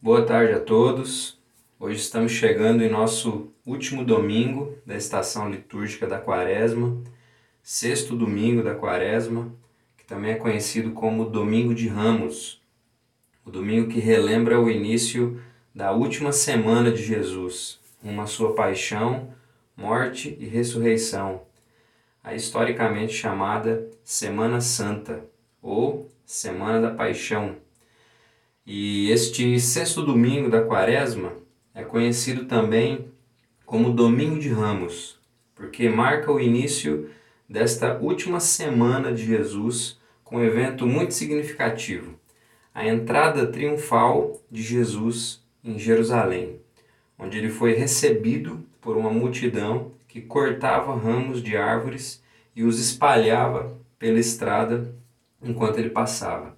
Boa 0.00 0.24
tarde 0.24 0.52
a 0.52 0.60
todos. 0.60 1.36
Hoje 1.76 1.98
estamos 1.98 2.30
chegando 2.30 2.84
em 2.84 2.88
nosso 2.88 3.52
último 3.66 4.04
domingo 4.04 4.78
da 4.86 4.96
estação 4.96 5.50
litúrgica 5.50 6.06
da 6.06 6.20
Quaresma, 6.20 7.02
sexto 7.64 8.14
domingo 8.14 8.62
da 8.62 8.76
Quaresma, 8.76 9.52
que 9.96 10.04
também 10.04 10.30
é 10.30 10.36
conhecido 10.36 10.92
como 10.92 11.28
Domingo 11.28 11.74
de 11.74 11.88
Ramos, 11.88 12.62
o 13.44 13.50
domingo 13.50 13.90
que 13.90 13.98
relembra 13.98 14.60
o 14.60 14.70
início 14.70 15.42
da 15.74 15.90
última 15.90 16.30
semana 16.30 16.92
de 16.92 17.02
Jesus, 17.02 17.80
uma 18.00 18.28
sua 18.28 18.54
paixão, 18.54 19.34
morte 19.76 20.36
e 20.38 20.46
ressurreição, 20.46 21.42
a 22.22 22.36
historicamente 22.36 23.14
chamada 23.14 23.90
Semana 24.04 24.60
Santa 24.60 25.24
ou 25.60 26.08
Semana 26.24 26.82
da 26.82 26.94
Paixão. 26.94 27.56
E 28.70 29.10
este 29.10 29.58
sexto 29.58 30.02
domingo 30.02 30.50
da 30.50 30.60
Quaresma 30.60 31.32
é 31.74 31.82
conhecido 31.82 32.44
também 32.44 33.10
como 33.64 33.94
Domingo 33.94 34.38
de 34.38 34.50
Ramos, 34.50 35.18
porque 35.54 35.88
marca 35.88 36.30
o 36.30 36.38
início 36.38 37.08
desta 37.48 37.96
última 37.96 38.40
semana 38.40 39.10
de 39.10 39.24
Jesus 39.24 39.98
com 40.22 40.36
um 40.36 40.44
evento 40.44 40.86
muito 40.86 41.14
significativo, 41.14 42.20
a 42.74 42.86
entrada 42.86 43.46
triunfal 43.46 44.38
de 44.50 44.60
Jesus 44.60 45.42
em 45.64 45.78
Jerusalém, 45.78 46.60
onde 47.18 47.38
ele 47.38 47.48
foi 47.48 47.72
recebido 47.72 48.62
por 48.82 48.98
uma 48.98 49.08
multidão 49.08 49.92
que 50.06 50.20
cortava 50.20 50.94
ramos 50.94 51.42
de 51.42 51.56
árvores 51.56 52.22
e 52.54 52.62
os 52.62 52.78
espalhava 52.78 53.78
pela 53.98 54.18
estrada 54.18 54.94
enquanto 55.42 55.78
ele 55.78 55.88
passava. 55.88 56.57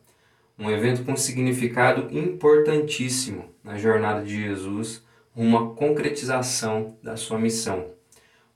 Um 0.61 0.71
evento 0.71 1.05
com 1.05 1.17
significado 1.17 2.15
importantíssimo 2.15 3.47
na 3.65 3.79
jornada 3.79 4.23
de 4.23 4.43
Jesus, 4.43 5.03
uma 5.35 5.71
concretização 5.71 6.99
da 7.03 7.17
sua 7.17 7.39
missão. 7.39 7.87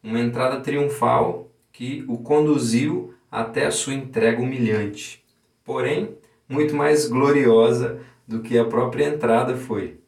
Uma 0.03 0.21
entrada 0.21 0.61
triunfal 0.61 1.51
que 1.73 2.05
o 2.07 2.19
conduziu 2.19 3.15
até 3.33 3.65
a 3.65 3.71
sua 3.71 3.95
entrega 3.95 4.43
humilhante, 4.43 5.25
porém 5.65 6.15
muito 6.47 6.77
mais 6.77 7.09
gloriosa 7.09 7.99
do 8.29 8.43
que 8.43 8.59
a 8.59 8.67
própria 8.67 9.07
entrada 9.07 9.57
foi. 9.57 9.99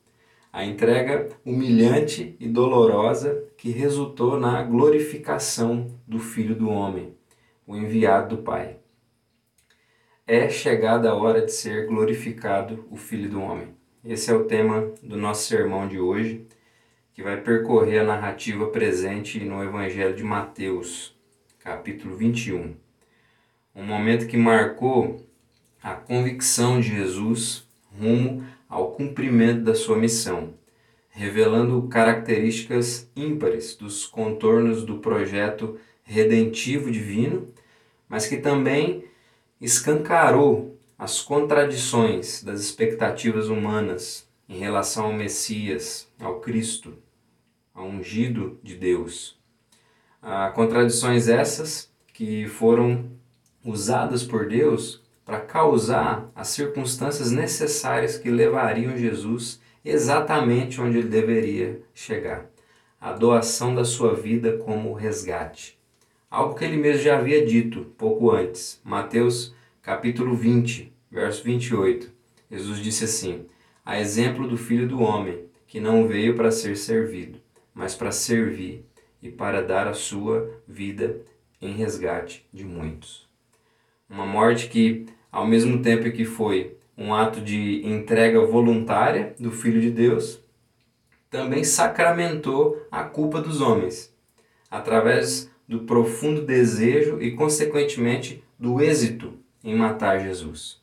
A 0.53 0.67
entrega 0.67 1.31
humilhante 1.47 2.37
e 2.39 2.47
dolorosa 2.47 3.43
que 3.57 3.71
resultou 3.71 4.39
na 4.39 4.63
glorificação 4.63 5.87
do 6.07 6.19
Filho 6.19 6.55
do 6.55 6.69
Homem, 6.69 7.15
o 7.67 7.75
enviado 7.75 8.37
do 8.37 8.43
Pai 8.43 8.77
é 10.27 10.51
chegada 10.51 11.09
a 11.09 11.15
hora 11.15 11.41
de 11.41 11.53
ser 11.53 11.87
glorificado 11.87 12.85
o 12.91 12.97
Filho 12.97 13.31
do 13.31 13.41
Homem. 13.41 13.69
Esse 14.05 14.29
é 14.29 14.35
o 14.35 14.45
tema 14.45 14.93
do 15.01 15.17
nosso 15.17 15.47
sermão 15.47 15.87
de 15.87 16.01
hoje, 16.01 16.45
que 17.15 17.23
vai 17.23 17.41
percorrer 17.41 18.01
a 18.01 18.05
narrativa 18.05 18.67
presente 18.67 19.39
no 19.39 19.63
Evangelho 19.63 20.17
de 20.17 20.25
Mateus, 20.25 21.15
capítulo 21.61 22.17
21. 22.17 22.75
Um 23.73 23.85
momento 23.85 24.27
que 24.27 24.37
marcou 24.37 25.25
a 25.81 25.95
convicção 25.95 26.81
de 26.81 26.89
Jesus 26.89 27.65
rumo 27.97 28.45
ao 28.69 28.91
cumprimento 28.91 29.63
da 29.63 29.77
sua 29.77 29.97
missão, 29.97 30.55
revelando 31.11 31.87
características 31.87 33.09
ímpares 33.15 33.77
dos 33.77 34.05
contornos 34.05 34.85
do 34.85 34.99
projeto 34.99 35.79
redentivo 36.03 36.91
divino, 36.91 37.49
mas 38.09 38.27
que 38.27 38.39
também 38.39 39.05
escancarou 39.61 40.79
as 40.99 41.21
contradições 41.21 42.43
das 42.43 42.61
expectativas 42.61 43.49
humanas 43.49 44.29
em 44.49 44.59
relação 44.59 45.07
ao 45.07 45.13
Messias, 45.13 46.09
ao 46.21 46.41
Cristo, 46.41 46.95
ao 47.75 47.87
ungido 47.87 48.59
de 48.63 48.77
Deus. 48.77 49.39
Ah, 50.23 50.51
contradições 50.55 51.29
essas 51.29 51.91
que 52.13 52.47
foram 52.47 53.11
usadas 53.65 54.23
por 54.23 54.49
Deus 54.49 55.03
para 55.25 55.41
causar 55.41 56.31
as 56.35 56.49
circunstâncias 56.49 57.31
necessárias 57.31 58.17
que 58.17 58.31
levariam 58.31 58.97
Jesus 58.97 59.61
exatamente 59.85 60.81
onde 60.81 60.99
ele 60.99 61.09
deveria 61.09 61.81
chegar 61.95 62.47
a 63.01 63.13
doação 63.13 63.75
da 63.75 63.85
sua 63.85 64.15
vida 64.15 64.57
como 64.59 64.93
resgate. 64.93 65.76
Algo 66.29 66.55
que 66.57 66.65
ele 66.65 66.77
mesmo 66.77 67.03
já 67.03 67.19
havia 67.19 67.47
dito 67.47 67.87
pouco 67.97 68.33
antes. 68.33 68.81
Mateus 68.85 69.55
capítulo 69.81 70.35
20, 70.35 70.93
verso 71.09 71.45
28. 71.45 72.11
Jesus 72.51 72.81
disse 72.81 73.05
assim: 73.05 73.47
A 73.85 74.01
exemplo 74.01 74.49
do 74.49 74.57
filho 74.57 74.89
do 74.89 75.01
homem, 75.01 75.45
que 75.69 75.79
não 75.79 76.09
veio 76.09 76.35
para 76.35 76.51
ser 76.51 76.77
servido, 76.77 77.39
mas 77.73 77.95
para 77.95 78.11
servir 78.11 78.85
e 79.23 79.31
para 79.31 79.63
dar 79.63 79.87
a 79.87 79.95
sua 79.95 80.51
vida 80.67 81.21
em 81.63 81.73
resgate 81.73 82.45
de 82.53 82.65
muitos. 82.65 83.29
Uma 84.11 84.27
morte 84.27 84.69
que, 84.69 85.07
ao 85.31 85.47
mesmo 85.47 85.81
tempo 85.81 86.11
que 86.11 86.25
foi 86.25 86.77
um 86.99 87.15
ato 87.15 87.41
de 87.41 87.87
entrega 87.87 88.41
voluntária 88.41 89.33
do 89.39 89.53
Filho 89.53 89.81
de 89.81 89.91
Deus, 89.93 90.41
também 91.31 91.63
sacramentou 91.63 92.85
a 92.91 93.05
culpa 93.05 93.41
dos 93.41 93.61
homens, 93.61 94.13
através 94.69 95.51
do 95.69 95.81
profundo 95.81 96.43
desejo 96.43 97.21
e, 97.21 97.33
consequentemente, 97.33 98.43
do 98.59 98.81
êxito 98.81 99.35
em 99.65 99.75
matar 99.75 100.21
Jesus. 100.21 100.81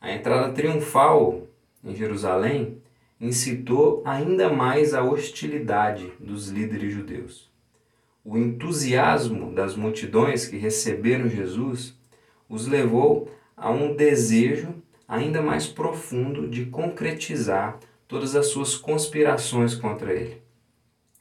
A 0.00 0.12
entrada 0.12 0.52
triunfal 0.52 1.46
em 1.84 1.94
Jerusalém 1.94 2.78
incitou 3.20 4.02
ainda 4.04 4.48
mais 4.52 4.94
a 4.94 5.02
hostilidade 5.02 6.12
dos 6.18 6.48
líderes 6.48 6.92
judeus. 6.92 7.50
O 8.24 8.36
entusiasmo 8.36 9.52
das 9.52 9.74
multidões 9.74 10.46
que 10.46 10.56
receberam 10.56 11.28
Jesus 11.28 11.96
os 12.48 12.66
levou 12.66 13.30
a 13.56 13.70
um 13.70 13.94
desejo 13.94 14.74
ainda 15.06 15.42
mais 15.42 15.66
profundo 15.66 16.48
de 16.48 16.66
concretizar 16.66 17.78
todas 18.06 18.36
as 18.36 18.48
suas 18.48 18.76
conspirações 18.76 19.74
contra 19.74 20.12
ele. 20.12 20.42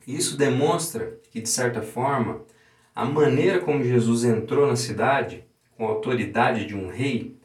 Isso 0.05 0.37
demonstra 0.37 1.19
que, 1.31 1.41
de 1.41 1.49
certa 1.49 1.81
forma, 1.81 2.41
a 2.97 3.05
maneira 3.05 3.59
como 3.59 3.83
Jesus 3.83 4.23
entrou 4.23 4.65
na 4.65 4.75
cidade, 4.75 5.45
com 5.77 5.85
a 5.85 5.89
autoridade 5.89 6.65
de 6.65 6.75
um 6.75 6.89
rei, 6.89 7.37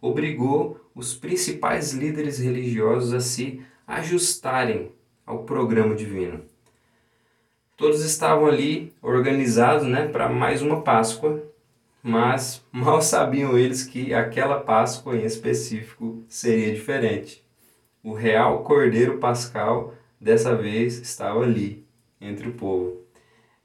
obrigou 0.00 0.80
os 0.94 1.12
principais 1.12 1.92
líderes 1.92 2.38
religiosos 2.38 3.12
a 3.12 3.18
se 3.18 3.60
ajustarem 3.84 4.92
ao 5.26 5.42
programa 5.42 5.92
divino. 5.96 6.42
Todos 7.76 8.04
estavam 8.04 8.46
ali 8.46 8.92
organizados 9.02 9.88
né, 9.88 10.06
para 10.06 10.28
mais 10.28 10.62
uma 10.62 10.82
Páscoa, 10.82 11.42
mas 12.00 12.64
mal 12.70 13.02
sabiam 13.02 13.58
eles 13.58 13.82
que 13.82 14.14
aquela 14.14 14.60
Páscoa 14.60 15.16
em 15.16 15.24
específico 15.24 16.22
seria 16.28 16.72
diferente. 16.72 17.44
O 18.04 18.12
real 18.12 18.62
Cordeiro 18.62 19.18
Pascal 19.18 19.94
dessa 20.20 20.54
vez 20.54 20.98
estava 20.98 21.42
ali, 21.42 21.84
entre 22.20 22.48
o 22.48 22.52
povo. 22.52 23.01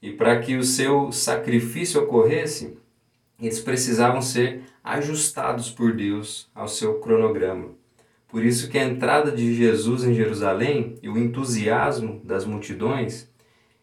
E 0.01 0.11
para 0.11 0.39
que 0.39 0.55
o 0.55 0.63
seu 0.63 1.11
sacrifício 1.11 2.01
ocorresse, 2.01 2.77
eles 3.39 3.59
precisavam 3.59 4.21
ser 4.21 4.61
ajustados 4.83 5.69
por 5.69 5.93
Deus 5.93 6.49
ao 6.53 6.67
seu 6.67 6.99
cronograma. 6.99 7.69
Por 8.27 8.43
isso 8.43 8.69
que 8.69 8.77
a 8.77 8.85
entrada 8.85 9.31
de 9.31 9.53
Jesus 9.53 10.03
em 10.03 10.13
Jerusalém 10.13 10.95
e 11.01 11.09
o 11.09 11.17
entusiasmo 11.17 12.21
das 12.23 12.45
multidões 12.45 13.29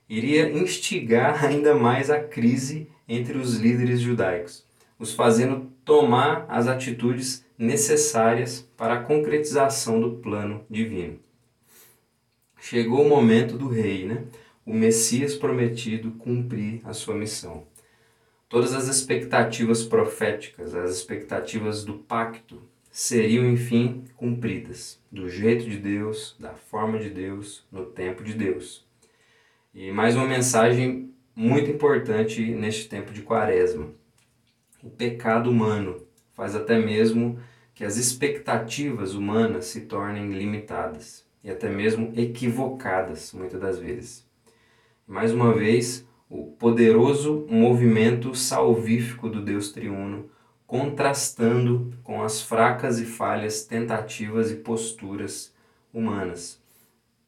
iria 0.08 0.50
instigar 0.50 1.44
ainda 1.46 1.74
mais 1.74 2.10
a 2.10 2.20
crise 2.20 2.88
entre 3.08 3.38
os 3.38 3.56
líderes 3.56 4.00
judaicos, 4.00 4.64
os 4.98 5.12
fazendo 5.12 5.70
tomar 5.84 6.46
as 6.48 6.66
atitudes 6.66 7.44
necessárias 7.56 8.68
para 8.76 8.94
a 8.94 9.02
concretização 9.02 10.00
do 10.00 10.16
plano 10.16 10.64
divino. 10.68 11.18
Chegou 12.60 13.04
o 13.04 13.08
momento 13.08 13.58
do 13.58 13.68
rei, 13.68 14.06
né? 14.06 14.24
O 14.66 14.72
Messias 14.72 15.34
prometido 15.34 16.12
cumprir 16.12 16.80
a 16.84 16.94
sua 16.94 17.14
missão. 17.14 17.66
Todas 18.48 18.72
as 18.72 18.88
expectativas 18.88 19.84
proféticas, 19.84 20.74
as 20.74 20.90
expectativas 20.90 21.84
do 21.84 21.94
pacto, 21.94 22.62
seriam 22.90 23.44
enfim 23.50 24.04
cumpridas, 24.16 24.98
do 25.10 25.28
jeito 25.28 25.68
de 25.68 25.76
Deus, 25.76 26.34
da 26.38 26.54
forma 26.54 26.98
de 26.98 27.10
Deus, 27.10 27.66
no 27.70 27.84
tempo 27.84 28.24
de 28.24 28.32
Deus. 28.32 28.86
E 29.74 29.90
mais 29.90 30.16
uma 30.16 30.26
mensagem 30.26 31.12
muito 31.36 31.70
importante 31.70 32.40
neste 32.40 32.88
tempo 32.88 33.12
de 33.12 33.22
Quaresma. 33.22 33.90
O 34.82 34.88
pecado 34.88 35.50
humano 35.50 36.06
faz 36.32 36.54
até 36.54 36.78
mesmo 36.78 37.38
que 37.74 37.84
as 37.84 37.96
expectativas 37.96 39.14
humanas 39.14 39.66
se 39.66 39.82
tornem 39.82 40.32
limitadas 40.32 41.26
e 41.42 41.50
até 41.50 41.68
mesmo 41.68 42.12
equivocadas, 42.16 43.32
muitas 43.32 43.60
das 43.60 43.78
vezes 43.78 44.24
mais 45.06 45.32
uma 45.32 45.52
vez, 45.52 46.06
o 46.28 46.46
poderoso 46.52 47.46
movimento 47.48 48.34
salvífico 48.34 49.28
do 49.28 49.42
Deus 49.42 49.70
triuno, 49.70 50.30
contrastando 50.66 51.92
com 52.02 52.22
as 52.22 52.40
fracas 52.40 52.98
e 52.98 53.04
falhas 53.04 53.64
tentativas 53.64 54.50
e 54.50 54.56
posturas 54.56 55.54
humanas. 55.92 56.60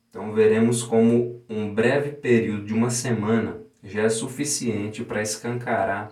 Então 0.09 0.33
veremos 0.33 0.83
como 0.83 1.43
um 1.49 1.73
breve 1.73 2.13
período 2.13 2.65
de 2.65 2.75
uma 2.75 2.91
semana 2.91 3.61
já 3.85 4.03
é 4.03 4.09
suficiente 4.09 5.05
para 5.05 5.23
escancarar 5.23 6.11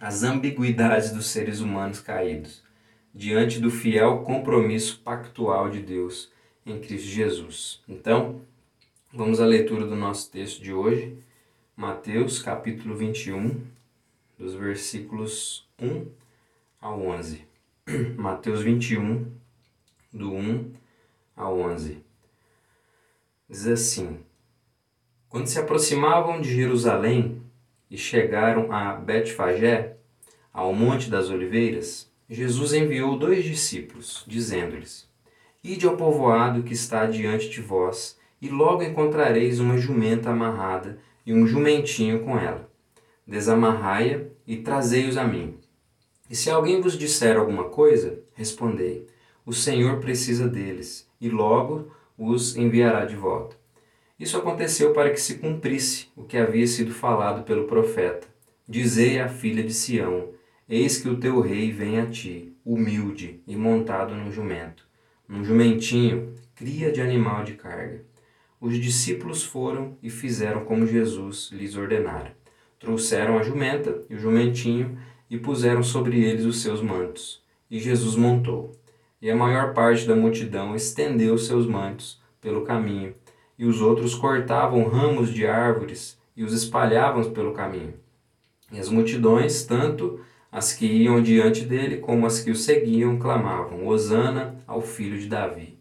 as 0.00 0.22
ambiguidades 0.22 1.12
dos 1.12 1.26
seres 1.26 1.60
humanos 1.60 2.00
caídos 2.00 2.62
diante 3.14 3.58
do 3.58 3.70
fiel 3.70 4.18
compromisso 4.18 5.00
pactual 5.00 5.70
de 5.70 5.80
Deus 5.80 6.30
em 6.66 6.78
Cristo 6.78 7.08
Jesus. 7.08 7.82
Então, 7.88 8.42
vamos 9.12 9.40
à 9.40 9.46
leitura 9.46 9.86
do 9.86 9.96
nosso 9.96 10.30
texto 10.30 10.62
de 10.62 10.72
hoje, 10.72 11.16
Mateus 11.74 12.42
capítulo 12.42 12.94
21, 12.94 13.64
dos 14.38 14.54
versículos 14.54 15.66
1 15.80 16.06
ao 16.80 17.00
11. 17.00 17.46
Mateus 18.18 18.60
21, 18.60 19.32
do 20.12 20.34
1 20.34 20.72
ao 21.34 21.58
11. 21.58 22.02
Diz 23.48 23.66
assim: 23.66 24.20
Quando 25.28 25.46
se 25.46 25.58
aproximavam 25.58 26.40
de 26.40 26.54
Jerusalém 26.54 27.42
e 27.90 27.96
chegaram 27.96 28.70
a 28.70 28.92
Betfagé, 28.94 29.96
ao 30.52 30.74
Monte 30.74 31.08
das 31.08 31.30
Oliveiras, 31.30 32.10
Jesus 32.28 32.74
enviou 32.74 33.18
dois 33.18 33.42
discípulos, 33.42 34.22
dizendo-lhes: 34.26 35.08
Ide 35.64 35.86
ao 35.86 35.96
povoado 35.96 36.62
que 36.62 36.74
está 36.74 37.06
diante 37.06 37.48
de 37.48 37.62
vós, 37.62 38.17
e 38.40 38.48
logo 38.48 38.82
encontrareis 38.82 39.60
uma 39.60 39.76
jumenta 39.76 40.30
amarrada 40.30 40.98
e 41.26 41.32
um 41.32 41.46
jumentinho 41.46 42.20
com 42.20 42.38
ela. 42.38 42.70
Desamarrai-a 43.26 44.22
e 44.46 44.56
trazei-os 44.56 45.16
a 45.16 45.24
mim. 45.24 45.58
E 46.30 46.36
se 46.36 46.50
alguém 46.50 46.80
vos 46.80 46.96
disser 46.96 47.36
alguma 47.36 47.64
coisa, 47.64 48.20
respondei: 48.34 49.06
O 49.44 49.52
Senhor 49.52 49.98
precisa 49.98 50.48
deles, 50.48 51.08
e 51.20 51.28
logo 51.28 51.90
os 52.16 52.56
enviará 52.56 53.04
de 53.04 53.16
volta. 53.16 53.56
Isso 54.18 54.36
aconteceu 54.36 54.92
para 54.92 55.10
que 55.10 55.20
se 55.20 55.38
cumprisse 55.38 56.08
o 56.16 56.24
que 56.24 56.36
havia 56.36 56.66
sido 56.66 56.92
falado 56.92 57.44
pelo 57.44 57.66
profeta. 57.66 58.26
Dizei 58.68 59.20
à 59.20 59.28
filha 59.28 59.62
de 59.62 59.72
Sião: 59.72 60.30
Eis 60.68 60.98
que 60.98 61.08
o 61.08 61.18
teu 61.18 61.40
rei 61.40 61.70
vem 61.70 62.00
a 62.00 62.06
ti, 62.06 62.52
humilde 62.64 63.40
e 63.46 63.56
montado 63.56 64.14
num 64.14 64.30
jumento, 64.30 64.86
num 65.26 65.44
jumentinho, 65.44 66.34
cria 66.54 66.90
de 66.90 67.00
animal 67.00 67.44
de 67.44 67.54
carga. 67.54 68.04
Os 68.60 68.76
discípulos 68.78 69.44
foram 69.44 69.96
e 70.02 70.10
fizeram 70.10 70.64
como 70.64 70.86
Jesus 70.86 71.50
lhes 71.52 71.76
ordenara. 71.76 72.36
Trouxeram 72.78 73.38
a 73.38 73.42
jumenta 73.42 74.02
e 74.10 74.14
o 74.14 74.18
jumentinho 74.18 74.98
e 75.30 75.38
puseram 75.38 75.82
sobre 75.82 76.24
eles 76.24 76.44
os 76.44 76.60
seus 76.60 76.80
mantos. 76.80 77.40
E 77.70 77.78
Jesus 77.78 78.16
montou. 78.16 78.72
E 79.22 79.30
a 79.30 79.36
maior 79.36 79.74
parte 79.74 80.06
da 80.06 80.16
multidão 80.16 80.74
estendeu 80.74 81.36
seus 81.38 81.66
mantos 81.66 82.20
pelo 82.40 82.62
caminho, 82.62 83.14
e 83.58 83.64
os 83.64 83.80
outros 83.80 84.14
cortavam 84.14 84.88
ramos 84.88 85.32
de 85.32 85.46
árvores 85.46 86.18
e 86.36 86.44
os 86.44 86.52
espalhavam 86.52 87.32
pelo 87.32 87.52
caminho. 87.52 87.94
E 88.72 88.78
as 88.78 88.88
multidões, 88.88 89.64
tanto 89.64 90.20
as 90.50 90.72
que 90.72 90.86
iam 90.86 91.20
diante 91.22 91.64
dele 91.64 91.98
como 91.98 92.26
as 92.26 92.40
que 92.40 92.50
o 92.50 92.56
seguiam, 92.56 93.18
clamavam: 93.18 93.86
Hosana 93.86 94.62
ao 94.66 94.80
filho 94.80 95.18
de 95.18 95.26
Davi. 95.26 95.77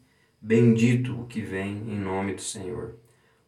Bendito 0.48 1.20
o 1.20 1.28
que 1.28 1.42
vem 1.42 1.76
em 1.92 2.00
nome 2.00 2.34
do 2.34 2.42
Senhor. 2.42 2.96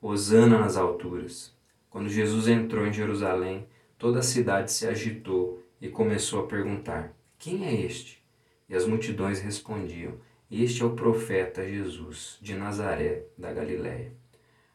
Hosana 0.01 0.59
nas 0.59 0.75
alturas. 0.75 1.55
Quando 1.89 2.09
Jesus 2.09 2.49
entrou 2.49 2.85
em 2.85 2.91
Jerusalém, 2.91 3.65
toda 3.97 4.19
a 4.19 4.21
cidade 4.21 4.69
se 4.69 4.85
agitou 4.85 5.65
e 5.79 5.87
começou 5.87 6.41
a 6.41 6.47
perguntar: 6.47 7.13
Quem 7.37 7.65
é 7.65 7.73
este? 7.73 8.21
E 8.67 8.75
as 8.75 8.85
multidões 8.85 9.39
respondiam: 9.39 10.15
Este 10.51 10.81
é 10.81 10.85
o 10.85 10.93
profeta 10.93 11.65
Jesus, 11.65 12.37
de 12.41 12.53
Nazaré, 12.53 13.23
da 13.37 13.53
Galiléia. 13.53 14.11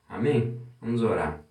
Amém? 0.08 0.58
Vamos 0.80 1.02
orar. 1.02 1.44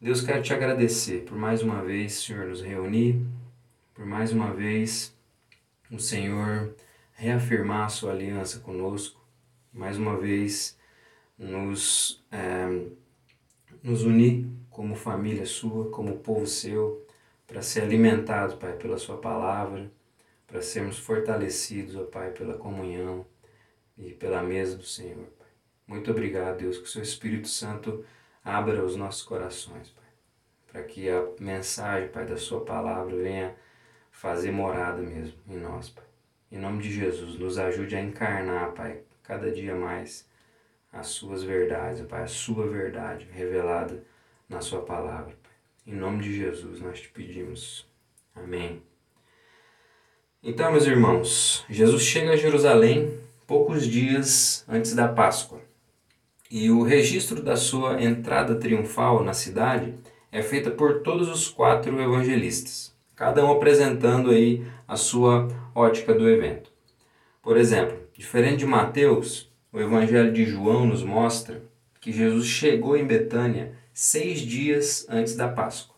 Deus, 0.00 0.20
quero 0.20 0.44
te 0.44 0.54
agradecer 0.54 1.24
por 1.24 1.36
mais 1.36 1.60
uma 1.60 1.82
vez, 1.82 2.12
Senhor, 2.12 2.46
nos 2.46 2.62
reunir, 2.62 3.20
por 3.92 4.06
mais 4.06 4.30
uma 4.30 4.54
vez 4.54 5.12
o 5.90 5.98
Senhor 5.98 6.72
reafirmar 7.14 7.86
a 7.86 7.88
sua 7.88 8.12
aliança 8.12 8.60
conosco, 8.60 9.25
mais 9.76 9.98
uma 9.98 10.16
vez 10.16 10.76
nos, 11.38 12.24
é, 12.32 12.86
nos 13.82 14.02
unir 14.02 14.48
como 14.70 14.96
família 14.96 15.46
sua, 15.46 15.90
como 15.90 16.18
povo 16.18 16.46
seu, 16.46 17.06
para 17.46 17.62
ser 17.62 17.82
alimentado, 17.82 18.56
Pai, 18.56 18.72
pela 18.72 18.98
sua 18.98 19.18
palavra 19.18 19.90
para 20.46 20.62
sermos 20.62 20.98
fortalecidos, 20.98 21.96
ó 21.96 22.04
Pai, 22.04 22.30
pela 22.30 22.54
comunhão 22.54 23.26
e 23.96 24.12
pela 24.12 24.42
mesa 24.42 24.76
do 24.76 24.84
Senhor, 24.84 25.26
Pai. 25.38 25.48
Muito 25.86 26.10
obrigado, 26.10 26.58
Deus, 26.58 26.78
que 26.78 26.84
o 26.84 26.88
seu 26.88 27.02
Espírito 27.02 27.48
Santo 27.48 28.04
abra 28.44 28.84
os 28.84 28.96
nossos 28.96 29.22
corações, 29.22 29.90
Pai, 29.90 30.04
para 30.70 30.82
que 30.84 31.08
a 31.10 31.26
mensagem, 31.40 32.08
Pai, 32.08 32.26
da 32.26 32.36
sua 32.36 32.64
palavra 32.64 33.16
venha 33.16 33.56
fazer 34.10 34.50
morada 34.50 35.02
mesmo 35.02 35.38
em 35.48 35.56
nós, 35.56 35.90
Pai. 35.90 36.04
Em 36.50 36.58
nome 36.58 36.82
de 36.82 36.92
Jesus, 36.92 37.38
nos 37.38 37.58
ajude 37.58 37.96
a 37.96 38.00
encarnar, 38.00 38.72
Pai, 38.72 39.02
cada 39.26 39.50
dia 39.50 39.74
mais 39.74 40.26
as 40.92 41.08
suas 41.08 41.42
verdades, 41.42 42.06
Pai, 42.06 42.22
a 42.22 42.26
sua 42.26 42.66
verdade 42.68 43.26
revelada 43.30 44.02
na 44.48 44.60
sua 44.60 44.82
palavra. 44.82 45.36
Em 45.86 45.94
nome 45.94 46.22
de 46.22 46.36
Jesus 46.36 46.80
nós 46.80 47.00
te 47.00 47.08
pedimos. 47.08 47.86
Amém. 48.34 48.82
Então, 50.42 50.70
meus 50.70 50.86
irmãos, 50.86 51.64
Jesus 51.68 52.02
chega 52.02 52.32
a 52.32 52.36
Jerusalém 52.36 53.18
poucos 53.46 53.86
dias 53.86 54.64
antes 54.68 54.94
da 54.94 55.08
Páscoa. 55.08 55.60
E 56.48 56.70
o 56.70 56.82
registro 56.82 57.42
da 57.42 57.56
sua 57.56 58.00
entrada 58.00 58.54
triunfal 58.54 59.24
na 59.24 59.32
cidade 59.32 59.94
é 60.30 60.42
feita 60.42 60.70
por 60.70 61.02
todos 61.02 61.28
os 61.28 61.48
quatro 61.48 62.00
evangelistas, 62.00 62.94
cada 63.16 63.44
um 63.44 63.50
apresentando 63.50 64.30
aí 64.30 64.64
a 64.86 64.96
sua 64.96 65.48
ótica 65.74 66.14
do 66.14 66.28
evento. 66.28 66.70
Por 67.42 67.56
exemplo, 67.56 68.05
diferente 68.16 68.58
de 68.60 68.66
Mateus, 68.66 69.50
o 69.70 69.78
Evangelho 69.78 70.32
de 70.32 70.44
João 70.44 70.86
nos 70.86 71.02
mostra 71.02 71.62
que 72.00 72.10
Jesus 72.10 72.46
chegou 72.46 72.96
em 72.96 73.06
Betânia 73.06 73.72
seis 73.92 74.40
dias 74.40 75.06
antes 75.08 75.36
da 75.36 75.48
Páscoa, 75.48 75.94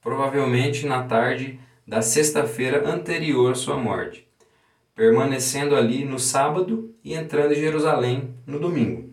provavelmente 0.00 0.86
na 0.86 1.04
tarde 1.04 1.60
da 1.86 2.02
sexta-feira 2.02 2.88
anterior 2.88 3.52
à 3.52 3.54
sua 3.54 3.76
morte, 3.76 4.26
permanecendo 4.94 5.76
ali 5.76 6.04
no 6.04 6.18
sábado 6.18 6.94
e 7.04 7.14
entrando 7.14 7.52
em 7.52 7.60
Jerusalém 7.60 8.34
no 8.46 8.58
domingo. 8.58 9.12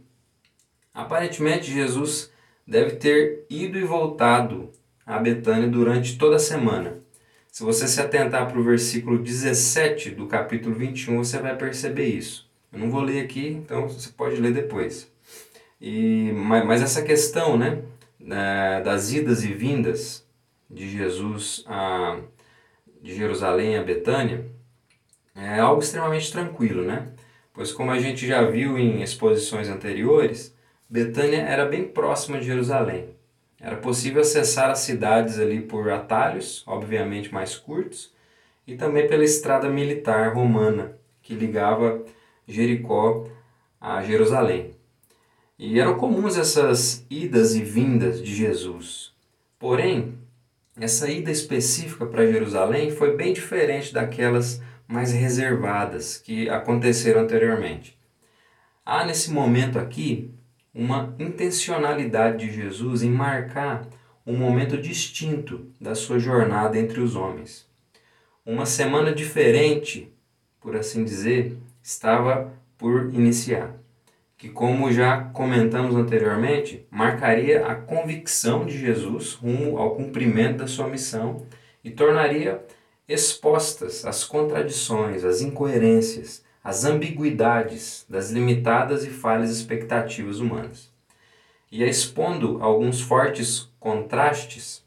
Aparentemente, 0.93 1.71
Jesus 1.71 2.31
deve 2.65 2.95
ter 2.95 3.45
ido 3.49 3.77
e 3.77 3.83
voltado 3.83 4.71
a 5.05 5.19
Betânia 5.19 5.67
durante 5.67 6.17
toda 6.17 6.37
a 6.37 6.39
semana. 6.39 6.97
Se 7.59 7.65
você 7.65 7.89
se 7.89 7.99
atentar 7.99 8.47
para 8.47 8.57
o 8.57 8.63
versículo 8.63 9.19
17 9.19 10.11
do 10.11 10.27
capítulo 10.27 10.73
21, 10.73 11.17
você 11.17 11.39
vai 11.39 11.57
perceber 11.57 12.05
isso. 12.05 12.49
Eu 12.71 12.79
não 12.79 12.89
vou 12.89 13.01
ler 13.01 13.21
aqui, 13.21 13.47
então 13.49 13.85
você 13.85 14.09
pode 14.13 14.37
ler 14.37 14.53
depois. 14.53 15.11
E, 15.81 16.31
mas 16.31 16.81
essa 16.81 17.01
questão 17.01 17.57
né, 17.57 17.81
das 18.81 19.11
idas 19.11 19.43
e 19.43 19.51
vindas 19.51 20.25
de 20.71 20.89
Jesus 20.89 21.65
a, 21.67 22.21
de 23.01 23.13
Jerusalém 23.13 23.75
a 23.75 23.83
Betânia 23.83 24.45
é 25.35 25.59
algo 25.59 25.81
extremamente 25.81 26.31
tranquilo, 26.31 26.85
né? 26.85 27.09
Pois 27.53 27.73
como 27.73 27.91
a 27.91 27.99
gente 27.99 28.25
já 28.25 28.41
viu 28.43 28.77
em 28.77 29.01
exposições 29.01 29.67
anteriores, 29.67 30.55
Betânia 30.89 31.41
era 31.41 31.65
bem 31.65 31.83
próxima 31.83 32.39
de 32.39 32.45
Jerusalém. 32.45 33.18
Era 33.61 33.75
possível 33.75 34.21
acessar 34.21 34.69
as 34.69 34.79
cidades 34.79 35.37
ali 35.37 35.61
por 35.61 35.89
atalhos, 35.89 36.63
obviamente 36.65 37.33
mais 37.33 37.57
curtos, 37.57 38.13
e 38.65 38.75
também 38.75 39.07
pela 39.07 39.23
estrada 39.23 39.69
militar 39.69 40.33
romana 40.33 40.97
que 41.21 41.35
ligava 41.35 42.03
Jericó 42.47 43.27
a 43.79 44.03
Jerusalém. 44.03 44.75
E 45.57 45.79
eram 45.79 45.97
comuns 45.97 46.37
essas 46.37 47.05
idas 47.09 47.53
e 47.53 47.63
vindas 47.63 48.23
de 48.23 48.33
Jesus. 48.33 49.13
Porém, 49.57 50.17
essa 50.79 51.09
ida 51.09 51.29
específica 51.29 52.05
para 52.05 52.31
Jerusalém 52.31 52.91
foi 52.91 53.17
bem 53.17 53.33
diferente 53.33 53.93
daquelas 53.93 54.61
mais 54.87 55.11
reservadas 55.11 56.17
que 56.17 56.49
aconteceram 56.49 57.21
anteriormente. 57.21 57.99
Há 58.85 59.05
nesse 59.05 59.29
momento 59.31 59.77
aqui 59.77 60.31
uma 60.73 61.15
intencionalidade 61.19 62.45
de 62.45 62.53
Jesus 62.53 63.03
em 63.03 63.09
marcar 63.09 63.87
um 64.25 64.37
momento 64.37 64.77
distinto 64.77 65.71
da 65.79 65.95
sua 65.95 66.19
jornada 66.19 66.77
entre 66.77 66.99
os 66.99 67.15
homens. 67.15 67.67
Uma 68.45 68.65
semana 68.65 69.11
diferente, 69.11 70.11
por 70.59 70.75
assim 70.75 71.03
dizer, 71.03 71.57
estava 71.81 72.53
por 72.77 73.13
iniciar 73.13 73.75
que, 74.39 74.47
como 74.47 74.91
já 74.91 75.23
comentamos 75.33 75.95
anteriormente, 75.95 76.87
marcaria 76.89 77.65
a 77.67 77.75
convicção 77.75 78.65
de 78.65 78.77
Jesus 78.77 79.33
rumo 79.33 79.77
ao 79.77 79.95
cumprimento 79.95 80.59
da 80.59 80.67
sua 80.67 80.87
missão 80.87 81.45
e 81.83 81.91
tornaria 81.91 82.63
expostas 83.07 84.05
as 84.05 84.23
contradições, 84.23 85.25
as 85.25 85.41
incoerências, 85.41 86.41
as 86.63 86.85
ambiguidades 86.85 88.05
das 88.09 88.31
limitadas 88.31 89.05
e 89.05 89.09
falhas 89.09 89.49
expectativas 89.49 90.39
humanas. 90.39 90.91
E 91.71 91.83
é 91.83 91.87
expondo 91.87 92.57
alguns 92.61 93.01
fortes 93.01 93.69
contrastes 93.79 94.83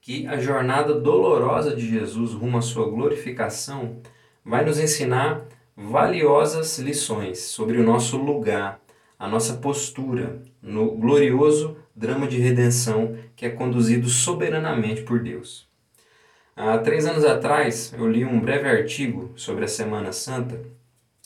que 0.00 0.26
a 0.26 0.36
jornada 0.36 0.94
dolorosa 0.94 1.74
de 1.74 1.88
Jesus 1.88 2.32
rumo 2.32 2.58
à 2.58 2.62
sua 2.62 2.90
glorificação 2.90 3.98
vai 4.44 4.64
nos 4.64 4.78
ensinar 4.78 5.44
valiosas 5.76 6.78
lições 6.78 7.38
sobre 7.38 7.78
o 7.78 7.84
nosso 7.84 8.16
lugar, 8.16 8.80
a 9.18 9.28
nossa 9.28 9.54
postura 9.54 10.42
no 10.60 10.90
glorioso 10.90 11.76
drama 11.94 12.26
de 12.26 12.38
redenção 12.38 13.16
que 13.36 13.46
é 13.46 13.50
conduzido 13.50 14.08
soberanamente 14.08 15.02
por 15.02 15.20
Deus. 15.20 15.68
Há 16.54 16.76
três 16.78 17.06
anos 17.06 17.24
atrás, 17.24 17.94
eu 17.96 18.10
li 18.10 18.24
um 18.24 18.40
breve 18.40 18.68
artigo 18.68 19.32
sobre 19.36 19.64
a 19.64 19.68
Semana 19.68 20.12
Santa, 20.12 20.60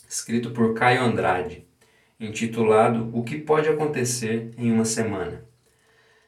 escrito 0.07 0.51
por 0.51 0.73
Caio 0.73 1.01
Andrade, 1.01 1.65
intitulado 2.19 3.09
O 3.13 3.23
que 3.23 3.37
pode 3.37 3.67
acontecer 3.67 4.51
em 4.57 4.71
uma 4.71 4.85
semana. 4.85 5.43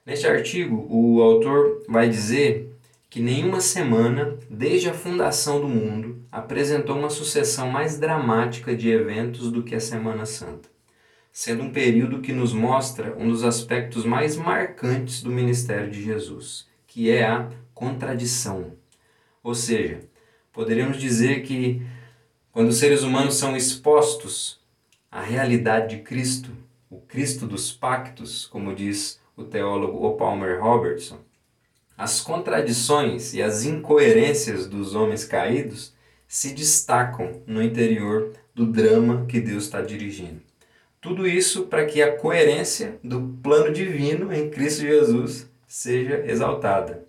Neste 0.06 0.28
artigo, 0.28 0.88
o 0.90 1.22
autor 1.22 1.84
vai 1.88 2.10
dizer 2.10 2.70
que 3.10 3.22
nenhuma 3.22 3.60
semana, 3.60 4.38
desde 4.50 4.90
a 4.90 4.94
fundação 4.94 5.62
do 5.62 5.68
mundo, 5.68 6.24
apresentou 6.32 6.98
uma 6.98 7.10
sucessão 7.10 7.70
mais 7.72 7.98
dramática 7.98 8.76
de 8.76 8.90
eventos 8.90 9.52
do 9.52 9.64
que 9.64 9.74
a 9.74 9.80
Semana 9.80 10.26
Santa, 10.26 10.70
sendo 11.32 11.64
um 11.64 11.72
período 11.72 12.22
que 12.22 12.32
nos 12.32 12.54
mostra 12.54 13.16
um 13.18 13.28
dos 13.30 13.44
aspectos 13.44 14.06
mais 14.06 14.36
marcantes 14.36 15.24
do 15.24 15.32
ministério 15.32 15.90
de 15.90 16.04
Jesus, 16.04 16.68
que 16.86 17.10
é 17.10 17.26
a 17.26 17.50
contradição. 17.74 18.74
Ou 19.42 19.56
seja, 19.56 20.02
poderíamos 20.52 20.98
dizer 20.98 21.42
que 21.42 21.82
quando 22.52 22.70
os 22.70 22.78
seres 22.78 23.04
humanos 23.04 23.36
são 23.36 23.56
expostos 23.56 24.60
à 25.12 25.22
realidade 25.22 25.96
de 25.96 26.04
Cristo, 26.04 26.52
o 26.90 26.98
Cristo 26.98 27.46
dos 27.46 27.72
pactos, 27.72 28.46
como 28.46 28.74
diz 28.74 29.20
o 29.38 29.44
teólogo 29.44 30.06
O. 30.06 30.16
Palmer 30.16 30.62
Robertson, 30.62 31.20
as 31.98 32.22
contradições 32.22 33.34
e 33.34 33.42
as 33.42 33.66
incoerências 33.66 34.66
dos 34.68 34.96
homens 34.96 35.26
caídos 35.26 35.94
se 36.28 36.54
destacam 36.54 37.42
no 37.46 37.62
interior 37.62 38.34
do 38.56 38.66
drama 38.66 39.26
que 39.28 39.40
Deus 39.40 39.66
está 39.66 39.82
dirigindo. 39.82 40.42
Tudo 41.02 41.28
isso 41.28 41.64
para 41.64 41.86
que 41.86 42.02
a 42.02 42.18
coerência 42.18 43.00
do 43.04 43.38
plano 43.42 43.72
divino 43.72 44.34
em 44.34 44.50
Cristo 44.50 44.82
Jesus 44.82 45.50
seja 45.68 46.24
exaltada. 46.26 47.06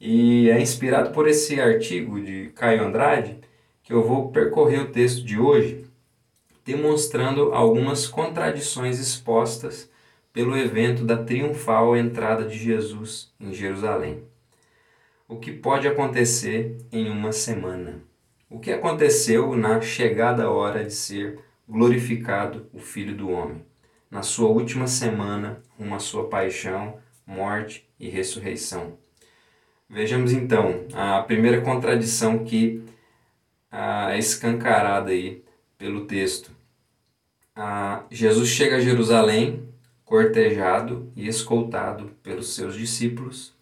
E 0.00 0.48
é 0.50 0.60
inspirado 0.60 1.10
por 1.10 1.28
esse 1.28 1.60
artigo 1.60 2.20
de 2.20 2.50
Caio 2.54 2.84
Andrade 2.84 3.38
que 3.88 3.94
eu 3.94 4.06
vou 4.06 4.30
percorrer 4.30 4.82
o 4.82 4.92
texto 4.92 5.24
de 5.24 5.40
hoje, 5.40 5.86
demonstrando 6.62 7.54
algumas 7.54 8.06
contradições 8.06 8.98
expostas 8.98 9.90
pelo 10.30 10.54
evento 10.54 11.06
da 11.06 11.16
triunfal 11.16 11.96
entrada 11.96 12.44
de 12.44 12.58
Jesus 12.58 13.32
em 13.40 13.50
Jerusalém. 13.50 14.22
O 15.26 15.36
que 15.36 15.50
pode 15.50 15.88
acontecer 15.88 16.76
em 16.92 17.08
uma 17.08 17.32
semana? 17.32 18.02
O 18.50 18.58
que 18.58 18.70
aconteceu 18.70 19.56
na 19.56 19.80
chegada 19.80 20.50
hora 20.50 20.84
de 20.84 20.92
ser 20.92 21.38
glorificado 21.66 22.66
o 22.74 22.78
Filho 22.78 23.16
do 23.16 23.30
Homem, 23.30 23.64
na 24.10 24.20
sua 24.20 24.50
última 24.50 24.86
semana, 24.86 25.62
uma 25.78 25.98
sua 25.98 26.28
paixão, 26.28 26.98
morte 27.26 27.88
e 27.98 28.10
ressurreição? 28.10 28.98
Vejamos 29.88 30.34
então 30.34 30.84
a 30.92 31.22
primeira 31.22 31.62
contradição 31.62 32.44
que 32.44 32.84
ah, 33.70 34.16
escancarada 34.16 35.10
aí 35.10 35.42
pelo 35.76 36.06
texto. 36.06 36.50
Ah, 37.54 38.04
Jesus 38.10 38.48
chega 38.48 38.76
a 38.76 38.80
Jerusalém 38.80 39.68
cortejado 40.04 41.12
e 41.14 41.28
escoltado 41.28 42.12
pelos 42.22 42.54
seus 42.54 42.74
discípulos, 42.74 43.54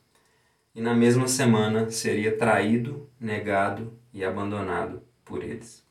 e 0.75 0.81
na 0.81 0.95
mesma 0.95 1.27
semana 1.27 1.91
seria 1.91 2.37
traído, 2.37 3.09
negado 3.19 3.93
e 4.13 4.25
abandonado 4.25 5.03
por 5.25 5.43
eles. 5.43 5.85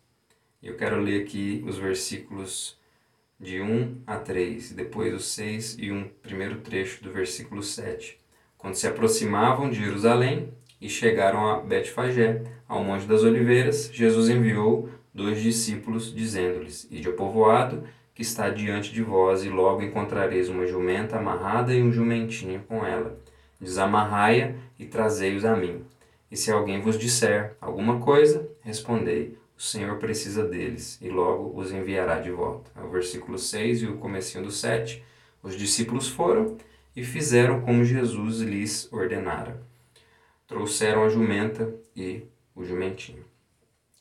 Eu 0.61 0.77
quero 0.77 1.01
ler 1.01 1.23
aqui 1.23 1.63
os 1.67 1.77
versículos 1.77 2.77
de 3.39 3.61
1 3.61 4.01
a 4.07 4.17
3, 4.17 4.71
depois 4.71 5.13
os 5.13 5.25
6 5.27 5.77
e 5.77 5.91
um 5.91 6.07
primeiro 6.21 6.61
trecho 6.61 7.03
do 7.03 7.11
versículo 7.11 7.61
7. 7.61 8.19
Quando 8.57 8.75
se 8.75 8.87
aproximavam 8.87 9.69
de 9.69 9.79
Jerusalém 9.79 10.53
e 10.81 10.89
chegaram 10.89 11.47
a 11.47 11.59
Betfagé, 11.59 12.43
ao 12.67 12.83
Monte 12.83 13.05
das 13.05 13.23
Oliveiras, 13.23 13.89
Jesus 13.93 14.29
enviou 14.29 14.89
dois 15.13 15.41
discípulos, 15.41 16.13
dizendo-lhes: 16.13 16.87
Ide 16.91 17.07
ao 17.07 17.13
povoado 17.13 17.83
que 18.13 18.21
está 18.21 18.49
diante 18.49 18.93
de 18.93 19.03
vós, 19.03 19.43
e 19.43 19.49
logo 19.49 19.83
encontrareis 19.83 20.49
uma 20.49 20.65
jumenta 20.65 21.17
amarrada 21.17 21.73
e 21.73 21.83
um 21.83 21.91
jumentinho 21.91 22.63
com 22.67 22.85
ela. 22.85 23.19
Desamarrai-a 23.59 24.53
e 24.79 24.85
trazei-os 24.85 25.45
a 25.45 25.55
mim. 25.55 25.83
E 26.31 26.37
se 26.37 26.51
alguém 26.51 26.81
vos 26.81 26.97
disser 26.97 27.55
alguma 27.61 27.99
coisa, 27.99 28.49
respondei: 28.61 29.37
O 29.57 29.61
Senhor 29.61 29.97
precisa 29.97 30.45
deles, 30.45 30.97
e 31.01 31.09
logo 31.09 31.59
os 31.59 31.71
enviará 31.71 32.19
de 32.19 32.31
volta. 32.31 32.71
É 32.75 32.83
o 32.83 32.89
versículo 32.89 33.37
6 33.37 33.83
e 33.83 33.85
o 33.87 33.97
comecinho 33.97 34.43
do 34.43 34.51
7. 34.51 35.03
Os 35.43 35.55
discípulos 35.55 36.07
foram 36.07 36.57
e 36.95 37.03
fizeram 37.03 37.61
como 37.61 37.83
Jesus 37.83 38.39
lhes 38.39 38.91
ordenara. 38.91 39.61
Trouxeram 40.47 41.03
a 41.03 41.09
jumenta 41.09 41.73
e 41.95 42.23
o 42.55 42.63
jumentinho. 42.63 43.25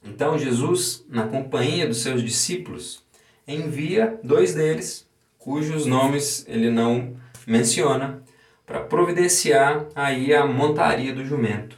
Então 0.04 0.38
Jesus, 0.38 1.04
na 1.08 1.26
companhia 1.26 1.86
dos 1.86 2.02
seus 2.02 2.22
discípulos, 2.22 3.02
envia 3.48 4.18
dois 4.22 4.54
deles, 4.54 5.08
cujos 5.38 5.86
nomes 5.86 6.44
ele 6.48 6.70
não 6.70 7.16
menciona, 7.46 8.22
para 8.66 8.80
providenciar 8.80 9.86
aí 9.94 10.34
a 10.34 10.46
montaria 10.46 11.14
do 11.14 11.24
jumento. 11.24 11.76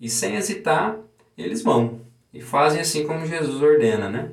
E 0.00 0.08
sem 0.08 0.36
hesitar, 0.36 0.98
eles 1.36 1.62
vão 1.62 2.00
e 2.32 2.40
fazem 2.40 2.80
assim 2.80 3.06
como 3.06 3.26
Jesus 3.26 3.62
ordena, 3.62 4.10
né? 4.10 4.30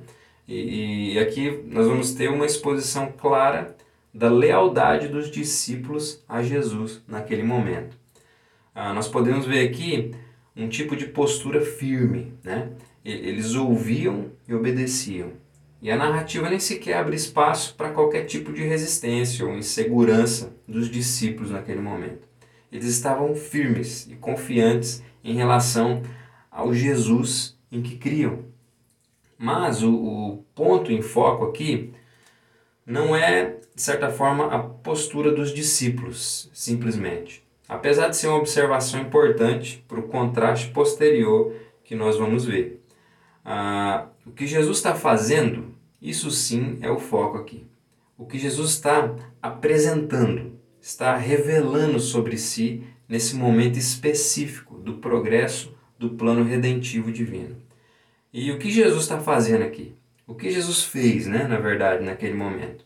E, 0.48 1.13
e 1.13 1.20
aqui 1.20 1.63
nós 1.68 1.88
vamos 1.88 2.13
ter 2.13 2.30
uma 2.30 2.46
exposição 2.46 3.12
clara 3.12 3.75
da 4.13 4.30
lealdade 4.30 5.08
dos 5.08 5.32
discípulos 5.32 6.22
a 6.27 6.44
Jesus 6.44 7.01
naquele 7.08 7.44
momento. 7.44 7.98
Ah, 8.75 8.94
nós 8.94 9.08
podemos 9.08 9.46
ver 9.46 9.68
aqui 9.68 10.12
um 10.56 10.68
tipo 10.68 10.96
de 10.96 11.06
postura 11.06 11.62
firme, 11.62 12.34
né? 12.44 12.72
Eles 13.06 13.53
ouviam 13.53 14.32
e 14.48 14.53
obedeciam. 14.53 15.34
E 15.82 15.92
a 15.92 15.98
narrativa 15.98 16.50
nem 16.50 16.60
sequer 16.60 16.98
abre 16.98 17.15
espaço 17.15 17.75
para 17.75 17.92
qualquer 17.92 18.25
tipo 18.25 18.53
de 18.53 18.63
resistência 18.63 19.46
ou 19.46 19.56
insegurança 19.56 20.56
dos 20.68 20.89
discípulos 20.89 21.51
naquele 21.51 21.82
momento. 21.82 22.27
Eles 22.72 22.86
estavam 22.86 23.36
firmes 23.36 24.08
e 24.10 24.15
confiantes 24.15 25.03
em 25.24 25.36
relação 25.36 26.01
ao 26.50 26.74
Jesus 26.74 27.60
em 27.72 27.82
que 27.82 27.98
criam. 27.98 28.46
Mas 29.38 29.84
o, 29.84 29.94
o 29.94 30.38
ponto 30.56 30.92
em 30.92 31.01
foco 31.01 31.46
aqui 31.46 31.92
não 32.86 33.15
é, 33.15 33.58
de 33.75 33.82
certa 33.82 34.10
forma, 34.10 34.48
a 34.48 34.60
postura 34.60 35.32
dos 35.32 35.53
discípulos, 35.53 36.50
simplesmente. 36.53 37.43
Apesar 37.74 38.08
de 38.08 38.15
ser 38.15 38.27
uma 38.27 38.38
observação 38.38 39.01
importante 39.01 39.84
para 39.88 40.00
o 40.00 40.08
contraste 40.08 40.70
posterior 40.70 41.56
que 41.84 41.96
nós 41.96 42.20
vamos 42.20 42.46
ver. 42.46 42.80
Ah, 43.44 44.06
o 44.27 44.32
que 44.32 44.46
Jesus 44.46 44.77
está 44.77 44.94
fazendo 44.94 45.74
isso 46.00 46.30
sim 46.30 46.77
é 46.82 46.92
o 46.92 47.00
foco 47.00 47.39
aqui. 47.39 47.65
O 48.15 48.27
que 48.27 48.38
Jesus 48.38 48.74
está 48.74 49.15
apresentando, 49.42 50.60
está 50.80 51.18
revelando 51.18 52.00
sobre 52.00 52.38
si 52.38 52.84
nesse 53.10 53.36
momento 53.36 53.80
específico 53.80 54.77
do 54.77 55.00
progresso 55.00 55.75
do 55.98 56.12
plano 56.12 56.44
redentivo 56.44 57.12
divino. 57.12 57.58
E 58.32 58.51
o 58.51 58.60
que 58.60 58.70
Jesus 58.70 59.01
está 59.01 59.20
fazendo 59.20 59.63
aqui? 59.63 59.96
O 60.27 60.36
que 60.36 60.51
Jesus 60.51 60.84
fez, 60.84 61.25
né, 61.25 61.48
na 61.48 61.58
verdade, 61.58 62.03
naquele 62.03 62.36
momento? 62.36 62.86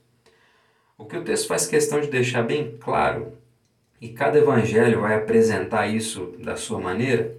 O 0.98 1.04
que 1.04 1.18
o 1.18 1.24
texto 1.26 1.50
faz 1.50 1.68
questão 1.68 2.00
de 2.00 2.08
deixar 2.08 2.44
bem 2.44 2.78
claro, 2.80 3.37
e 4.00 4.10
cada 4.10 4.38
evangelho 4.38 5.02
vai 5.02 5.16
apresentar 5.16 5.88
isso 5.88 6.34
da 6.40 6.56
sua 6.56 6.80
maneira, 6.80 7.36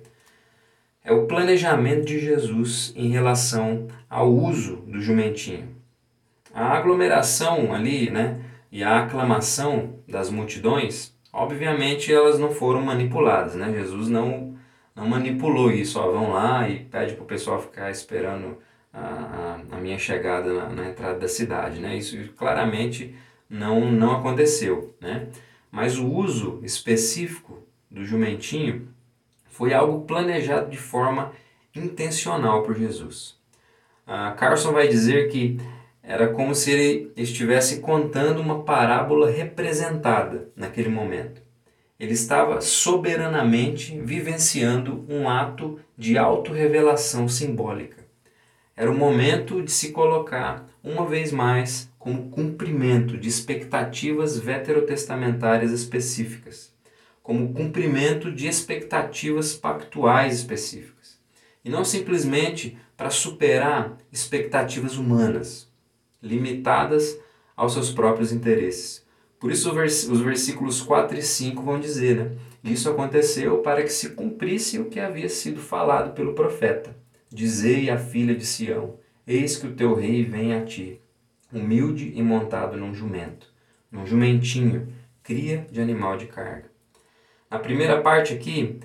é 1.05 1.13
o 1.13 1.27
planejamento 1.27 2.05
de 2.05 2.19
Jesus 2.19 2.93
em 2.97 3.09
relação 3.09 3.87
ao 4.11 4.31
uso 4.31 4.77
do 4.87 5.01
jumentinho. 5.01 5.77
A 6.53 6.77
aglomeração 6.77 7.73
ali, 7.73 8.11
né, 8.11 8.41
e 8.71 8.83
a 8.83 9.05
aclamação 9.05 9.95
das 10.07 10.31
multidões, 10.31 11.15
obviamente 11.33 12.13
elas 12.13 12.39
não 12.39 12.51
foram 12.51 12.83
manipuladas, 12.83 13.55
né? 13.55 13.73
Jesus 13.73 14.09
não 14.09 14.57
não 14.95 15.07
manipulou 15.07 15.71
isso, 15.71 16.01
ó, 16.01 16.11
vão 16.11 16.33
lá 16.33 16.69
e 16.69 16.81
pede 16.81 17.15
para 17.15 17.23
o 17.23 17.27
pessoal 17.27 17.63
ficar 17.63 17.89
esperando 17.89 18.59
a, 18.93 19.61
a, 19.71 19.77
a 19.77 19.81
minha 19.81 19.97
chegada 19.97 20.53
na, 20.53 20.69
na, 20.71 20.89
entrada 20.89 21.21
da 21.21 21.29
cidade, 21.29 21.81
né? 21.81 21.97
Isso 21.97 22.17
claramente 22.37 23.15
não, 23.49 23.93
não 23.93 24.17
aconteceu, 24.17 24.97
né? 25.01 25.29
Mas 25.71 25.99
o 25.99 26.07
uso 26.07 26.61
específico 26.63 27.63
do 27.91 28.05
jumentinho 28.05 28.89
foi 29.49 29.75
algo 29.75 30.05
planejado 30.05 30.71
de 30.71 30.79
forma 30.79 31.33
intencional 31.75 32.63
por 32.63 32.77
Jesus. 32.77 33.37
A 34.07 34.31
Carson 34.33 34.73
vai 34.73 34.89
dizer 34.89 35.29
que 35.29 35.61
era 36.03 36.29
como 36.29 36.55
se 36.55 36.71
ele 36.71 37.13
estivesse 37.17 37.81
contando 37.81 38.41
uma 38.41 38.63
parábola 38.63 39.31
representada 39.31 40.49
naquele 40.57 40.89
momento. 40.89 41.43
Ele 42.01 42.13
estava 42.13 42.61
soberanamente 42.61 44.01
vivenciando 44.01 45.05
um 45.09 45.29
ato 45.29 45.79
de 45.97 46.17
autorrevelação 46.17 47.29
simbólica. 47.29 48.07
Era 48.75 48.91
o 48.91 48.97
momento 48.97 49.61
de 49.61 49.73
se 49.73 49.91
colocar, 49.91 50.67
uma 50.83 51.05
vez 51.05 51.33
mais, 51.33 51.88
como 52.09 52.31
cumprimento 52.31 53.19
de 53.19 53.29
expectativas 53.29 54.39
veterotestamentárias 54.39 55.73
específicas, 55.73 56.73
como 57.23 57.53
cumprimento 57.53 58.33
de 58.33 58.49
expectativas 58.49 59.55
pactuais 59.55 60.37
específicas, 60.37 61.21
e 61.63 61.69
não 61.69 61.85
simplesmente 61.85 62.79
para 62.97 63.11
superar 63.11 63.99
expectativas 64.11 64.97
humanas, 64.97 65.71
limitadas 66.23 67.21
aos 67.55 67.75
seus 67.75 67.91
próprios 67.91 68.33
interesses. 68.33 69.05
Por 69.39 69.53
isso 69.53 69.71
os 69.71 70.21
versículos 70.23 70.81
4 70.81 71.19
e 71.19 71.23
5 71.23 71.63
vão 71.63 71.79
dizer, 71.79 72.17
né? 72.17 72.37
Isso 72.65 72.89
aconteceu 72.89 73.59
para 73.59 73.83
que 73.83 73.93
se 73.93 74.11
cumprisse 74.11 74.79
o 74.79 74.87
que 74.87 74.99
havia 74.99 75.29
sido 75.29 75.61
falado 75.61 76.15
pelo 76.15 76.33
profeta. 76.33 76.97
Dizei 77.29 77.91
à 77.91 77.99
filha 77.99 78.35
de 78.35 78.47
Sião: 78.47 78.95
Eis 79.27 79.59
que 79.59 79.67
o 79.67 79.75
teu 79.75 79.95
rei 79.95 80.25
vem 80.25 80.55
a 80.55 80.65
ti, 80.65 81.03
humilde 81.53 82.13
e 82.15 82.23
montado 82.23 82.77
num 82.77 82.95
jumento, 82.95 83.53
num 83.91 84.07
jumentinho, 84.07 84.93
cria 85.23 85.67
de 85.71 85.81
animal 85.81 86.17
de 86.17 86.27
carga. 86.27 86.71
Na 87.51 87.59
primeira 87.59 88.01
parte 88.01 88.35
aqui, 88.35 88.81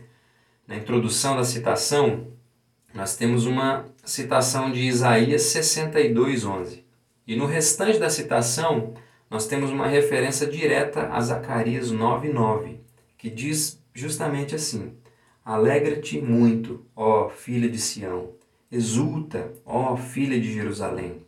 na 0.68 0.76
introdução 0.76 1.36
da 1.36 1.44
citação, 1.44 2.28
nós 2.94 3.16
temos 3.16 3.46
uma 3.46 3.86
citação 4.04 4.72
de 4.72 4.82
Isaías 4.82 5.42
62:11. 5.44 6.84
E 7.26 7.36
no 7.36 7.46
restante 7.46 8.00
da 8.00 8.10
citação, 8.10 8.94
nós 9.30 9.48
temos 9.48 9.72
uma 9.72 9.88
referência 9.88 10.46
direta 10.46 11.10
a 11.10 11.20
Zacarias 11.20 11.92
9:9, 11.92 12.80
que 13.18 13.30
diz 13.30 13.82
justamente 13.94 14.56
assim: 14.56 14.96
Alegra-te 15.44 16.22
muito, 16.22 16.86
ó 16.96 17.30
filha 17.30 17.70
de 17.70 17.80
Sião, 17.80 18.32
exulta, 18.72 19.52
ó 19.66 19.98
filha 19.98 20.40
de 20.40 20.54
Jerusalém. 20.54 21.23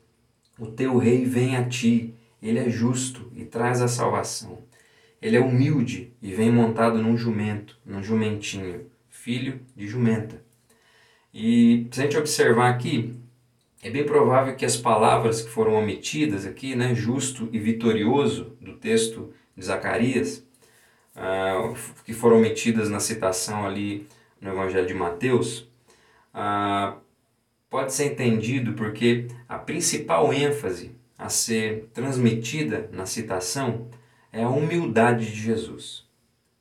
O 0.57 0.67
teu 0.67 0.97
rei 0.97 1.25
vem 1.25 1.57
a 1.57 1.67
ti, 1.67 2.13
ele 2.41 2.59
é 2.59 2.69
justo 2.69 3.31
e 3.35 3.43
traz 3.43 3.81
a 3.81 3.87
salvação. 3.87 4.59
Ele 5.21 5.35
é 5.35 5.39
humilde 5.39 6.13
e 6.21 6.33
vem 6.33 6.51
montado 6.51 7.01
num 7.01 7.17
jumento, 7.17 7.77
num 7.85 8.01
jumentinho, 8.01 8.85
filho 9.09 9.59
de 9.75 9.87
jumenta. 9.87 10.41
E 11.33 11.87
se 11.91 11.99
a 11.99 12.03
gente 12.03 12.17
observar 12.17 12.69
aqui, 12.69 13.15
é 13.83 13.89
bem 13.89 14.05
provável 14.05 14.55
que 14.55 14.65
as 14.65 14.77
palavras 14.77 15.41
que 15.41 15.49
foram 15.49 15.73
omitidas 15.73 16.45
aqui, 16.45 16.75
né, 16.75 16.95
justo 16.95 17.49
e 17.51 17.59
vitorioso, 17.59 18.55
do 18.61 18.73
texto 18.73 19.33
de 19.55 19.65
Zacarias, 19.65 20.45
uh, 21.15 21.75
que 22.05 22.13
foram 22.13 22.37
omitidas 22.37 22.89
na 22.89 22.99
citação 22.99 23.65
ali 23.65 24.07
no 24.39 24.51
Evangelho 24.51 24.87
de 24.87 24.93
Mateus, 24.93 25.69
uh, 26.33 27.04
pode 27.75 27.93
ser 27.93 28.05
entendido 28.05 28.71
porque 28.71 29.27
a 29.49 29.57
principal 29.57 30.33
ênfase 30.33 30.95
a 31.17 31.27
ser 31.27 31.89
transmitida 31.93 32.89
na 32.93 33.05
citação 33.05 33.89
é 34.31 34.43
a 34.43 34.49
humildade 34.49 35.25
de 35.25 35.35
Jesus. 35.35 36.05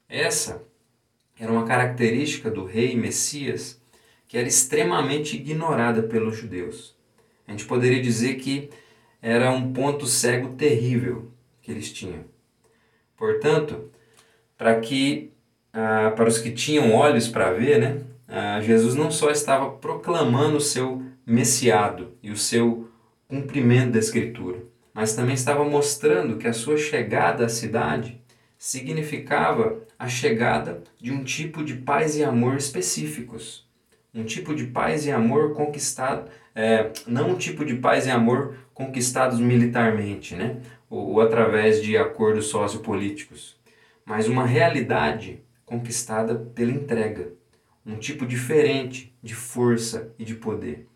Essa 0.08 0.64
era 1.38 1.52
uma 1.52 1.64
característica 1.64 2.50
do 2.50 2.64
rei 2.64 2.96
Messias 2.96 3.80
que 4.26 4.36
era 4.36 4.48
extremamente 4.48 5.36
ignorada 5.36 6.02
pelos 6.02 6.36
judeus. 6.36 6.96
A 7.46 7.52
gente 7.52 7.64
poderia 7.64 8.02
dizer 8.02 8.34
que 8.34 8.68
era 9.22 9.52
um 9.52 9.72
ponto 9.72 10.06
cego 10.06 10.56
terrível 10.56 11.30
que 11.62 11.70
eles 11.70 11.92
tinham. 11.92 12.24
Portanto, 13.16 13.88
para 14.58 14.80
que 14.80 15.30
ah, 15.72 16.12
para 16.16 16.28
os 16.28 16.38
que 16.38 16.50
tinham 16.50 16.92
olhos 16.92 17.28
para 17.28 17.52
ver, 17.52 17.78
né, 17.78 18.02
ah, 18.36 18.60
Jesus 18.60 18.94
não 18.94 19.10
só 19.10 19.30
estava 19.30 19.70
proclamando 19.70 20.56
o 20.56 20.60
seu 20.60 21.02
messiado 21.24 22.14
e 22.22 22.30
o 22.30 22.36
seu 22.36 22.88
cumprimento 23.28 23.92
da 23.92 23.98
Escritura, 23.98 24.58
mas 24.92 25.14
também 25.14 25.34
estava 25.34 25.64
mostrando 25.64 26.36
que 26.36 26.48
a 26.48 26.52
sua 26.52 26.76
chegada 26.76 27.46
à 27.46 27.48
cidade 27.48 28.20
significava 28.58 29.78
a 29.98 30.08
chegada 30.08 30.82
de 31.00 31.12
um 31.12 31.22
tipo 31.22 31.64
de 31.64 31.74
paz 31.74 32.16
e 32.16 32.24
amor 32.24 32.56
específicos. 32.56 33.64
Um 34.12 34.24
tipo 34.24 34.54
de 34.54 34.66
paz 34.66 35.06
e 35.06 35.12
amor 35.12 35.54
conquistado, 35.54 36.28
é, 36.54 36.90
não 37.06 37.30
um 37.30 37.36
tipo 37.36 37.64
de 37.64 37.76
paz 37.76 38.06
e 38.06 38.10
amor 38.10 38.56
conquistados 38.72 39.38
militarmente, 39.38 40.34
né? 40.34 40.60
ou, 40.90 41.10
ou 41.12 41.20
através 41.20 41.82
de 41.82 41.96
acordos 41.96 42.46
sociopolíticos, 42.46 43.56
mas 44.04 44.28
uma 44.28 44.46
realidade 44.46 45.42
conquistada 45.64 46.34
pela 46.34 46.70
entrega, 46.70 47.32
um 47.84 47.96
tipo 47.96 48.26
diferente 48.26 49.14
de 49.22 49.34
força 49.34 50.12
e 50.18 50.24
de 50.24 50.34
poder. 50.34 50.86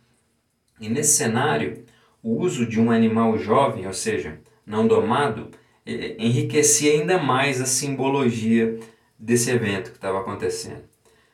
E 0.80 0.88
nesse 0.88 1.16
cenário, 1.16 1.84
o 2.22 2.40
uso 2.40 2.66
de 2.66 2.80
um 2.80 2.90
animal 2.90 3.38
jovem, 3.38 3.86
ou 3.86 3.92
seja, 3.92 4.40
não 4.64 4.86
domado, 4.86 5.50
enriquecia 5.86 6.92
ainda 6.92 7.18
mais 7.18 7.60
a 7.60 7.66
simbologia 7.66 8.78
desse 9.18 9.50
evento 9.50 9.90
que 9.90 9.96
estava 9.96 10.20
acontecendo. 10.20 10.84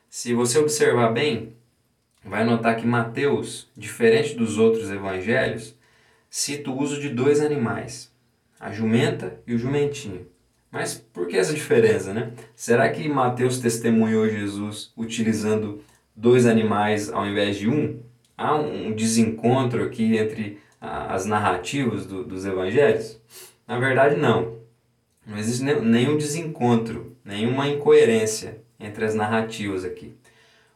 Se 0.09 0.33
você 0.33 0.59
observar 0.59 1.13
bem, 1.13 1.57
vai 2.25 2.45
notar 2.45 2.77
que 2.77 2.87
Mateus, 2.87 3.69
diferente 3.77 4.35
dos 4.35 4.59
outros 4.59 4.91
evangelhos, 4.91 5.77
cita 6.31 6.71
o 6.71 6.81
uso 6.81 7.01
de 7.01 7.11
dois 7.11 7.41
animais, 7.41 8.13
a 8.59 8.73
jumenta 8.73 9.41
e 9.47 9.55
o 9.55 9.59
jumentinho. 9.59 10.27
Mas 10.75 10.95
por 10.95 11.29
que 11.29 11.37
essa 11.37 11.55
diferença, 11.55 12.13
né? 12.13 12.33
Será 12.57 12.91
que 12.91 13.09
Mateus 13.09 13.59
testemunhou 13.59 14.29
Jesus 14.29 14.93
utilizando 14.97 15.81
dois 16.17 16.47
animais 16.47 17.13
ao 17.13 17.25
invés 17.25 17.57
de 17.57 17.69
um? 17.69 18.01
há 18.37 18.57
um 18.57 18.93
desencontro 18.93 19.85
aqui 19.85 20.17
entre 20.17 20.59
as 20.81 21.25
narrativas 21.25 22.07
do, 22.07 22.25
dos 22.25 22.45
evangelhos? 22.45 23.21
Na 23.67 23.79
verdade, 23.79 24.17
não. 24.17 24.59
Não 25.25 25.39
existe 25.39 25.63
nenhum 25.63 26.19
desencontro, 26.19 27.17
nenhuma 27.25 27.69
incoerência 27.69 28.61
entre 28.79 29.05
as 29.05 29.15
narrativas 29.15 29.85
aqui. 29.85 30.13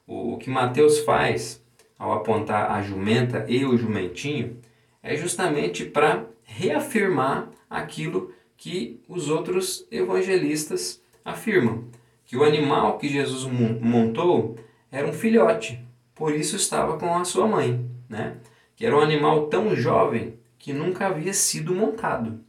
O, 0.06 0.34
o 0.34 0.38
que 0.38 0.48
Mateus 0.48 1.00
faz 1.00 1.60
ao 1.98 2.12
apontar 2.12 2.70
a 2.70 2.80
jumenta 2.82 3.44
e 3.48 3.64
o 3.64 3.76
jumentinho 3.76 4.58
é 5.02 5.16
justamente 5.16 5.84
para 5.84 6.24
reafirmar 6.44 7.50
aquilo 7.68 8.32
que 8.58 9.00
os 9.08 9.30
outros 9.30 9.86
evangelistas 9.90 11.00
afirmam: 11.24 11.84
que 12.26 12.36
o 12.36 12.44
animal 12.44 12.98
que 12.98 13.08
Jesus 13.08 13.50
montou 13.80 14.56
era 14.92 15.06
um 15.06 15.12
filhote, 15.14 15.82
por 16.14 16.34
isso 16.34 16.56
estava 16.56 16.98
com 16.98 17.14
a 17.14 17.24
sua 17.24 17.46
mãe, 17.46 17.88
né? 18.08 18.36
que 18.76 18.84
era 18.84 18.96
um 18.96 19.00
animal 19.00 19.46
tão 19.46 19.74
jovem 19.74 20.34
que 20.58 20.72
nunca 20.72 21.06
havia 21.06 21.32
sido 21.32 21.74
montado. 21.74 22.40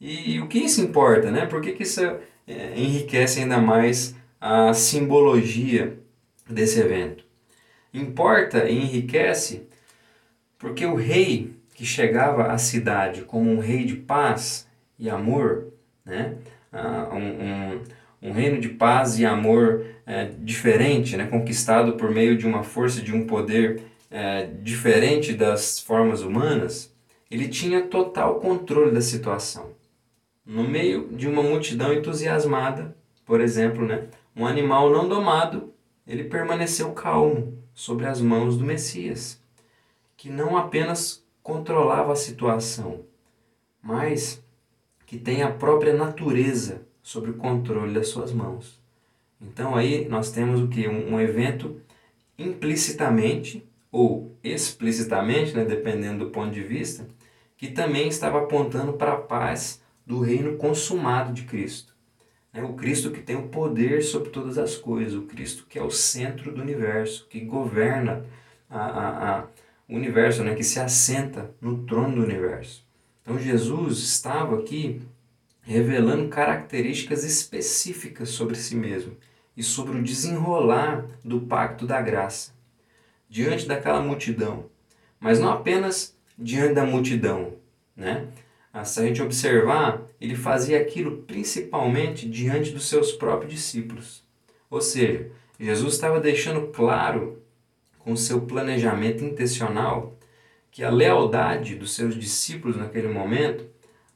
E, 0.00 0.32
e 0.32 0.40
o 0.40 0.48
que 0.48 0.58
isso 0.58 0.80
importa? 0.80 1.30
Né? 1.30 1.46
Por 1.46 1.60
que, 1.60 1.72
que 1.72 1.82
isso 1.82 2.00
é, 2.02 2.74
enriquece 2.74 3.40
ainda 3.40 3.58
mais 3.58 4.16
a 4.40 4.72
simbologia 4.72 5.98
desse 6.48 6.80
evento? 6.80 7.24
Importa 7.92 8.68
e 8.68 8.76
enriquece 8.76 9.68
porque 10.58 10.86
o 10.86 10.94
rei 10.94 11.54
que 11.74 11.84
chegava 11.84 12.52
à 12.52 12.58
cidade 12.58 13.22
como 13.22 13.50
um 13.50 13.58
rei 13.58 13.84
de 13.84 13.96
paz 13.96 14.68
e 15.00 15.10
amor, 15.10 15.72
né? 16.04 16.36
Ah, 16.70 17.08
um, 17.12 17.18
um, 17.18 17.82
um 18.22 18.32
reino 18.32 18.60
de 18.60 18.68
paz 18.68 19.18
e 19.18 19.24
amor 19.24 19.84
é, 20.06 20.26
diferente, 20.38 21.16
né, 21.16 21.26
conquistado 21.26 21.94
por 21.94 22.10
meio 22.10 22.36
de 22.36 22.46
uma 22.46 22.62
força, 22.62 23.00
de 23.00 23.12
um 23.12 23.26
poder 23.26 23.82
é, 24.10 24.44
diferente 24.44 25.32
das 25.32 25.80
formas 25.80 26.22
humanas, 26.22 26.94
ele 27.30 27.48
tinha 27.48 27.82
total 27.82 28.40
controle 28.40 28.90
da 28.90 29.00
situação. 29.00 29.70
No 30.44 30.64
meio 30.64 31.08
de 31.08 31.28
uma 31.28 31.42
multidão 31.42 31.92
entusiasmada, 31.92 32.94
por 33.24 33.40
exemplo, 33.40 33.86
né, 33.86 34.08
um 34.36 34.46
animal 34.46 34.90
não 34.90 35.08
domado, 35.08 35.72
ele 36.06 36.24
permaneceu 36.24 36.92
calmo 36.92 37.56
sobre 37.72 38.06
as 38.06 38.20
mãos 38.20 38.56
do 38.56 38.64
Messias, 38.64 39.40
que 40.16 40.28
não 40.28 40.56
apenas 40.56 41.24
controlava 41.42 42.12
a 42.12 42.16
situação, 42.16 43.00
mas 43.82 44.42
que 45.10 45.18
tem 45.18 45.42
a 45.42 45.50
própria 45.50 45.92
natureza 45.92 46.82
sobre 47.02 47.32
o 47.32 47.34
controle 47.34 47.92
das 47.92 48.06
suas 48.06 48.32
mãos. 48.32 48.80
Então 49.42 49.74
aí 49.74 50.08
nós 50.08 50.30
temos 50.30 50.60
o 50.60 50.68
que? 50.68 50.86
Um, 50.86 51.14
um 51.14 51.20
evento 51.20 51.80
implicitamente 52.38 53.68
ou 53.90 54.36
explicitamente, 54.40 55.52
né, 55.52 55.64
dependendo 55.64 56.26
do 56.26 56.30
ponto 56.30 56.52
de 56.52 56.62
vista, 56.62 57.08
que 57.56 57.72
também 57.72 58.06
estava 58.06 58.38
apontando 58.38 58.92
para 58.92 59.14
a 59.14 59.20
paz 59.20 59.82
do 60.06 60.20
reino 60.20 60.56
consumado 60.56 61.32
de 61.32 61.42
Cristo. 61.42 61.92
É 62.54 62.62
o 62.62 62.74
Cristo 62.74 63.10
que 63.10 63.20
tem 63.20 63.34
o 63.34 63.48
poder 63.48 64.04
sobre 64.04 64.30
todas 64.30 64.58
as 64.58 64.76
coisas, 64.76 65.14
o 65.14 65.22
Cristo 65.22 65.66
que 65.68 65.76
é 65.76 65.82
o 65.82 65.90
centro 65.90 66.54
do 66.54 66.62
universo, 66.62 67.26
que 67.28 67.40
governa 67.40 68.24
a, 68.70 68.78
a, 68.78 69.40
a, 69.40 69.46
universo, 69.88 70.44
né, 70.44 70.54
que 70.54 70.62
se 70.62 70.78
assenta 70.78 71.50
no 71.60 71.84
trono 71.84 72.14
do 72.14 72.22
universo. 72.22 72.88
Então 73.22 73.38
Jesus 73.38 73.98
estava 73.98 74.58
aqui 74.58 75.02
revelando 75.62 76.28
características 76.28 77.24
específicas 77.24 78.30
sobre 78.30 78.56
si 78.56 78.74
mesmo 78.74 79.16
e 79.56 79.62
sobre 79.62 79.98
o 79.98 80.02
desenrolar 80.02 81.06
do 81.24 81.40
pacto 81.42 81.86
da 81.86 82.00
graça 82.00 82.52
diante 83.28 83.66
daquela 83.66 84.00
multidão, 84.00 84.66
mas 85.20 85.38
não 85.38 85.50
apenas 85.52 86.16
diante 86.36 86.74
da 86.74 86.84
multidão, 86.84 87.54
né? 87.94 88.26
Ah, 88.72 88.84
se 88.84 89.00
a 89.00 89.04
gente 89.04 89.20
observar, 89.20 90.02
ele 90.20 90.34
fazia 90.34 90.80
aquilo 90.80 91.22
principalmente 91.22 92.28
diante 92.28 92.70
dos 92.72 92.88
seus 92.88 93.12
próprios 93.12 93.52
discípulos. 93.52 94.24
Ou 94.70 94.80
seja, 94.80 95.30
Jesus 95.58 95.94
estava 95.94 96.20
deixando 96.20 96.68
claro 96.68 97.42
com 97.98 98.16
seu 98.16 98.40
planejamento 98.42 99.24
intencional 99.24 100.16
que 100.70 100.84
a 100.84 100.90
lealdade 100.90 101.74
dos 101.74 101.94
seus 101.94 102.14
discípulos 102.14 102.76
naquele 102.76 103.08
momento, 103.08 103.66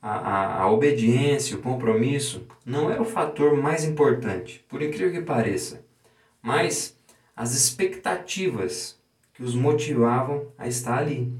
a, 0.00 0.10
a, 0.10 0.62
a 0.62 0.70
obediência, 0.70 1.56
o 1.56 1.62
compromisso, 1.62 2.46
não 2.64 2.90
era 2.90 3.02
o 3.02 3.06
fator 3.06 3.56
mais 3.56 3.84
importante, 3.84 4.64
por 4.68 4.82
incrível 4.82 5.12
que 5.12 5.26
pareça, 5.26 5.84
mas 6.40 6.96
as 7.34 7.54
expectativas 7.54 8.98
que 9.32 9.42
os 9.42 9.54
motivavam 9.54 10.46
a 10.56 10.68
estar 10.68 10.98
ali. 10.98 11.32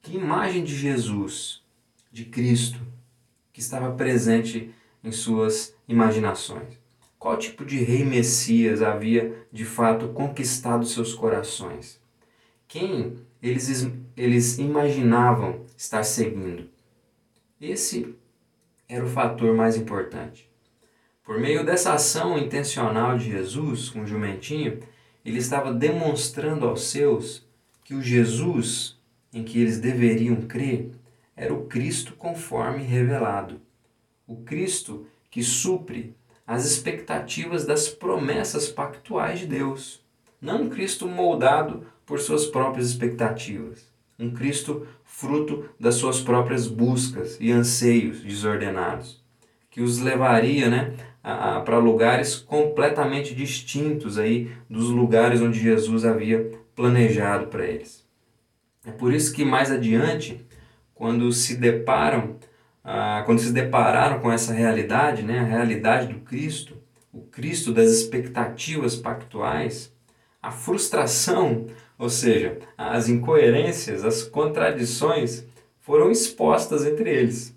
Que 0.00 0.16
imagem 0.16 0.64
de 0.64 0.74
Jesus, 0.74 1.62
de 2.10 2.24
Cristo, 2.24 2.80
que 3.52 3.60
estava 3.60 3.94
presente 3.94 4.74
em 5.04 5.12
suas 5.12 5.74
imaginações? 5.86 6.80
Qual 7.18 7.36
tipo 7.36 7.64
de 7.64 7.76
rei 7.84 8.04
Messias 8.04 8.82
havia 8.82 9.46
de 9.52 9.64
fato 9.64 10.08
conquistado 10.08 10.86
seus 10.86 11.14
corações? 11.14 12.00
Quem 12.66 13.18
eles, 13.42 13.90
eles 14.16 14.58
imaginavam 14.58 15.64
estar 15.76 16.04
seguindo? 16.04 16.70
Esse 17.60 18.14
era 18.88 19.04
o 19.04 19.08
fator 19.08 19.54
mais 19.54 19.76
importante. 19.76 20.50
Por 21.24 21.38
meio 21.38 21.64
dessa 21.64 21.94
ação 21.94 22.38
intencional 22.38 23.16
de 23.16 23.30
Jesus 23.30 23.88
com 23.88 24.02
o 24.02 24.06
jumentinho, 24.06 24.80
ele 25.24 25.38
estava 25.38 25.72
demonstrando 25.72 26.66
aos 26.66 26.84
seus 26.84 27.46
que 27.84 27.94
o 27.94 28.02
Jesus 28.02 29.00
em 29.32 29.42
que 29.42 29.60
eles 29.60 29.78
deveriam 29.78 30.36
crer 30.42 30.90
era 31.36 31.54
o 31.54 31.66
Cristo 31.66 32.14
conforme 32.14 32.82
revelado. 32.82 33.60
O 34.26 34.36
Cristo 34.36 35.06
que 35.30 35.42
supre 35.42 36.14
as 36.46 36.66
expectativas 36.66 37.64
das 37.64 37.88
promessas 37.88 38.68
pactuais 38.68 39.38
de 39.38 39.46
Deus. 39.46 40.01
Não 40.42 40.62
um 40.62 40.68
Cristo 40.68 41.06
moldado 41.06 41.86
por 42.04 42.18
suas 42.18 42.46
próprias 42.46 42.88
expectativas. 42.88 43.88
Um 44.18 44.32
Cristo 44.32 44.84
fruto 45.04 45.66
das 45.78 45.94
suas 45.94 46.20
próprias 46.20 46.66
buscas 46.66 47.38
e 47.40 47.52
anseios 47.52 48.20
desordenados, 48.20 49.22
que 49.70 49.80
os 49.80 50.00
levaria 50.00 50.68
né, 50.68 50.94
para 51.22 51.78
lugares 51.78 52.34
completamente 52.34 53.36
distintos 53.36 54.18
aí 54.18 54.50
dos 54.68 54.88
lugares 54.90 55.40
onde 55.40 55.60
Jesus 55.60 56.04
havia 56.04 56.50
planejado 56.74 57.46
para 57.46 57.64
eles. 57.64 58.04
É 58.84 58.90
por 58.90 59.14
isso 59.14 59.32
que 59.32 59.44
mais 59.44 59.70
adiante, 59.70 60.44
quando 60.92 61.30
se 61.30 61.56
deparam, 61.56 62.36
ah, 62.82 63.22
quando 63.24 63.38
se 63.38 63.52
depararam 63.52 64.18
com 64.18 64.32
essa 64.32 64.52
realidade, 64.52 65.22
né, 65.22 65.38
a 65.38 65.44
realidade 65.44 66.12
do 66.12 66.18
Cristo, 66.20 66.76
o 67.12 67.20
Cristo 67.20 67.72
das 67.72 67.90
expectativas 67.90 68.96
pactuais, 68.96 69.91
a 70.42 70.50
frustração, 70.50 71.66
ou 71.96 72.10
seja, 72.10 72.58
as 72.76 73.08
incoerências, 73.08 74.04
as 74.04 74.24
contradições 74.24 75.44
foram 75.78 76.10
expostas 76.10 76.84
entre 76.84 77.08
eles. 77.08 77.56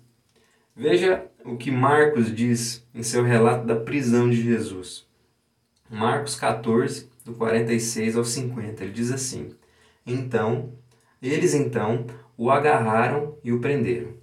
Veja 0.74 1.26
o 1.44 1.56
que 1.56 1.70
Marcos 1.70 2.34
diz 2.34 2.86
em 2.94 3.02
seu 3.02 3.24
relato 3.24 3.66
da 3.66 3.74
prisão 3.74 4.30
de 4.30 4.40
Jesus. 4.40 5.04
Marcos 5.90 6.36
14, 6.36 7.08
do 7.24 7.32
46 7.34 8.16
ao 8.16 8.24
50, 8.24 8.84
ele 8.84 8.92
diz 8.92 9.10
assim: 9.10 9.50
Então, 10.06 10.72
eles 11.20 11.54
então 11.54 12.06
o 12.36 12.50
agarraram 12.50 13.36
e 13.42 13.52
o 13.52 13.60
prenderam. 13.60 14.14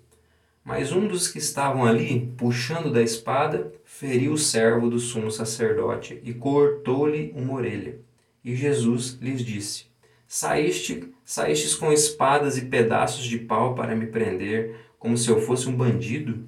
Mas 0.63 0.93
um 0.93 1.07
dos 1.07 1.27
que 1.27 1.39
estavam 1.39 1.85
ali, 1.85 2.33
puxando 2.37 2.91
da 2.91 3.01
espada, 3.01 3.73
feriu 3.83 4.33
o 4.33 4.37
servo 4.37 4.89
do 4.89 4.99
sumo 4.99 5.29
sacerdote 5.29 6.21
e 6.23 6.33
cortou-lhe 6.33 7.33
uma 7.35 7.53
orelha. 7.53 7.99
E 8.43 8.55
Jesus 8.55 9.17
lhes 9.21 9.43
disse: 9.43 9.85
Saíste, 10.27 11.13
saístes 11.23 11.75
com 11.75 11.91
espadas 11.91 12.57
e 12.57 12.65
pedaços 12.65 13.25
de 13.25 13.37
pau 13.37 13.75
para 13.75 13.95
me 13.95 14.07
prender, 14.07 14.75
como 14.99 15.17
se 15.17 15.29
eu 15.29 15.39
fosse 15.41 15.67
um 15.69 15.75
bandido? 15.75 16.47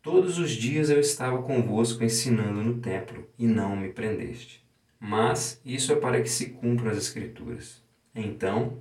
Todos 0.00 0.38
os 0.38 0.50
dias 0.50 0.90
eu 0.90 1.00
estava 1.00 1.42
convosco 1.42 2.04
ensinando 2.04 2.62
no 2.62 2.78
templo, 2.78 3.26
e 3.38 3.46
não 3.46 3.74
me 3.74 3.88
prendeste. 3.88 4.64
Mas 5.00 5.60
isso 5.64 5.92
é 5.92 5.96
para 5.96 6.20
que 6.20 6.28
se 6.28 6.50
cumpram 6.50 6.90
as 6.90 6.98
Escrituras. 6.98 7.82
Então 8.14 8.78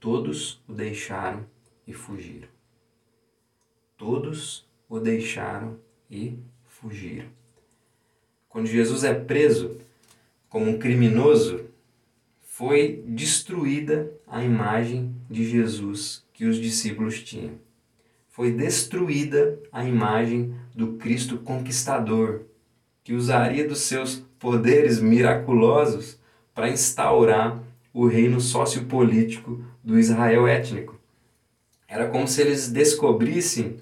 todos 0.00 0.62
o 0.66 0.72
deixaram 0.72 1.44
e 1.86 1.92
fugiram. 1.92 2.48
Todos 3.96 4.66
o 4.88 4.98
deixaram 4.98 5.78
e 6.10 6.38
fugiram. 6.64 7.28
Quando 8.48 8.66
Jesus 8.66 9.04
é 9.04 9.12
preso 9.12 9.78
como 10.50 10.68
um 10.68 10.78
criminoso, 10.78 11.60
foi 12.42 13.02
destruída 13.06 14.12
a 14.26 14.42
imagem 14.42 15.14
de 15.30 15.48
Jesus 15.48 16.24
que 16.34 16.44
os 16.44 16.56
discípulos 16.56 17.22
tinham. 17.22 17.54
Foi 18.28 18.50
destruída 18.50 19.58
a 19.70 19.84
imagem 19.84 20.54
do 20.74 20.94
Cristo 20.94 21.38
conquistador, 21.38 22.42
que 23.04 23.14
usaria 23.14 23.66
dos 23.66 23.82
seus 23.82 24.16
poderes 24.40 25.00
miraculosos 25.00 26.18
para 26.52 26.68
instaurar 26.68 27.62
o 27.94 28.06
reino 28.06 28.40
sociopolítico 28.40 29.64
do 29.84 29.98
Israel 29.98 30.48
étnico. 30.48 30.98
Era 31.86 32.08
como 32.08 32.26
se 32.26 32.40
eles 32.40 32.68
descobrissem 32.70 33.76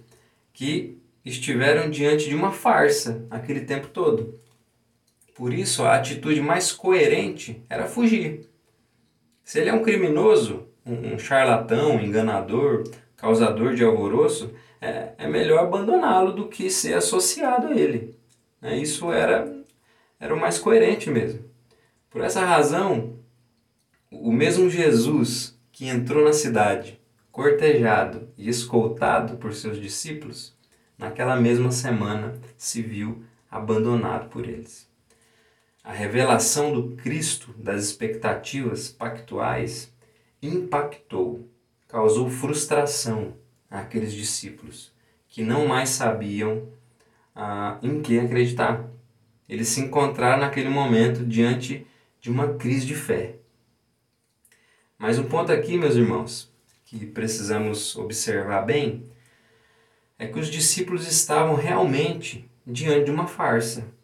que 0.52 0.98
estiveram 1.24 1.90
diante 1.90 2.28
de 2.28 2.34
uma 2.34 2.52
farsa 2.52 3.24
aquele 3.30 3.60
tempo 3.60 3.88
todo. 3.88 4.38
Por 5.38 5.54
isso, 5.54 5.84
a 5.84 5.94
atitude 5.94 6.40
mais 6.40 6.72
coerente 6.72 7.62
era 7.70 7.86
fugir. 7.86 8.50
Se 9.44 9.60
ele 9.60 9.70
é 9.70 9.72
um 9.72 9.84
criminoso, 9.84 10.66
um, 10.84 11.16
charlatão, 11.16 11.92
um 11.92 12.00
enganador, 12.00 12.82
causador 13.16 13.72
de 13.72 13.84
alvoroço, 13.84 14.52
é, 14.80 15.12
é 15.16 15.28
melhor 15.28 15.60
abandoná-lo 15.60 16.32
do 16.32 16.48
que 16.48 16.68
ser 16.68 16.94
associado 16.94 17.68
a 17.68 17.70
ele. 17.70 18.16
É, 18.60 18.76
isso 18.76 19.12
era, 19.12 19.48
era 20.18 20.34
o 20.34 20.40
mais 20.40 20.58
coerente 20.58 21.08
mesmo. 21.08 21.44
Por 22.10 22.20
essa 22.20 22.44
razão, 22.44 23.20
o 24.10 24.32
mesmo 24.32 24.68
Jesus 24.68 25.56
que 25.70 25.86
entrou 25.86 26.24
na 26.24 26.32
cidade, 26.32 27.00
cortejado 27.30 28.28
e 28.36 28.48
escoltado 28.48 29.36
por 29.36 29.54
seus 29.54 29.80
discípulos, 29.80 30.52
naquela 30.98 31.36
mesma 31.36 31.70
semana 31.70 32.34
se 32.56 32.82
viu 32.82 33.22
abandonado 33.48 34.28
por 34.30 34.44
eles. 34.44 34.87
A 35.88 35.92
revelação 35.92 36.70
do 36.70 36.96
Cristo 36.96 37.54
das 37.56 37.84
expectativas 37.84 38.90
pactuais 38.90 39.90
impactou, 40.42 41.48
causou 41.88 42.28
frustração 42.28 43.34
àqueles 43.70 44.12
discípulos 44.12 44.92
que 45.26 45.42
não 45.42 45.66
mais 45.66 45.88
sabiam 45.88 46.68
ah, 47.34 47.78
em 47.82 48.02
que 48.02 48.18
acreditar. 48.18 48.86
Eles 49.48 49.68
se 49.68 49.80
encontraram 49.80 50.42
naquele 50.42 50.68
momento 50.68 51.24
diante 51.24 51.86
de 52.20 52.28
uma 52.28 52.52
crise 52.56 52.84
de 52.84 52.94
fé. 52.94 53.36
Mas 54.98 55.18
um 55.18 55.24
ponto 55.24 55.50
aqui, 55.50 55.78
meus 55.78 55.94
irmãos, 55.94 56.52
que 56.84 57.06
precisamos 57.06 57.96
observar 57.96 58.60
bem, 58.60 59.08
é 60.18 60.26
que 60.26 60.38
os 60.38 60.48
discípulos 60.48 61.08
estavam 61.08 61.54
realmente 61.54 62.46
diante 62.66 63.06
de 63.06 63.10
uma 63.10 63.26
farsa 63.26 63.96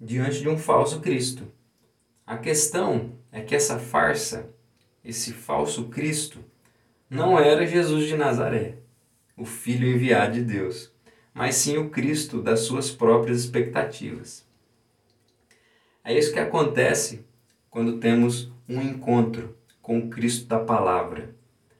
diante 0.00 0.40
de 0.40 0.48
um 0.48 0.56
falso 0.56 1.00
Cristo. 1.00 1.50
A 2.26 2.36
questão 2.36 3.12
é 3.32 3.40
que 3.40 3.54
essa 3.54 3.78
farsa, 3.78 4.50
esse 5.04 5.32
falso 5.32 5.88
Cristo, 5.88 6.44
não 7.10 7.38
era 7.38 7.66
Jesus 7.66 8.06
de 8.06 8.16
Nazaré, 8.16 8.76
o 9.36 9.44
Filho 9.44 9.88
enviado 9.88 10.34
de 10.34 10.42
Deus, 10.42 10.92
mas 11.32 11.56
sim 11.56 11.78
o 11.78 11.90
Cristo 11.90 12.42
das 12.42 12.60
suas 12.60 12.90
próprias 12.90 13.40
expectativas. 13.40 14.46
É 16.04 16.16
isso 16.16 16.32
que 16.32 16.38
acontece 16.38 17.24
quando 17.70 17.98
temos 17.98 18.52
um 18.68 18.80
encontro 18.80 19.56
com 19.80 19.98
o 19.98 20.08
Cristo 20.08 20.46
da 20.46 20.58
palavra. 20.58 21.34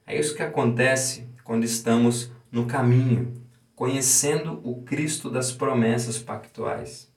É 0.06 0.18
isso 0.18 0.34
que 0.34 0.42
acontece 0.42 1.28
quando 1.44 1.64
estamos 1.64 2.30
no 2.50 2.66
caminho, 2.66 3.34
conhecendo 3.74 4.60
o 4.64 4.82
Cristo 4.82 5.30
das 5.30 5.52
promessas 5.52 6.18
pactuais. 6.18 7.07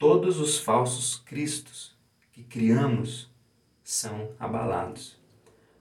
Todos 0.00 0.40
os 0.40 0.58
falsos 0.58 1.22
cristos 1.26 1.94
que 2.32 2.42
criamos 2.42 3.30
são 3.84 4.30
abalados. 4.40 5.20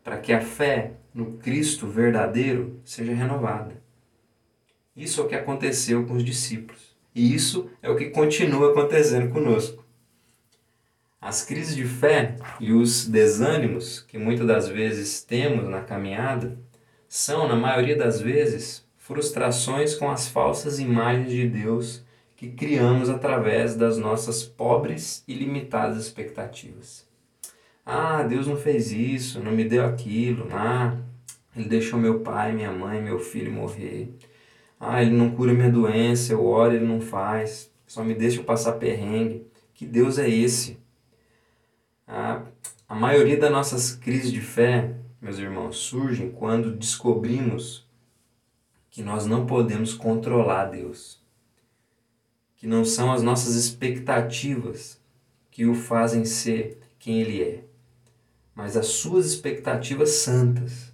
para 0.03 0.17
que 0.17 0.33
a 0.33 0.41
fé 0.41 0.95
no 1.13 1.37
Cristo 1.37 1.87
verdadeiro 1.87 2.81
seja 2.83 3.13
renovada. 3.13 3.81
Isso 4.93 5.21
é 5.21 5.23
o 5.23 5.27
que 5.27 5.35
aconteceu 5.35 6.05
com 6.05 6.15
os 6.15 6.25
discípulos. 6.25 6.97
E 7.15 7.33
isso 7.33 7.69
é 7.81 7.89
o 7.89 7.95
que 7.95 8.09
continua 8.09 8.71
acontecendo 8.71 9.31
conosco. 9.31 9.85
As 11.21 11.45
crises 11.45 11.73
de 11.73 11.85
fé 11.85 12.35
e 12.59 12.73
os 12.73 13.07
desânimos 13.07 14.01
que 14.01 14.17
muitas 14.17 14.45
das 14.45 14.67
vezes 14.67 15.23
temos 15.23 15.69
na 15.69 15.81
caminhada 15.81 16.59
são, 17.07 17.47
na 17.47 17.55
maioria 17.55 17.95
das 17.95 18.19
vezes, 18.19 18.85
frustrações 18.97 19.95
com 19.95 20.11
as 20.11 20.27
falsas 20.27 20.77
imagens 20.77 21.31
de 21.31 21.47
Deus 21.47 22.03
que 22.39 22.49
criamos 22.49 23.09
através 23.09 23.75
das 23.75 23.97
nossas 23.97 24.45
pobres 24.45 25.25
e 25.27 25.33
limitadas 25.33 25.97
expectativas. 25.97 27.05
Ah, 27.85 28.23
Deus 28.23 28.47
não 28.47 28.55
fez 28.55 28.93
isso, 28.93 29.43
não 29.43 29.51
me 29.51 29.65
deu 29.65 29.85
aquilo. 29.85 30.47
Ah, 30.49 30.95
Ele 31.53 31.67
deixou 31.67 31.99
meu 31.99 32.21
pai, 32.21 32.53
minha 32.53 32.71
mãe, 32.71 33.01
meu 33.01 33.19
filho 33.19 33.51
morrer. 33.51 34.15
Ah, 34.79 35.01
Ele 35.03 35.11
não 35.11 35.31
cura 35.31 35.53
minha 35.53 35.69
doença, 35.69 36.31
eu 36.31 36.45
oro, 36.45 36.75
Ele 36.75 36.85
não 36.85 37.01
faz. 37.01 37.69
Só 37.85 38.05
me 38.05 38.13
deixa 38.13 38.41
passar 38.41 38.71
perrengue. 38.73 39.45
Que 39.73 39.85
Deus 39.85 40.17
é 40.17 40.29
esse? 40.29 40.79
A, 42.07 42.43
a 42.87 42.95
maioria 42.95 43.35
das 43.35 43.51
nossas 43.51 43.93
crises 43.93 44.31
de 44.31 44.39
fé, 44.39 44.95
meus 45.21 45.39
irmãos, 45.39 45.75
surgem 45.75 46.31
quando 46.31 46.71
descobrimos 46.71 47.85
que 48.89 49.03
nós 49.03 49.25
não 49.25 49.45
podemos 49.45 49.93
controlar 49.93 50.67
Deus. 50.67 51.19
Que 52.59 52.67
não 52.67 52.85
são 52.85 53.11
as 53.11 53.23
nossas 53.23 53.55
expectativas 53.55 55.01
que 55.49 55.65
o 55.65 55.73
fazem 55.73 56.23
ser 56.23 56.79
quem 56.99 57.21
Ele 57.21 57.41
é, 57.41 57.63
mas 58.53 58.77
as 58.77 58.87
suas 58.87 59.25
expectativas 59.25 60.09
santas 60.09 60.93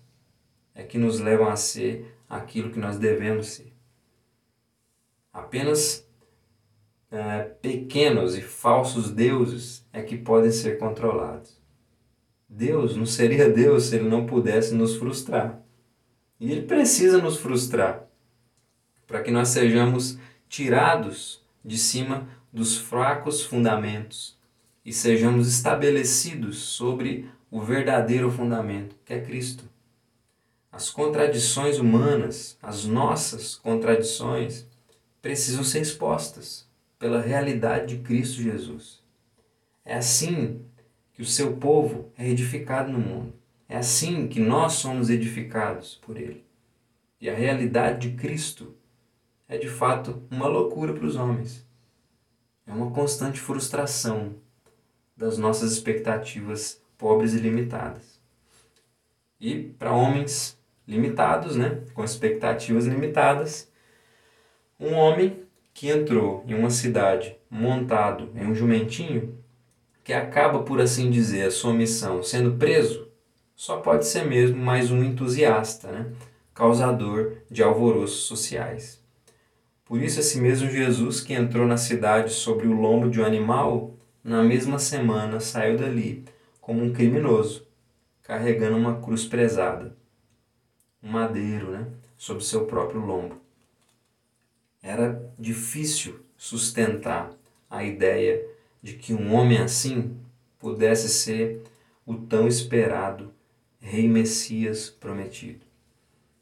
é 0.73 0.84
que 0.84 0.97
nos 0.97 1.19
levam 1.19 1.49
a 1.49 1.56
ser 1.56 2.15
aquilo 2.30 2.71
que 2.71 2.80
nós 2.80 2.97
devemos 2.97 3.47
ser. 3.47 3.73
Apenas 5.34 6.08
é, 7.12 7.43
pequenos 7.43 8.38
e 8.38 8.41
falsos 8.41 9.12
deuses 9.12 9.86
é 9.91 10.01
que 10.01 10.17
podem 10.17 10.51
ser 10.51 10.78
controlados. 10.78 11.60
Deus 12.47 12.95
não 12.95 13.06
seria 13.06 13.49
Deus 13.49 13.86
se 13.86 13.95
ele 13.95 14.08
não 14.08 14.25
pudesse 14.25 14.73
nos 14.73 14.95
frustrar. 14.95 15.62
E 16.39 16.51
ele 16.51 16.63
precisa 16.63 17.17
nos 17.17 17.38
frustrar 17.38 18.08
para 19.08 19.21
que 19.21 19.32
nós 19.32 19.49
sejamos 19.49 20.17
tirados 20.47 21.44
de 21.65 21.78
cima 21.80 22.30
dos 22.54 22.78
fracos 22.78 23.41
fundamentos 23.41 24.38
e 24.86 24.93
sejamos 24.93 25.47
estabelecidos 25.47 26.60
sobre 26.60 27.28
o 27.49 27.60
verdadeiro 27.60 28.32
fundamento, 28.32 28.95
que 29.04 29.13
é 29.13 29.19
Cristo. 29.19 29.67
As 30.71 30.91
contradições 30.91 31.80
humanas, 31.80 32.58
as 32.62 32.86
nossas 32.86 33.56
contradições, 33.56 34.67
precisam 35.21 35.63
ser 35.63 35.82
expostas 35.82 36.69
pela 36.99 37.19
realidade 37.19 37.95
de 37.95 38.04
Cristo 38.04 38.41
Jesus. 38.41 39.01
É 39.84 39.95
assim 39.95 40.62
que 41.13 41.21
o 41.21 41.25
seu 41.25 41.58
povo 41.58 42.12
é 42.17 42.30
edificado 42.30 42.91
no 42.91 42.99
mundo. 42.99 43.34
É 43.67 43.78
assim 43.78 44.28
que 44.28 44.39
nós 44.39 44.73
somos 44.73 45.10
edificados 45.10 45.95
por 45.95 46.17
Ele. 46.17 46.43
E 47.19 47.30
a 47.30 47.34
realidade 47.34 48.10
de 48.10 48.17
Cristo 48.17 48.74
é 49.47 49.58
de 49.58 49.69
fato 49.69 50.23
uma 50.29 50.47
loucura 50.47 50.93
para 50.93 51.05
os 51.05 51.15
homens. 51.15 51.65
É 52.65 52.71
uma 52.71 52.91
constante 52.91 53.39
frustração 53.39 54.36
das 55.15 55.38
nossas 55.38 55.71
expectativas 55.71 56.81
pobres 56.97 57.34
e 57.34 57.38
limitadas. 57.38 58.19
E 59.39 59.73
para 59.77 59.93
homens 59.93 60.58
limitados, 60.88 61.55
né, 61.55 61.84
com 61.93 62.03
expectativas 62.03 62.86
limitadas, 62.86 63.71
um 64.79 64.93
homem 64.93 65.43
que 65.73 65.89
entrou 65.89 66.43
em 66.47 66.53
uma 66.53 66.69
cidade 66.69 67.38
montado 67.49 68.31
em 68.36 68.45
um 68.45 68.55
jumentinho, 68.55 69.38
que 70.03 70.13
acaba, 70.13 70.63
por 70.63 70.79
assim 70.79 71.10
dizer, 71.10 71.47
a 71.47 71.51
sua 71.51 71.73
missão 71.73 72.21
sendo 72.21 72.58
preso, 72.58 73.12
só 73.55 73.77
pode 73.77 74.05
ser 74.05 74.25
mesmo 74.25 74.58
mais 74.58 74.91
um 74.91 75.03
entusiasta, 75.03 75.91
né? 75.91 76.12
causador 76.53 77.38
de 77.49 77.63
alvoroços 77.63 78.23
sociais. 78.23 79.04
Por 79.86 80.02
isso, 80.02 80.19
esse 80.19 80.41
mesmo 80.41 80.67
Jesus 80.67 81.21
que 81.21 81.34
entrou 81.34 81.67
na 81.67 81.78
cidade 81.78 82.34
sobre 82.34 82.67
o 82.67 82.74
lombo 82.74 83.10
de 83.10 83.21
um 83.21 83.26
animal, 83.26 83.93
na 84.24 84.43
mesma 84.43 84.80
semana 84.80 85.39
saiu 85.39 85.78
dali 85.78 86.26
como 86.60 86.84
um 86.84 86.91
criminoso, 86.91 87.67
carregando 88.24 88.76
uma 88.76 89.00
cruz 89.00 89.26
prezada, 89.26 89.95
um 91.04 91.12
madeiro, 91.12 91.69
né, 91.69 91.88
sobre 92.17 92.43
seu 92.43 92.65
próprio 92.65 93.00
lombo. 93.00 93.39
Era 94.82 95.24
difícil 95.38 96.19
sustentar 96.36 97.32
a 97.69 97.84
ideia 97.84 98.43
de 98.82 98.93
que 98.93 99.13
um 99.13 99.36
homem 99.36 99.60
assim 99.60 100.17
pudesse 100.58 101.08
ser 101.10 101.62
o 102.04 102.15
tão 102.15 102.48
esperado 102.48 103.32
Rei 103.80 104.08
Messias 104.08 104.89
prometido. 104.89 105.63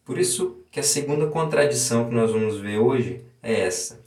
Por 0.06 0.18
isso 0.18 0.64
que 0.72 0.80
a 0.80 0.84
segunda 0.84 1.28
contradição 1.28 2.08
que 2.08 2.16
nós 2.16 2.32
vamos 2.32 2.58
ver 2.58 2.78
hoje 2.78 3.26
é 3.44 3.62
essa. 3.62 4.02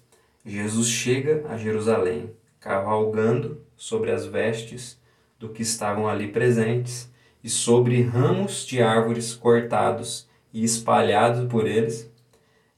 Jesus 0.45 0.89
chega 0.89 1.45
a 1.49 1.57
Jerusalém, 1.57 2.31
cavalgando 2.59 3.61
sobre 3.77 4.11
as 4.11 4.25
vestes 4.25 4.99
do 5.39 5.51
que 5.51 5.63
estavam 5.63 6.09
ali 6.09 6.29
presentes 6.29 7.11
e 7.45 7.51
sobre 7.51 8.03
ramos 8.03 8.67
de 8.67 8.83
árvores 8.83 9.35
cortados 9.35 10.27
e 10.53 10.65
espalhados 10.65 11.49
por 11.51 11.67
eles. 11.67 12.11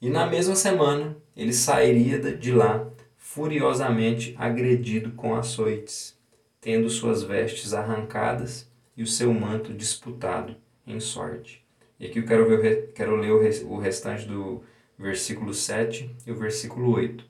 E 0.02 0.10
na 0.10 0.26
mesma 0.26 0.56
semana 0.56 1.16
ele 1.36 1.52
sairia 1.52 2.18
de 2.18 2.52
lá 2.52 2.86
furiosamente 3.16 4.34
agredido 4.36 5.12
com 5.12 5.36
açoites, 5.36 6.18
tendo 6.60 6.90
suas 6.90 7.22
vestes 7.22 7.72
arrancadas 7.72 8.68
e 8.96 9.02
o 9.02 9.06
seu 9.06 9.32
manto 9.32 9.72
disputado 9.72 10.56
em 10.86 10.98
sorte. 10.98 11.64
E 12.00 12.06
aqui 12.06 12.18
eu 12.18 12.26
quero, 12.26 12.48
ver, 12.48 12.92
quero 12.94 13.16
ler 13.16 13.30
o 13.30 13.78
restante 13.78 14.26
do 14.26 14.62
versículo 14.98 15.54
7 15.54 16.14
e 16.26 16.32
o 16.32 16.34
versículo 16.34 16.92
8. 16.94 17.24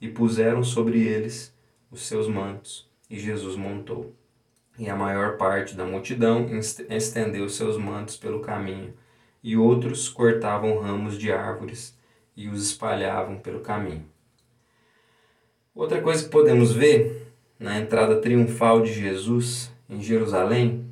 E 0.00 0.08
puseram 0.08 0.64
sobre 0.64 1.02
eles 1.02 1.54
os 1.90 2.02
seus 2.02 2.26
mantos, 2.26 2.88
e 3.08 3.18
Jesus 3.18 3.56
montou. 3.56 4.14
E 4.78 4.88
a 4.88 4.96
maior 4.96 5.36
parte 5.36 5.74
da 5.74 5.84
multidão 5.84 6.46
estendeu 6.88 7.48
seus 7.48 7.76
mantos 7.76 8.16
pelo 8.16 8.40
caminho, 8.40 8.94
e 9.42 9.56
outros 9.56 10.08
cortavam 10.08 10.78
ramos 10.78 11.18
de 11.18 11.30
árvores 11.30 11.98
e 12.36 12.48
os 12.48 12.62
espalhavam 12.62 13.38
pelo 13.38 13.60
caminho. 13.60 14.06
Outra 15.74 16.00
coisa 16.00 16.24
que 16.24 16.30
podemos 16.30 16.72
ver 16.72 17.32
na 17.58 17.78
entrada 17.78 18.20
triunfal 18.20 18.82
de 18.82 18.92
Jesus 18.92 19.70
em 19.88 20.00
Jerusalém 20.00 20.86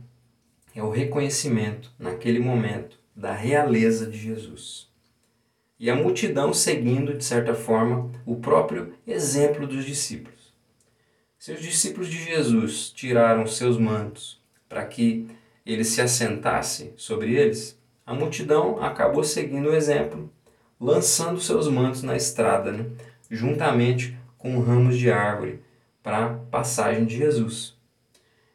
é 0.74 0.82
o 0.82 0.90
reconhecimento, 0.90 1.90
naquele 1.98 2.38
momento, 2.38 2.98
da 3.14 3.32
realeza 3.32 4.06
de 4.06 4.18
Jesus. 4.18 4.88
E 5.78 5.88
a 5.90 5.94
multidão 5.94 6.52
seguindo, 6.52 7.14
de 7.14 7.24
certa 7.24 7.54
forma, 7.54 8.10
o 8.26 8.36
próprio 8.36 8.94
exemplo 9.06 9.66
dos 9.66 9.84
discípulos. 9.84 10.52
Se 11.38 11.52
os 11.52 11.60
discípulos 11.60 12.08
de 12.08 12.18
Jesus 12.18 12.90
tiraram 12.90 13.46
seus 13.46 13.78
mantos 13.78 14.40
para 14.68 14.84
que 14.84 15.28
ele 15.64 15.84
se 15.84 16.00
assentasse 16.00 16.92
sobre 16.96 17.34
eles, 17.34 17.78
a 18.04 18.12
multidão 18.12 18.82
acabou 18.82 19.22
seguindo 19.22 19.68
o 19.68 19.74
exemplo 19.74 20.32
lançando 20.80 21.40
seus 21.40 21.68
mantos 21.68 22.02
na 22.02 22.16
estrada, 22.16 22.70
né? 22.70 22.86
juntamente 23.30 24.16
com 24.36 24.60
ramos 24.60 24.96
de 24.96 25.10
árvore, 25.10 25.60
para 26.02 26.26
a 26.26 26.34
passagem 26.34 27.04
de 27.04 27.16
Jesus. 27.16 27.76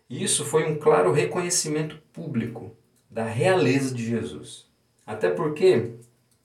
Isso 0.10 0.46
foi 0.46 0.66
um 0.66 0.78
claro 0.78 1.12
reconhecimento 1.12 1.98
público 2.14 2.76
da 3.10 3.26
realeza 3.26 3.94
de 3.94 4.06
Jesus. 4.06 4.66
Até 5.06 5.30
porque, 5.30 5.92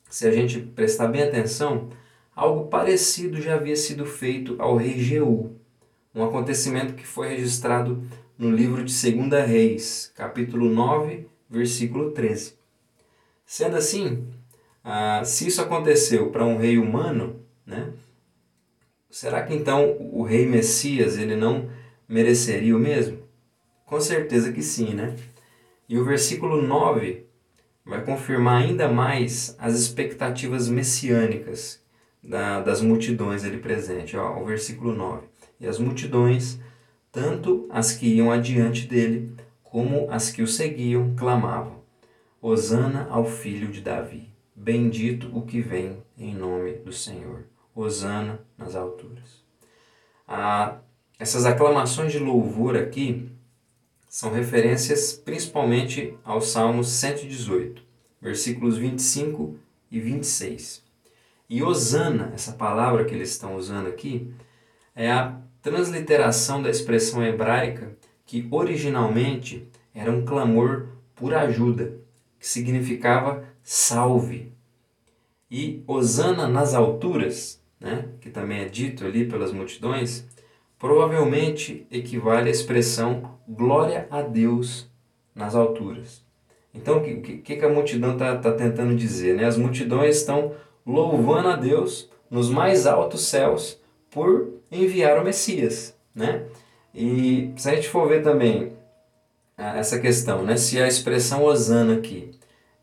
se 0.09 0.27
a 0.27 0.33
gente 0.33 0.61
prestar 0.61 1.09
bem 1.09 1.23
atenção, 1.23 1.91
algo 2.35 2.69
parecido 2.69 3.41
já 3.41 3.57
havia 3.57 3.77
sido 3.77 4.07
feito 4.07 4.57
ao 4.59 4.77
rei 4.77 4.99
Jeú, 4.99 5.57
um 6.15 6.25
acontecimento 6.25 6.95
que 6.95 7.07
foi 7.07 7.29
registrado 7.29 8.03
no 8.37 8.51
livro 8.51 8.83
de 8.85 9.13
2 9.13 9.47
Reis, 9.47 10.13
capítulo 10.15 10.71
9, 10.71 11.27
versículo 11.51 12.13
13. 12.13 12.55
Sendo 13.45 13.77
assim, 13.77 14.27
ah, 14.83 15.23
se 15.25 15.47
isso 15.47 15.61
aconteceu 15.61 16.31
para 16.31 16.45
um 16.45 16.57
rei 16.57 16.79
humano, 16.79 17.41
né, 17.67 17.93
será 19.11 19.43
que 19.43 19.55
então 19.55 19.97
o 20.13 20.23
rei 20.23 20.47
Messias 20.47 21.19
ele 21.19 21.37
não 21.37 21.69
mereceria 22.09 22.75
o 22.77 22.81
mesmo? 22.81 23.19
Com 23.85 24.01
certeza 24.01 24.53
que 24.53 24.63
sim, 24.63 24.95
né? 24.95 25.17
E 25.89 25.99
o 25.99 26.05
versículo 26.05 26.61
9 26.61 27.28
vai 27.89 28.05
confirmar 28.05 28.63
ainda 28.63 28.87
mais 28.87 29.57
as 29.59 29.75
expectativas 29.75 30.69
messiânicas 30.69 31.83
da, 32.23 32.61
das 32.61 32.83
multidões 32.83 33.45
ali 33.45 33.57
presente. 33.57 34.17
Ó, 34.17 34.41
o 34.41 34.45
versículo 34.45 34.95
9. 34.95 35.27
E 35.59 35.67
as 35.67 35.79
multidões, 35.79 36.61
tanto 37.11 37.67
as 37.71 37.93
que 37.93 38.07
iam 38.07 38.31
adiante 38.31 38.87
dele, 38.87 39.35
como 39.63 40.07
as 40.11 40.31
que 40.31 40.43
o 40.43 40.47
seguiam, 40.47 41.15
clamavam: 41.17 41.81
Hosana 42.41 43.09
ao 43.11 43.25
filho 43.25 43.69
de 43.69 43.81
Davi. 43.81 44.29
Bendito 44.55 45.31
o 45.37 45.43
que 45.43 45.61
vem 45.61 46.03
em 46.17 46.35
nome 46.35 46.73
do 46.75 46.93
Senhor. 46.93 47.45
Hosana 47.75 48.41
nas 48.57 48.75
alturas. 48.75 49.43
Ah, 50.27 50.79
essas 51.19 51.47
aclamações 51.47 52.13
de 52.13 52.19
louvor 52.19 52.77
aqui 52.77 53.31
são 54.09 54.33
referências 54.33 55.13
principalmente 55.13 56.15
ao 56.25 56.41
Salmo 56.41 56.83
118, 56.83 57.83
versículos 58.21 58.79
25 58.79 59.57
e 59.91 60.01
26. 60.01 60.83
E 61.49 61.63
Hosana, 61.63 62.33
essa 62.35 62.53
palavra 62.53 63.05
que 63.05 63.15
eles 63.15 63.31
estão 63.31 63.57
usando 63.57 63.89
aqui, 63.89 64.31
é 64.95 65.11
a 65.11 65.39
transliteração 65.63 66.63
da 66.63 66.71
expressão 66.71 67.25
hebraica 67.25 67.97
que 68.27 68.47
originalmente 68.51 69.67
era 69.95 70.11
um 70.11 70.25
clamor 70.25 70.89
por 71.15 71.35
ajuda, 71.35 71.99
que 72.39 72.47
significava 72.47 73.45
salve. 73.63 74.53
E 75.51 75.83
Hosana 75.87 76.47
nas 76.47 76.75
alturas, 76.75 77.61
né, 77.81 78.07
que 78.21 78.31
também 78.31 78.61
é 78.61 78.65
dito 78.67 79.07
ali 79.07 79.27
pelas 79.27 79.51
multidões, 79.51 80.27
provavelmente 80.79 81.87
equivale 81.91 82.49
à 82.49 82.53
expressão 82.53 83.39
glória 83.49 84.07
a 84.11 84.23
Deus 84.23 84.89
nas 85.35 85.55
alturas. 85.55 86.23
Então, 86.75 86.99
o 86.99 87.03
que, 87.03 87.39
que, 87.39 87.57
que 87.57 87.65
a 87.65 87.69
multidão 87.69 88.13
está 88.13 88.37
tá 88.37 88.53
tentando 88.53 88.95
dizer? 88.95 89.35
Né? 89.37 89.45
As 89.45 89.57
multidões 89.57 90.17
estão 90.17 90.55
louvando 90.87 91.49
a 91.49 91.57
Deus 91.57 92.11
nos 92.31 92.51
mais 92.51 92.87
altos 92.87 93.23
céus 93.23 93.81
por 94.11 94.49
enviar 94.71 95.19
o 95.19 95.25
Messias. 95.25 95.97
Né? 96.15 96.45
E 96.95 97.53
se 97.57 97.69
a 97.69 97.75
gente 97.75 97.89
for 97.89 98.09
ver 98.09 98.23
também 98.23 98.73
essa 99.57 99.99
questão, 99.99 100.45
né? 100.45 100.57
se 100.57 100.81
a 100.81 100.87
expressão 100.87 101.43
Osana 101.43 101.95
aqui 101.95 102.31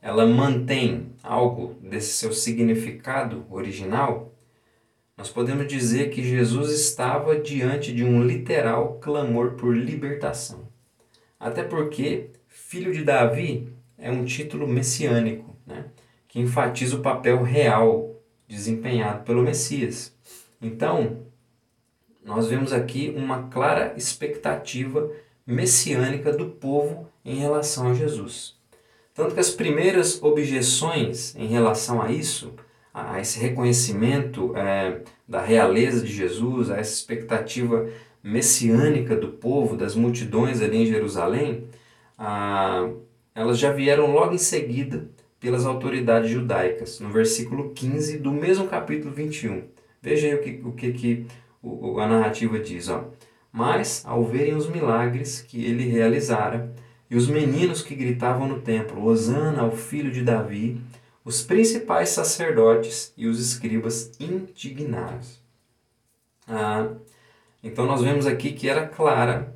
ela 0.01 0.25
mantém 0.25 1.13
algo 1.23 1.75
desse 1.81 2.13
seu 2.13 2.31
significado 2.31 3.45
original, 3.49 4.34
nós 5.17 5.29
podemos 5.29 5.67
dizer 5.67 6.09
que 6.09 6.23
Jesus 6.23 6.71
estava 6.71 7.39
diante 7.39 7.93
de 7.93 8.03
um 8.03 8.23
literal 8.23 8.99
clamor 8.99 9.51
por 9.51 9.75
libertação. 9.75 10.67
Até 11.39 11.63
porque 11.63 12.31
filho 12.47 12.91
de 12.91 13.03
Davi 13.03 13.73
é 13.97 14.11
um 14.11 14.25
título 14.25 14.67
messiânico, 14.67 15.55
né? 15.65 15.85
que 16.27 16.39
enfatiza 16.39 16.97
o 16.97 17.01
papel 17.01 17.43
real 17.43 18.21
desempenhado 18.47 19.23
pelo 19.23 19.41
Messias. 19.41 20.13
Então, 20.61 21.25
nós 22.23 22.47
vemos 22.47 22.73
aqui 22.73 23.13
uma 23.15 23.47
clara 23.49 23.93
expectativa 23.95 25.09
messiânica 25.45 26.31
do 26.33 26.47
povo 26.49 27.07
em 27.23 27.35
relação 27.35 27.89
a 27.89 27.93
Jesus. 27.93 28.55
Tanto 29.13 29.33
que 29.33 29.39
as 29.39 29.51
primeiras 29.51 30.21
objeções 30.21 31.35
em 31.35 31.47
relação 31.47 32.01
a 32.01 32.11
isso, 32.11 32.53
a 32.95 33.19
esse 33.19 33.37
reconhecimento 33.37 34.55
é, 34.55 35.01
da 35.27 35.41
realeza 35.41 36.01
de 36.01 36.13
Jesus, 36.13 36.71
a 36.71 36.77
essa 36.77 36.93
expectativa 36.93 37.89
messiânica 38.23 39.17
do 39.17 39.27
povo, 39.33 39.75
das 39.75 39.95
multidões 39.95 40.61
ali 40.61 40.77
em 40.77 40.85
Jerusalém, 40.85 41.65
ah, 42.17 42.89
elas 43.35 43.59
já 43.59 43.73
vieram 43.73 44.13
logo 44.13 44.33
em 44.33 44.37
seguida 44.37 45.09
pelas 45.41 45.65
autoridades 45.65 46.29
judaicas, 46.29 47.01
no 47.01 47.09
versículo 47.09 47.71
15 47.71 48.17
do 48.19 48.31
mesmo 48.31 48.65
capítulo 48.65 49.13
21. 49.13 49.63
Veja 50.01 50.27
aí 50.27 50.35
o 50.35 50.41
que, 50.41 50.61
o 50.63 50.71
que, 50.71 50.93
que 50.93 51.25
a 51.99 52.07
narrativa 52.07 52.57
diz. 52.57 52.87
Ó. 52.87 53.09
Mas, 53.51 54.03
ao 54.05 54.23
verem 54.23 54.55
os 54.55 54.69
milagres 54.69 55.41
que 55.41 55.65
ele 55.65 55.83
realizara, 55.83 56.73
e 57.09 57.17
os 57.17 57.27
meninos 57.27 57.81
que 57.81 57.93
gritavam 57.93 58.47
no 58.47 58.61
templo, 58.61 59.03
Osana 59.03 59.61
ao 59.61 59.71
filho 59.71 60.11
de 60.11 60.21
Davi, 60.21 60.81
os 61.25 61.41
principais 61.41 62.09
sacerdotes 62.09 63.11
e 63.17 63.25
os 63.25 63.39
escribas 63.39 64.11
indignados. 64.19 65.41
Ah, 66.47 66.87
então 67.63 67.87
nós 67.87 68.03
vemos 68.03 68.27
aqui 68.27 68.53
que 68.53 68.69
era 68.69 68.87
clara 68.87 69.51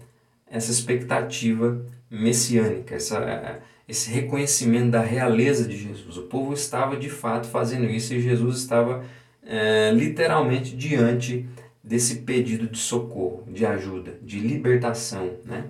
essa 0.47 0.71
expectativa 0.71 1.85
messiânica, 2.09 2.95
essa, 2.95 3.61
esse 3.87 4.09
reconhecimento 4.09 4.89
da 4.89 5.01
realeza 5.01 5.67
de 5.67 5.77
Jesus. 5.77 6.17
O 6.17 6.23
povo 6.23 6.53
estava 6.53 6.97
de 6.97 7.07
fato 7.07 7.47
fazendo 7.47 7.85
isso 7.85 8.15
e 8.15 8.19
Jesus 8.19 8.57
estava 8.57 9.05
é, 9.45 9.91
literalmente 9.91 10.75
diante 10.75 11.47
desse 11.83 12.21
pedido 12.21 12.67
de 12.67 12.79
socorro, 12.79 13.43
de 13.47 13.63
ajuda, 13.63 14.17
de 14.23 14.39
libertação. 14.39 15.35
Né? 15.45 15.65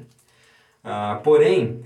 Ah, 0.81 1.19
porém, 1.21 1.83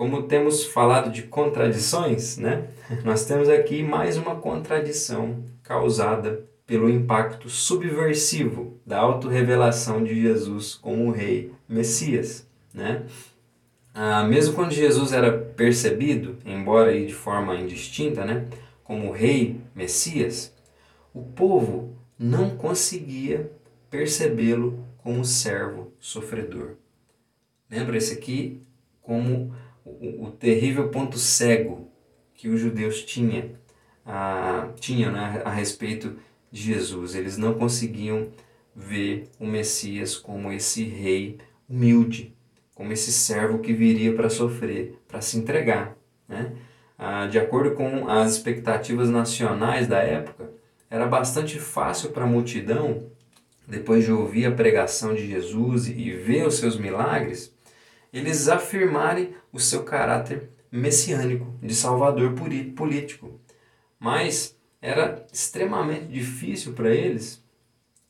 como 0.00 0.22
temos 0.22 0.64
falado 0.64 1.12
de 1.12 1.24
contradições, 1.24 2.38
né? 2.38 2.68
nós 3.04 3.26
temos 3.26 3.50
aqui 3.50 3.82
mais 3.82 4.16
uma 4.16 4.34
contradição 4.36 5.44
causada 5.62 6.48
pelo 6.66 6.88
impacto 6.88 7.50
subversivo 7.50 8.80
da 8.86 8.98
autorrevelação 8.98 10.02
de 10.02 10.18
Jesus 10.18 10.74
como 10.74 11.10
rei 11.10 11.52
Messias. 11.68 12.48
Né? 12.72 13.02
Ah, 13.92 14.24
mesmo 14.24 14.54
quando 14.54 14.72
Jesus 14.72 15.12
era 15.12 15.36
percebido, 15.36 16.38
embora 16.46 16.98
de 16.98 17.12
forma 17.12 17.54
indistinta, 17.56 18.24
né, 18.24 18.46
como 18.82 19.12
rei 19.12 19.60
Messias, 19.74 20.50
o 21.12 21.20
povo 21.20 21.94
não 22.18 22.56
conseguia 22.56 23.52
percebê-lo 23.90 24.82
como 24.96 25.26
servo 25.26 25.92
sofredor. 26.00 26.76
Lembra 27.70 27.98
esse 27.98 28.14
aqui 28.14 28.62
como 29.02 29.52
o, 29.84 30.26
o 30.26 30.30
terrível 30.30 30.88
ponto 30.88 31.18
cego 31.18 31.88
que 32.34 32.48
os 32.48 32.60
judeus 32.60 33.04
tinham, 33.04 33.50
ah, 34.04 34.68
tinham 34.78 35.12
né, 35.12 35.42
a 35.44 35.50
respeito 35.50 36.16
de 36.50 36.62
Jesus. 36.62 37.14
Eles 37.14 37.36
não 37.36 37.54
conseguiam 37.54 38.28
ver 38.74 39.28
o 39.38 39.46
Messias 39.46 40.16
como 40.16 40.52
esse 40.52 40.84
rei 40.84 41.38
humilde, 41.68 42.34
como 42.74 42.92
esse 42.92 43.12
servo 43.12 43.58
que 43.58 43.72
viria 43.72 44.14
para 44.14 44.30
sofrer, 44.30 44.98
para 45.06 45.20
se 45.20 45.36
entregar. 45.36 45.96
Né? 46.26 46.52
Ah, 46.98 47.26
de 47.26 47.38
acordo 47.38 47.72
com 47.72 48.08
as 48.08 48.32
expectativas 48.32 49.10
nacionais 49.10 49.86
da 49.86 49.98
época, 49.98 50.50
era 50.88 51.06
bastante 51.06 51.58
fácil 51.58 52.10
para 52.10 52.24
a 52.24 52.26
multidão, 52.26 53.06
depois 53.66 54.04
de 54.04 54.12
ouvir 54.12 54.46
a 54.46 54.50
pregação 54.50 55.14
de 55.14 55.26
Jesus 55.26 55.86
e 55.86 56.10
ver 56.10 56.46
os 56.46 56.54
seus 56.54 56.76
milagres, 56.76 57.54
eles 58.12 58.48
afirmarem 58.48 59.34
o 59.52 59.58
seu 59.58 59.84
caráter 59.84 60.50
messiânico, 60.70 61.54
de 61.62 61.74
salvador 61.74 62.34
político. 62.76 63.40
Mas 63.98 64.56
era 64.80 65.26
extremamente 65.32 66.06
difícil 66.06 66.72
para 66.72 66.90
eles 66.90 67.44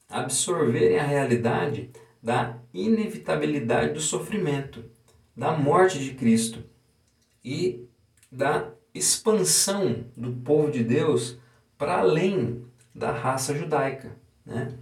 absorverem 0.08 0.98
a 0.98 1.04
realidade 1.04 1.90
da 2.22 2.58
inevitabilidade 2.72 3.94
do 3.94 4.00
sofrimento, 4.00 4.84
da 5.36 5.56
morte 5.56 5.98
de 5.98 6.14
Cristo 6.14 6.64
e 7.44 7.86
da 8.30 8.70
expansão 8.92 10.04
do 10.16 10.32
povo 10.32 10.70
de 10.70 10.84
Deus 10.84 11.38
para 11.78 11.98
além 11.98 12.64
da 12.94 13.10
raça 13.10 13.54
judaica. 13.54 14.16
Né? 14.44 14.74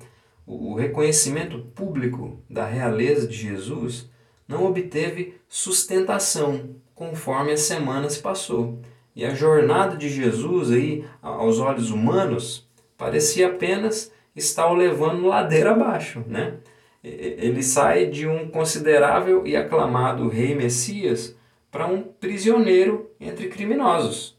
O 0.47 0.75
reconhecimento 0.75 1.61
público 1.75 2.43
da 2.49 2.67
realeza 2.67 3.29
de 3.29 3.37
Jesus 3.37 4.11
não 4.49 4.65
obteve 4.65 5.35
sustentação 5.47 6.71
conforme 6.95 7.53
a 7.53 7.57
semana 7.57 8.09
se 8.09 8.21
passou. 8.21 8.81
E 9.15 9.25
a 9.25 9.35
jornada 9.35 9.97
de 9.97 10.09
Jesus 10.09 10.73
aí, 10.73 11.05
aos 11.21 11.61
olhos 11.61 11.91
humanos, 11.91 12.67
parecia 12.97 13.49
apenas 13.49 14.11
estar 14.35 14.69
o 14.69 14.75
levando 14.75 15.27
ladeira 15.27 15.73
abaixo, 15.73 16.25
né? 16.27 16.55
Ele 17.03 17.63
sai 17.63 18.07
de 18.07 18.27
um 18.27 18.49
considerável 18.49 19.47
e 19.47 19.57
aclamado 19.57 20.29
rei 20.29 20.55
Messias 20.55 21.37
para 21.71 21.87
um 21.87 22.03
prisioneiro 22.03 23.11
entre 23.21 23.49
criminosos. 23.49 24.37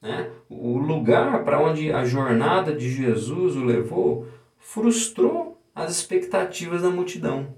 Né? 0.00 0.30
O 0.48 0.78
lugar 0.78 1.44
para 1.44 1.60
onde 1.60 1.92
a 1.92 2.04
jornada 2.04 2.74
de 2.74 2.90
Jesus 2.90 3.56
o 3.56 3.64
levou 3.64 4.26
frustrou 4.58 5.60
as 5.74 5.90
expectativas 5.90 6.82
da 6.82 6.90
multidão, 6.90 7.54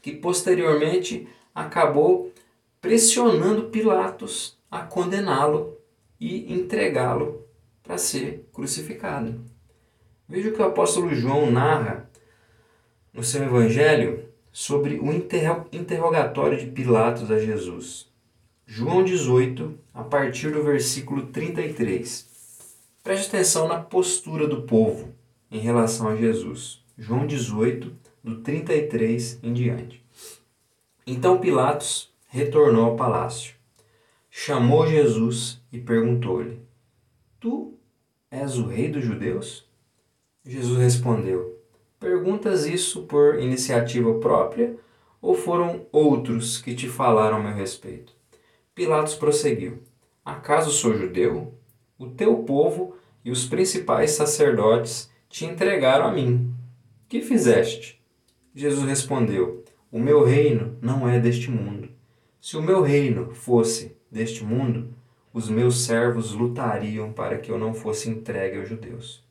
que 0.00 0.12
posteriormente 0.12 1.28
acabou 1.54 2.32
pressionando 2.80 3.70
Pilatos 3.70 4.58
a 4.70 4.80
condená-lo 4.80 5.76
e 6.18 6.52
entregá-lo 6.52 7.44
para 7.82 7.98
ser 7.98 8.48
crucificado. 8.52 9.40
Veja 10.28 10.48
o 10.48 10.52
que 10.52 10.62
o 10.62 10.66
apóstolo 10.66 11.14
João 11.14 11.50
narra 11.50 12.08
no 13.12 13.24
seu 13.24 13.42
evangelho 13.42 14.24
sobre 14.52 14.98
o 14.98 15.12
interrogatório 15.12 16.58
de 16.58 16.66
Pilatos 16.66 17.30
a 17.30 17.38
Jesus. 17.38 18.08
João 18.66 19.02
18, 19.02 19.76
a 19.92 20.04
partir 20.04 20.52
do 20.52 20.62
versículo 20.62 21.26
33. 21.26 22.28
Preste 23.02 23.28
atenção 23.28 23.66
na 23.66 23.80
postura 23.80 24.46
do 24.46 24.62
povo 24.62 25.12
em 25.50 25.58
relação 25.58 26.08
a 26.08 26.16
Jesus. 26.16 26.80
João 27.02 27.26
18, 27.26 27.96
do 28.22 28.42
33 28.42 29.40
em 29.42 29.54
diante. 29.54 30.04
Então 31.06 31.40
Pilatos 31.40 32.12
retornou 32.28 32.84
ao 32.84 32.94
palácio. 32.94 33.54
chamou 34.28 34.86
Jesus 34.86 35.62
e 35.72 35.78
perguntou-lhe: 35.78 36.60
Tu 37.40 37.72
és 38.30 38.58
o 38.58 38.66
rei 38.66 38.90
dos 38.90 39.02
judeus? 39.02 39.66
Jesus 40.44 40.78
respondeu: 40.78 41.58
Perguntas 41.98 42.66
isso 42.66 43.04
por 43.04 43.40
iniciativa 43.40 44.18
própria 44.18 44.76
ou 45.22 45.34
foram 45.34 45.86
outros 45.90 46.60
que 46.60 46.74
te 46.74 46.86
falaram 46.86 47.38
a 47.38 47.42
meu 47.42 47.54
respeito? 47.54 48.12
Pilatos 48.74 49.14
prosseguiu: 49.14 49.82
Acaso 50.22 50.70
sou 50.70 50.92
judeu? 50.92 51.54
O 51.98 52.08
teu 52.08 52.42
povo 52.42 52.94
e 53.24 53.30
os 53.30 53.46
principais 53.46 54.10
sacerdotes 54.10 55.10
te 55.30 55.46
entregaram 55.46 56.06
a 56.06 56.12
mim. 56.12 56.59
Que 57.10 57.20
fizeste? 57.20 58.00
Jesus 58.54 58.88
respondeu: 58.88 59.64
O 59.90 59.98
meu 59.98 60.22
reino 60.22 60.78
não 60.80 61.08
é 61.08 61.18
deste 61.18 61.50
mundo. 61.50 61.88
Se 62.40 62.56
o 62.56 62.62
meu 62.62 62.82
reino 62.82 63.34
fosse 63.34 63.96
deste 64.08 64.44
mundo, 64.44 64.94
os 65.32 65.50
meus 65.50 65.80
servos 65.80 66.30
lutariam 66.30 67.12
para 67.12 67.38
que 67.38 67.50
eu 67.50 67.58
não 67.58 67.74
fosse 67.74 68.08
entregue 68.08 68.58
aos 68.58 68.68
judeus. 68.68 69.24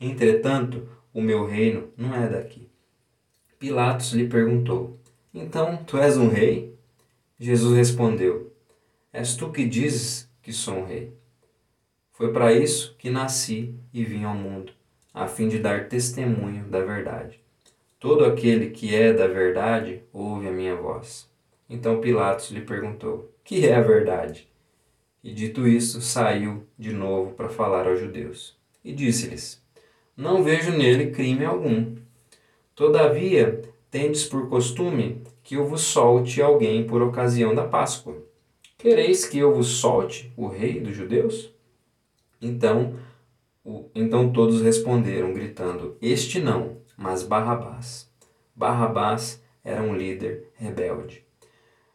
Entretanto, 0.00 0.88
o 1.14 1.22
meu 1.22 1.46
reino 1.46 1.92
não 1.96 2.12
é 2.12 2.28
daqui. 2.28 2.68
Pilatos 3.56 4.14
lhe 4.14 4.26
perguntou: 4.26 4.98
Então 5.32 5.76
tu 5.84 5.98
és 5.98 6.16
um 6.16 6.26
rei? 6.26 6.76
Jesus 7.38 7.76
respondeu: 7.76 8.52
És 9.12 9.36
tu 9.36 9.52
que 9.52 9.64
dizes 9.64 10.28
que 10.42 10.52
sou 10.52 10.74
um 10.74 10.86
rei. 10.86 11.16
Foi 12.10 12.32
para 12.32 12.52
isso 12.52 12.96
que 12.98 13.10
nasci 13.10 13.76
e 13.94 14.02
vim 14.04 14.24
ao 14.24 14.34
mundo, 14.34 14.72
a 15.12 15.26
fim 15.26 15.48
de 15.48 15.58
dar 15.58 15.88
testemunho 15.88 16.64
da 16.64 16.80
verdade. 16.80 17.40
Todo 17.98 18.24
aquele 18.24 18.70
que 18.70 18.94
é 18.94 19.12
da 19.12 19.26
verdade 19.26 20.02
ouve 20.12 20.48
a 20.48 20.52
minha 20.52 20.74
voz. 20.74 21.30
Então 21.68 22.00
Pilatos 22.00 22.50
lhe 22.50 22.60
perguntou: 22.60 23.32
Que 23.44 23.66
é 23.66 23.74
a 23.74 23.80
verdade? 23.80 24.48
E 25.22 25.32
dito 25.32 25.68
isso, 25.68 26.00
saiu 26.00 26.66
de 26.78 26.92
novo 26.92 27.32
para 27.34 27.48
falar 27.48 27.86
aos 27.86 28.00
judeus. 28.00 28.56
E 28.84 28.92
disse-lhes: 28.92 29.62
não 30.16 30.44
vejo 30.44 30.70
nele 30.72 31.10
crime 31.10 31.42
algum. 31.42 31.96
Todavia, 32.74 33.62
tendes 33.90 34.24
por 34.24 34.48
costume 34.48 35.22
que 35.42 35.54
eu 35.54 35.66
vos 35.66 35.80
solte 35.80 36.42
alguém 36.42 36.84
por 36.86 37.00
ocasião 37.00 37.54
da 37.54 37.66
Páscoa. 37.66 38.16
Quereis 38.76 39.24
que 39.24 39.38
eu 39.38 39.54
vos 39.54 39.68
solte 39.68 40.30
o 40.36 40.46
rei 40.46 40.80
dos 40.80 40.94
judeus? 40.94 41.50
Então, 42.42 42.94
então 43.94 44.32
todos 44.32 44.60
responderam, 44.60 45.32
gritando: 45.32 45.96
Este 46.00 46.40
não, 46.40 46.78
mas 46.96 47.22
Barrabás. 47.22 48.10
Barrabás 48.54 49.42
era 49.64 49.82
um 49.82 49.94
líder 49.94 50.48
rebelde. 50.54 51.24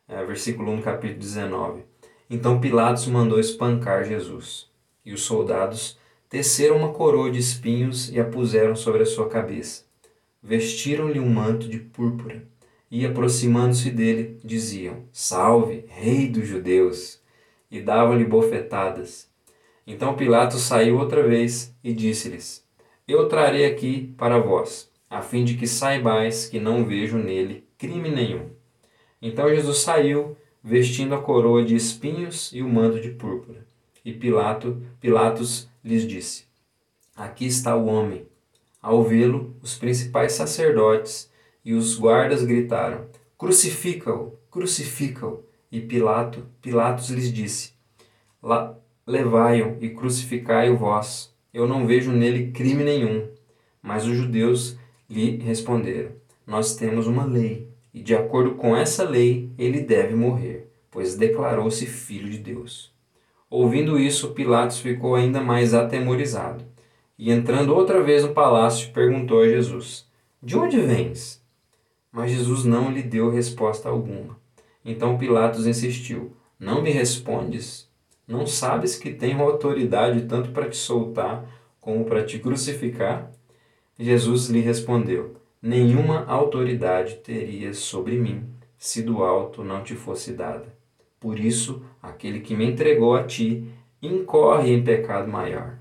É, 0.07 0.23
versículo 0.23 0.71
1, 0.71 0.81
capítulo 0.81 1.19
19. 1.19 1.83
Então 2.29 2.59
Pilatos 2.59 3.07
mandou 3.07 3.39
espancar 3.39 4.05
Jesus, 4.05 4.69
e 5.05 5.13
os 5.13 5.23
soldados 5.23 5.97
teceram 6.29 6.77
uma 6.77 6.93
coroa 6.93 7.31
de 7.31 7.39
espinhos 7.39 8.09
e 8.09 8.19
a 8.19 8.25
puseram 8.25 8.75
sobre 8.75 9.03
a 9.03 9.05
sua 9.05 9.29
cabeça. 9.29 9.85
Vestiram-lhe 10.41 11.19
um 11.19 11.29
manto 11.29 11.67
de 11.67 11.79
púrpura 11.79 12.43
e, 12.89 13.05
aproximando-se 13.05 13.91
dele, 13.91 14.39
diziam: 14.43 15.03
Salve, 15.11 15.85
Rei 15.87 16.27
dos 16.27 16.47
Judeus! 16.47 17.21
E 17.69 17.81
davam-lhe 17.81 18.23
bofetadas. 18.23 19.26
Então 19.87 20.17
Pilatos 20.17 20.63
saiu 20.63 20.99
outra 20.99 21.25
vez 21.25 21.73
e 21.81 21.93
disse-lhes: 21.93 22.61
Eu 23.07 23.29
trarei 23.29 23.65
aqui 23.65 24.13
para 24.17 24.37
vós, 24.37 24.91
a 25.09 25.21
fim 25.21 25.45
de 25.45 25.55
que 25.55 25.65
saibais 25.65 26.45
que 26.45 26.59
não 26.59 26.83
vejo 26.83 27.17
nele 27.17 27.65
crime 27.77 28.09
nenhum. 28.09 28.49
Então 29.21 29.47
Jesus 29.49 29.77
saiu, 29.77 30.35
vestindo 30.61 31.15
a 31.15 31.21
coroa 31.21 31.63
de 31.63 31.73
espinhos 31.73 32.51
e 32.51 32.61
o 32.61 32.67
manto 32.67 32.99
de 32.99 33.11
púrpura. 33.11 33.65
E 34.03 34.11
Pilato, 34.11 34.81
Pilatos 34.99 35.69
lhes 35.81 36.05
disse: 36.05 36.43
Aqui 37.15 37.45
está 37.45 37.73
o 37.73 37.85
homem. 37.85 38.27
Ao 38.81 39.01
vê-lo, 39.03 39.55
os 39.61 39.75
principais 39.75 40.33
sacerdotes 40.33 41.31
e 41.63 41.73
os 41.73 41.97
guardas 41.97 42.43
gritaram: 42.43 43.05
Crucifica-o, 43.37 44.37
crucifica-o. 44.51 45.45
E 45.71 45.79
Pilato, 45.79 46.45
Pilatos 46.61 47.09
lhes 47.09 47.31
disse: 47.31 47.73
Levai-o 49.07 49.77
e 49.79 49.89
crucificai-o 49.89 50.75
vós. 50.75 51.33
Eu 51.53 51.65
não 51.65 51.87
vejo 51.87 52.11
nele 52.11 52.51
crime 52.51 52.83
nenhum. 52.83 53.25
Mas 53.81 54.05
os 54.05 54.17
judeus 54.17 54.77
lhe 55.09 55.37
responderam: 55.37 56.11
Nós 56.45 56.75
temos 56.75 57.07
uma 57.07 57.23
lei, 57.23 57.69
e 57.93 58.01
de 58.01 58.13
acordo 58.13 58.55
com 58.55 58.75
essa 58.75 59.05
lei 59.05 59.49
ele 59.57 59.79
deve 59.79 60.13
morrer, 60.13 60.67
pois 60.91 61.15
declarou-se 61.15 61.85
filho 61.85 62.29
de 62.29 62.39
Deus. 62.39 62.91
Ouvindo 63.49 63.97
isso, 63.97 64.33
Pilatos 64.33 64.79
ficou 64.79 65.15
ainda 65.15 65.39
mais 65.39 65.73
atemorizado. 65.73 66.65
E 67.17 67.31
entrando 67.31 67.73
outra 67.73 68.03
vez 68.03 68.23
no 68.23 68.33
palácio, 68.33 68.91
perguntou 68.91 69.39
a 69.41 69.47
Jesus: 69.47 70.05
De 70.43 70.57
onde 70.57 70.81
vens? 70.81 71.41
Mas 72.11 72.31
Jesus 72.31 72.65
não 72.65 72.91
lhe 72.91 73.01
deu 73.01 73.29
resposta 73.29 73.87
alguma. 73.87 74.37
Então 74.83 75.17
Pilatos 75.17 75.65
insistiu: 75.65 76.35
Não 76.59 76.81
me 76.81 76.91
respondes? 76.91 77.86
Não 78.27 78.45
sabes 78.45 78.97
que 78.97 79.13
tenho 79.13 79.41
autoridade 79.41 80.23
tanto 80.23 80.51
para 80.51 80.69
te 80.69 80.75
soltar 80.75 81.47
como 81.79 82.03
para 82.03 82.25
te 82.25 82.37
crucificar? 82.39 83.31
Jesus 83.97 84.49
lhe 84.49 84.59
respondeu: 84.59 85.37
Nenhuma 85.61 86.25
autoridade 86.25 87.15
terias 87.23 87.77
sobre 87.77 88.17
mim 88.17 88.43
se 88.77 89.01
do 89.01 89.23
alto 89.23 89.63
não 89.63 89.81
te 89.81 89.95
fosse 89.95 90.33
dada. 90.33 90.75
Por 91.21 91.39
isso, 91.39 91.81
aquele 92.01 92.41
que 92.41 92.53
me 92.53 92.65
entregou 92.65 93.15
a 93.15 93.23
ti 93.23 93.71
incorre 94.01 94.73
em 94.73 94.83
pecado 94.83 95.31
maior. 95.31 95.79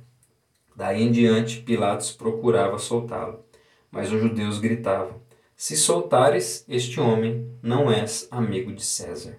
Daí 0.75 1.03
em 1.03 1.11
diante, 1.11 1.61
Pilatos 1.61 2.13
procurava 2.13 2.79
soltá-lo, 2.79 3.45
mas 3.91 4.13
os 4.13 4.21
judeus 4.21 4.61
gritavam: 4.61 5.21
Se 5.57 5.77
soltares 5.77 6.65
este 6.69 7.01
homem, 7.01 7.51
não 7.61 7.91
és 7.91 8.29
amigo 8.31 8.73
de 8.73 8.85
César. 8.85 9.37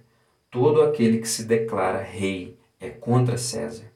Todo 0.51 0.81
aquele 0.81 1.19
que 1.19 1.29
se 1.29 1.45
declara 1.45 2.01
rei 2.01 2.56
é 2.79 2.89
contra 2.89 3.37
César. 3.37 3.91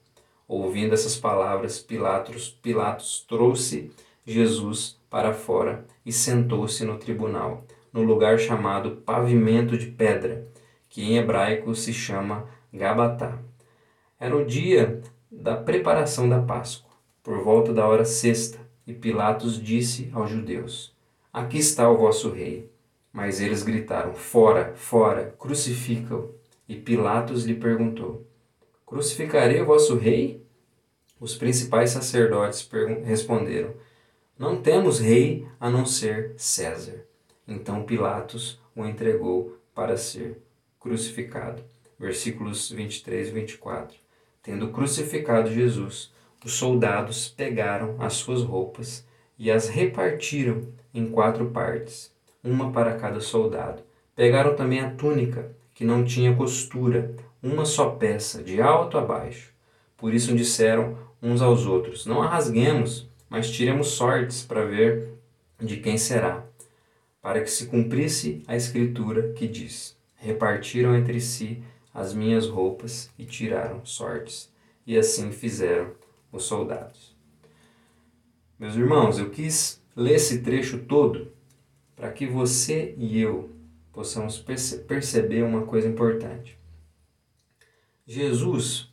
Ouvindo 0.48 0.94
essas 0.94 1.16
palavras, 1.16 1.80
Pilatos, 1.80 2.50
Pilatos 2.62 3.26
trouxe 3.28 3.92
Jesus 4.26 5.00
para 5.10 5.34
fora 5.34 5.86
e 6.06 6.12
sentou-se 6.12 6.84
no 6.84 6.98
tribunal, 6.98 7.66
no 7.92 8.04
lugar 8.04 8.40
chamado 8.40 8.98
Pavimento 8.98 9.78
de 9.78 9.88
Pedra 9.88 10.52
que 10.92 11.02
em 11.02 11.18
hebraico 11.18 11.74
se 11.74 11.94
chama 11.94 12.46
Gabatá. 12.72 13.40
Era 14.20 14.36
o 14.36 14.46
dia 14.46 15.02
da 15.32 15.56
preparação 15.56 16.28
da 16.28 16.42
Páscoa, 16.42 16.92
por 17.24 17.42
volta 17.42 17.74
da 17.74 17.88
hora 17.88 18.04
sexta, 18.04 18.60
e 18.86 18.94
Pilatos 18.94 19.60
disse 19.60 20.12
aos 20.14 20.30
judeus: 20.30 20.94
Aqui 21.32 21.58
está 21.58 21.90
o 21.90 21.98
vosso 21.98 22.30
rei. 22.30 22.70
Mas 23.14 23.40
eles 23.40 23.64
gritaram: 23.64 24.14
Fora, 24.14 24.74
fora, 24.76 25.34
crucifica-o. 25.40 26.36
E 26.68 26.76
Pilatos 26.76 27.46
lhe 27.46 27.56
perguntou: 27.56 28.26
Crucificarei 28.92 29.62
o 29.62 29.66
vosso 29.66 29.96
rei? 29.96 30.44
Os 31.18 31.34
principais 31.34 31.92
sacerdotes 31.92 32.70
responderam: 33.06 33.74
Não 34.38 34.62
temos 34.62 35.00
rei 35.00 35.48
a 35.58 35.70
não 35.70 35.86
ser 35.86 36.34
César. 36.36 37.06
Então 37.48 37.84
Pilatos 37.84 38.60
o 38.76 38.86
entregou 38.86 39.58
para 39.74 39.96
ser 39.96 40.42
crucificado. 40.78 41.64
Versículos 41.98 42.70
23 42.70 43.30
e 43.30 43.32
24. 43.32 43.98
Tendo 44.44 44.72
crucificado 44.72 45.50
Jesus, 45.50 46.12
os 46.44 46.52
soldados 46.52 47.30
pegaram 47.30 47.96
as 47.98 48.16
suas 48.16 48.44
roupas 48.44 49.08
e 49.40 49.50
as 49.50 49.70
repartiram 49.70 50.68
em 50.94 51.10
quatro 51.10 51.50
partes, 51.52 52.14
uma 52.44 52.74
para 52.74 52.98
cada 52.98 53.22
soldado. 53.22 53.84
Pegaram 54.18 54.54
também 54.54 54.82
a 54.82 54.92
túnica, 54.92 55.50
que 55.74 55.86
não 55.86 56.04
tinha 56.04 56.36
costura, 56.36 57.16
uma 57.42 57.66
só 57.66 57.92
peça, 57.92 58.44
de 58.44 58.62
alto 58.62 58.98
a 58.98 59.02
baixo. 59.02 59.52
Por 59.98 60.14
isso 60.14 60.36
disseram 60.36 60.98
uns 61.22 61.42
aos 61.42 61.66
outros: 61.66 62.06
Não 62.06 62.22
a 62.22 62.28
rasguemos, 62.28 63.10
mas 63.30 63.50
tiremos 63.50 63.90
sortes 63.90 64.44
para 64.44 64.66
ver 64.66 65.14
de 65.60 65.78
quem 65.78 65.98
será, 65.98 66.46
para 67.22 67.42
que 67.42 67.50
se 67.50 67.68
cumprisse 67.68 68.44
a 68.48 68.56
escritura 68.56 69.34
que 69.34 69.48
diz: 69.48 69.98
repartiram 70.16 70.96
entre 70.96 71.20
si 71.20 71.64
as 71.94 72.14
minhas 72.14 72.48
roupas 72.48 73.10
e 73.18 73.26
tiraram 73.26 73.84
sortes. 73.86 74.52
E 74.86 74.98
assim 74.98 75.32
fizeram 75.32 75.92
os 76.32 76.44
soldados. 76.44 77.16
Meus 78.58 78.76
irmãos, 78.76 79.18
eu 79.18 79.30
quis 79.30 79.82
ler 79.96 80.16
esse 80.16 80.42
trecho 80.42 80.80
todo 80.80 81.32
para 81.96 82.12
que 82.12 82.26
você 82.26 82.96
e 82.98 83.20
eu 83.20 83.50
possamos 83.92 84.38
perce 84.40 84.80
perceber 84.80 85.44
uma 85.44 85.64
coisa 85.64 85.88
importante. 85.88 86.61
Jesus 88.12 88.92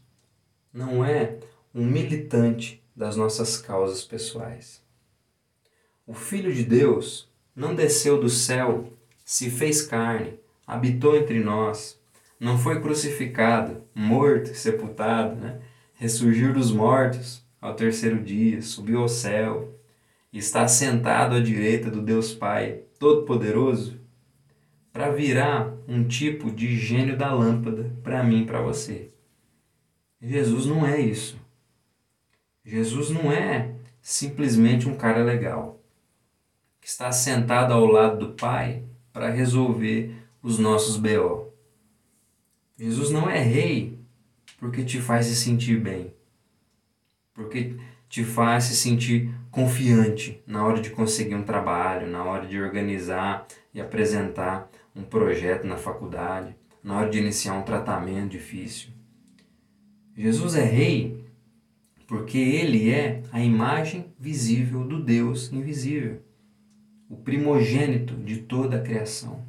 não 0.72 1.04
é 1.04 1.38
um 1.74 1.84
militante 1.84 2.80
das 2.94 3.16
nossas 3.16 3.56
causas 3.56 4.04
pessoais. 4.04 4.80
O 6.06 6.14
Filho 6.14 6.54
de 6.54 6.62
Deus 6.62 7.28
não 7.52 7.74
desceu 7.74 8.20
do 8.20 8.30
céu, 8.30 8.92
se 9.24 9.50
fez 9.50 9.82
carne, 9.82 10.38
habitou 10.64 11.16
entre 11.16 11.40
nós, 11.40 11.98
não 12.38 12.56
foi 12.56 12.80
crucificado, 12.80 13.82
morto, 13.92 14.54
sepultado, 14.54 15.34
né? 15.34 15.62
ressurgiu 15.94 16.52
dos 16.52 16.70
mortos 16.70 17.42
ao 17.60 17.74
terceiro 17.74 18.22
dia, 18.22 18.62
subiu 18.62 19.00
ao 19.00 19.08
céu 19.08 19.74
está 20.32 20.68
sentado 20.68 21.34
à 21.34 21.40
direita 21.40 21.90
do 21.90 22.00
Deus 22.00 22.32
Pai 22.32 22.82
Todo-Poderoso 23.00 23.97
para 24.92 25.10
virar 25.10 25.72
um 25.86 26.06
tipo 26.06 26.50
de 26.50 26.76
gênio 26.76 27.16
da 27.16 27.32
lâmpada 27.32 27.94
para 28.02 28.22
mim 28.22 28.44
para 28.44 28.60
você. 28.60 29.10
Jesus 30.20 30.66
não 30.66 30.86
é 30.86 31.00
isso. 31.00 31.38
Jesus 32.64 33.10
não 33.10 33.30
é 33.30 33.74
simplesmente 34.02 34.88
um 34.88 34.96
cara 34.96 35.22
legal 35.22 35.80
que 36.80 36.88
está 36.88 37.10
sentado 37.12 37.72
ao 37.72 37.86
lado 37.86 38.26
do 38.26 38.34
Pai 38.34 38.82
para 39.12 39.30
resolver 39.30 40.14
os 40.42 40.58
nossos 40.58 40.96
BO. 40.96 41.52
Jesus 42.76 43.10
não 43.10 43.28
é 43.28 43.38
rei 43.38 43.98
porque 44.58 44.84
te 44.84 45.00
faz 45.00 45.26
se 45.26 45.36
sentir 45.36 45.80
bem, 45.80 46.12
porque 47.32 47.76
te 48.08 48.24
faz 48.24 48.64
se 48.64 48.76
sentir 48.76 49.32
confiante 49.50 50.42
na 50.46 50.64
hora 50.64 50.80
de 50.80 50.90
conseguir 50.90 51.34
um 51.34 51.42
trabalho, 51.42 52.06
na 52.06 52.24
hora 52.24 52.46
de 52.46 52.60
organizar 52.60 53.46
e 53.72 53.80
apresentar 53.80 54.68
um 54.98 55.04
projeto 55.04 55.64
na 55.64 55.76
faculdade, 55.76 56.56
na 56.82 56.98
hora 56.98 57.08
de 57.08 57.18
iniciar 57.18 57.54
um 57.54 57.62
tratamento 57.62 58.32
difícil. 58.32 58.90
Jesus 60.16 60.56
é 60.56 60.64
rei 60.64 61.24
porque 62.08 62.38
ele 62.38 62.90
é 62.90 63.22
a 63.30 63.40
imagem 63.40 64.12
visível 64.18 64.82
do 64.82 65.00
Deus 65.00 65.52
invisível, 65.52 66.22
o 67.08 67.16
primogênito 67.16 68.16
de 68.16 68.38
toda 68.38 68.78
a 68.78 68.82
criação. 68.82 69.46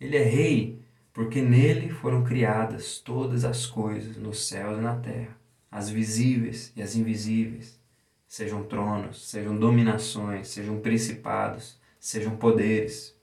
Ele 0.00 0.16
é 0.16 0.22
rei 0.22 0.80
porque 1.12 1.42
nele 1.42 1.90
foram 1.90 2.22
criadas 2.24 3.00
todas 3.00 3.44
as 3.44 3.66
coisas 3.66 4.16
nos 4.16 4.46
céus 4.46 4.78
e 4.78 4.80
na 4.80 4.96
terra, 4.96 5.36
as 5.70 5.90
visíveis 5.90 6.72
e 6.76 6.80
as 6.80 6.94
invisíveis, 6.94 7.78
sejam 8.26 8.62
tronos, 8.62 9.28
sejam 9.28 9.58
dominações, 9.58 10.48
sejam 10.48 10.78
principados, 10.78 11.78
sejam 11.98 12.36
poderes. 12.36 13.17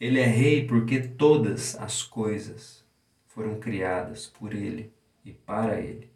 Ele 0.00 0.18
é 0.18 0.24
rei 0.24 0.66
porque 0.66 0.98
todas 0.98 1.76
as 1.76 2.02
coisas 2.02 2.82
foram 3.26 3.60
criadas 3.60 4.26
por 4.26 4.54
ele 4.54 4.90
e 5.22 5.30
para 5.30 5.78
ele. 5.78 6.10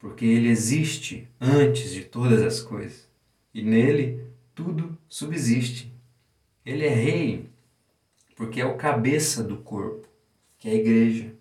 Porque 0.00 0.24
ele 0.24 0.48
existe 0.48 1.28
antes 1.40 1.92
de 1.92 2.02
todas 2.02 2.42
as 2.42 2.60
coisas 2.60 3.08
e 3.54 3.62
nele 3.62 4.20
tudo 4.52 4.98
subsiste. 5.08 5.94
Ele 6.66 6.84
é 6.84 6.92
rei 6.92 7.48
porque 8.34 8.60
é 8.60 8.66
o 8.66 8.76
cabeça 8.76 9.44
do 9.44 9.58
corpo, 9.58 10.08
que 10.58 10.68
é 10.68 10.72
a 10.72 10.74
igreja, 10.74 11.32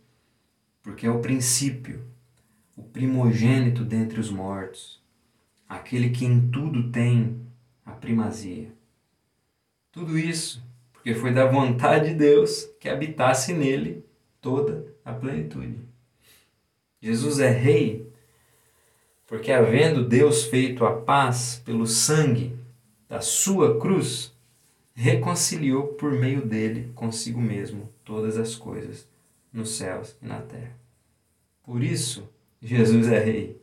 porque 0.83 1.07
é 1.07 1.09
o 1.09 1.21
princípio, 1.21 2.05
o 2.77 2.83
primogênito 2.83 3.83
dentre 3.83 4.19
os 4.19 4.29
mortos, 4.29 5.01
aquele 5.67 6.11
que 6.11 6.23
em 6.23 6.51
tudo 6.51 6.91
tem 6.91 7.41
a 7.83 7.93
primazia. 7.93 8.71
Tudo 9.91 10.19
isso 10.19 10.63
porque 11.03 11.15
foi 11.15 11.33
da 11.33 11.45
vontade 11.45 12.11
de 12.11 12.15
Deus 12.15 12.69
que 12.79 12.87
habitasse 12.87 13.51
nele 13.51 14.05
toda 14.39 14.87
a 15.03 15.11
plenitude. 15.11 15.79
Jesus 17.01 17.39
é 17.39 17.49
rei 17.49 18.09
porque, 19.27 19.51
havendo 19.51 20.07
Deus 20.07 20.45
feito 20.45 20.85
a 20.85 20.95
paz 20.95 21.61
pelo 21.65 21.85
sangue 21.85 22.55
da 23.09 23.19
sua 23.19 23.77
cruz, 23.79 24.33
reconciliou 24.93 25.87
por 25.87 26.13
meio 26.13 26.45
dele 26.45 26.89
consigo 26.95 27.41
mesmo 27.41 27.89
todas 28.05 28.37
as 28.37 28.55
coisas 28.55 29.05
nos 29.51 29.71
céus 29.71 30.15
e 30.21 30.25
na 30.25 30.39
terra. 30.39 30.73
Por 31.63 31.83
isso, 31.83 32.29
Jesus 32.61 33.09
é 33.09 33.19
rei, 33.19 33.61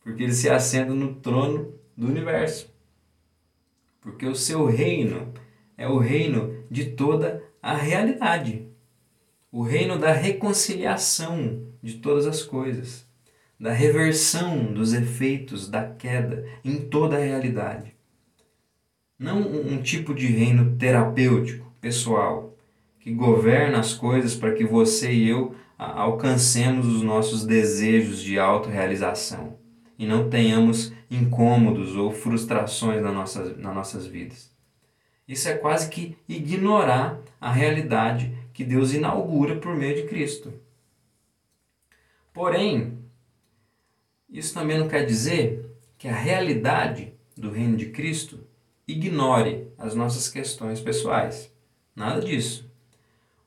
porque 0.00 0.22
ele 0.22 0.34
se 0.34 0.48
assenta 0.48 0.94
no 0.94 1.16
trono 1.16 1.74
do 1.96 2.06
universo. 2.06 2.70
Porque 4.00 4.26
o 4.26 4.36
seu 4.36 4.64
reino 4.66 5.32
é 5.82 5.88
o 5.88 5.98
reino 5.98 6.64
de 6.70 6.92
toda 6.92 7.42
a 7.60 7.74
realidade, 7.74 8.68
o 9.50 9.62
reino 9.62 9.98
da 9.98 10.12
reconciliação 10.12 11.60
de 11.82 11.94
todas 11.94 12.24
as 12.24 12.40
coisas, 12.40 13.04
da 13.58 13.72
reversão 13.72 14.72
dos 14.72 14.92
efeitos 14.92 15.68
da 15.68 15.82
queda 15.82 16.46
em 16.64 16.82
toda 16.82 17.16
a 17.16 17.20
realidade. 17.20 17.96
Não 19.18 19.40
um 19.40 19.82
tipo 19.82 20.14
de 20.14 20.28
reino 20.28 20.76
terapêutico, 20.76 21.72
pessoal, 21.80 22.56
que 23.00 23.12
governa 23.12 23.80
as 23.80 23.92
coisas 23.92 24.36
para 24.36 24.52
que 24.52 24.64
você 24.64 25.12
e 25.12 25.28
eu 25.28 25.52
alcancemos 25.76 26.86
os 26.86 27.02
nossos 27.02 27.44
desejos 27.44 28.22
de 28.22 28.38
autorrealização. 28.38 29.58
E 29.98 30.06
não 30.06 30.30
tenhamos 30.30 30.92
incômodos 31.10 31.96
ou 31.96 32.12
frustrações 32.12 33.02
na 33.02 33.10
nossas, 33.10 33.58
nas 33.58 33.74
nossas 33.74 34.06
vidas. 34.06 34.52
Isso 35.32 35.48
é 35.48 35.54
quase 35.54 35.88
que 35.88 36.14
ignorar 36.28 37.18
a 37.40 37.50
realidade 37.50 38.36
que 38.52 38.62
Deus 38.62 38.92
inaugura 38.92 39.56
por 39.56 39.74
meio 39.74 39.96
de 39.96 40.02
Cristo. 40.02 40.52
Porém, 42.34 42.98
isso 44.28 44.52
também 44.52 44.78
não 44.78 44.88
quer 44.88 45.06
dizer 45.06 45.74
que 45.96 46.06
a 46.06 46.14
realidade 46.14 47.14
do 47.34 47.50
reino 47.50 47.78
de 47.78 47.86
Cristo 47.86 48.40
ignore 48.86 49.68
as 49.78 49.94
nossas 49.94 50.28
questões 50.28 50.82
pessoais. 50.82 51.50
Nada 51.96 52.20
disso. 52.20 52.70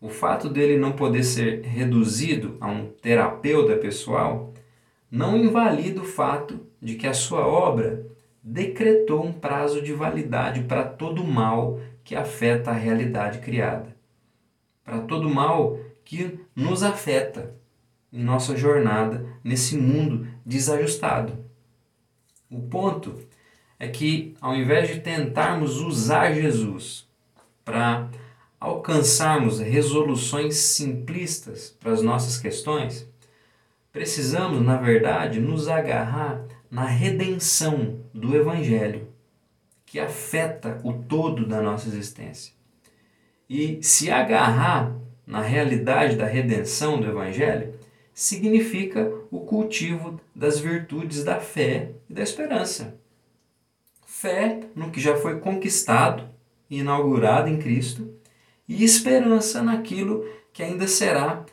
O 0.01 0.09
fato 0.09 0.49
dele 0.49 0.79
não 0.79 0.93
poder 0.93 1.21
ser 1.21 1.61
reduzido 1.61 2.57
a 2.59 2.67
um 2.67 2.87
terapeuta 2.93 3.77
pessoal 3.77 4.51
não 5.11 5.37
invalida 5.37 6.01
o 6.01 6.05
fato 6.05 6.65
de 6.81 6.95
que 6.95 7.05
a 7.05 7.13
sua 7.13 7.45
obra 7.45 8.07
decretou 8.47 9.25
um 9.25 9.33
prazo 9.33 9.81
de 9.81 9.91
validade 9.91 10.61
para 10.61 10.83
todo 10.83 11.23
mal 11.23 11.79
que 12.03 12.15
afeta 12.15 12.69
a 12.69 12.75
realidade 12.75 13.39
criada, 13.39 13.97
para 14.83 14.99
todo 14.99 15.27
mal 15.27 15.79
que 16.03 16.39
nos 16.55 16.83
afeta 16.83 17.55
em 18.13 18.23
nossa 18.23 18.55
jornada 18.55 19.25
nesse 19.43 19.75
mundo 19.75 20.27
desajustado. 20.45 21.43
O 22.47 22.61
ponto 22.61 23.17
é 23.79 23.87
que 23.87 24.35
ao 24.39 24.55
invés 24.55 24.89
de 24.89 24.99
tentarmos 24.99 25.81
usar 25.81 26.31
Jesus 26.31 27.09
para 27.65 28.07
alcançarmos 28.59 29.59
resoluções 29.59 30.55
simplistas 30.55 31.75
para 31.79 31.93
as 31.93 32.03
nossas 32.03 32.37
questões, 32.37 33.09
precisamos, 33.91 34.61
na 34.61 34.77
verdade, 34.77 35.39
nos 35.39 35.67
agarrar 35.67 36.45
na 36.69 36.85
redenção 36.85 37.99
do 38.13 38.35
Evangelho, 38.35 39.07
que 39.85 39.99
afeta 39.99 40.79
o 40.83 40.93
todo 40.93 41.45
da 41.45 41.61
nossa 41.61 41.87
existência. 41.87 42.53
E 43.49 43.81
se 43.81 44.09
agarrar 44.09 44.95
na 45.25 45.41
realidade 45.41 46.15
da 46.15 46.25
redenção 46.25 46.99
do 46.99 47.07
Evangelho 47.07 47.73
significa 48.13 49.11
o 49.29 49.41
cultivo 49.41 50.19
das 50.35 50.59
virtudes 50.59 51.23
da 51.23 51.39
fé 51.39 51.91
e 52.09 52.13
da 52.13 52.23
esperança 52.23 52.97
fé 54.15 54.61
no 54.73 54.91
que 54.91 54.99
já 55.01 55.17
foi 55.17 55.39
conquistado 55.39 56.27
e 56.69 56.79
inaugurado 56.79 57.49
em 57.49 57.59
Cristo 57.59 58.11
e 58.67 58.83
esperança 58.83 59.61
naquilo 59.61 60.25
que 60.53 60.63
ainda 60.63 60.87
será 60.87 61.45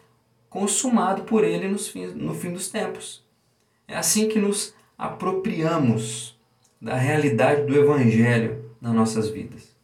consumado 0.48 1.24
por 1.24 1.42
Ele 1.42 1.68
no 1.68 2.34
fim 2.34 2.52
dos 2.52 2.68
tempos. 2.68 3.26
É 3.88 3.96
assim 3.96 4.28
que 4.28 4.38
nos 4.38 4.74
apropriamos 5.02 6.38
da 6.80 6.94
realidade 6.94 7.66
do 7.66 7.76
Evangelho 7.76 8.70
nas 8.80 8.94
nossas 8.94 9.28
vidas. 9.28 9.74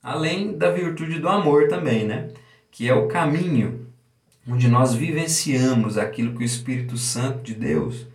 Além 0.00 0.56
da 0.56 0.70
virtude 0.70 1.18
do 1.18 1.28
amor 1.28 1.66
também, 1.66 2.06
né? 2.06 2.30
Que 2.70 2.88
é 2.88 2.94
o 2.94 3.08
caminho 3.08 3.88
onde 4.48 4.68
nós 4.68 4.94
vivenciamos 4.94 5.98
aquilo 5.98 6.36
que 6.36 6.44
o 6.44 6.46
Espírito 6.46 6.96
Santo 6.96 7.42
de 7.42 7.52
Deus 7.52 8.06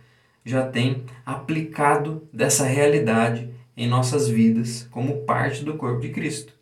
já 0.42 0.66
tem 0.66 1.04
aplicado 1.26 2.26
dessa 2.32 2.64
realidade 2.64 3.52
em 3.76 3.86
nossas 3.86 4.28
vidas 4.28 4.88
como 4.90 5.24
parte 5.24 5.62
do 5.62 5.76
corpo 5.76 6.00
de 6.00 6.08
Cristo. 6.08 6.54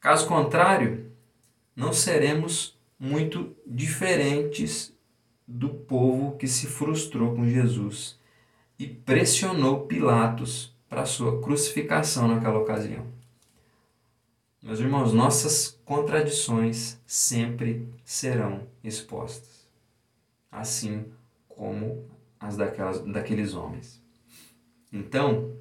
Caso 0.00 0.28
contrário, 0.28 1.10
não 1.74 1.92
seremos 1.92 2.78
muito 2.96 3.56
diferentes 3.66 4.93
do 5.46 5.68
povo 5.68 6.36
que 6.36 6.46
se 6.46 6.66
frustrou 6.66 7.34
com 7.34 7.48
Jesus 7.48 8.18
e 8.78 8.86
pressionou 8.86 9.86
Pilatos 9.86 10.74
para 10.88 11.06
sua 11.06 11.40
crucificação 11.40 12.28
naquela 12.28 12.58
ocasião. 12.58 13.06
Meus 14.62 14.80
irmãos, 14.80 15.12
nossas 15.12 15.78
contradições 15.84 16.98
sempre 17.06 17.86
serão 18.04 18.66
expostas, 18.82 19.68
assim 20.50 21.04
como 21.48 22.08
as 22.40 22.56
daquelas, 22.56 23.00
daqueles 23.00 23.54
homens. 23.54 24.02
Então, 24.92 25.52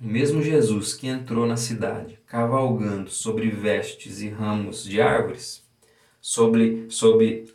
o 0.00 0.06
mesmo 0.06 0.42
Jesus 0.42 0.94
que 0.94 1.08
entrou 1.08 1.46
na 1.46 1.56
cidade 1.56 2.20
cavalgando 2.26 3.10
sobre 3.10 3.48
vestes 3.50 4.20
e 4.20 4.28
ramos 4.28 4.84
de 4.84 5.00
árvores 5.00 5.64
sobre, 6.20 6.86
sobre 6.90 7.46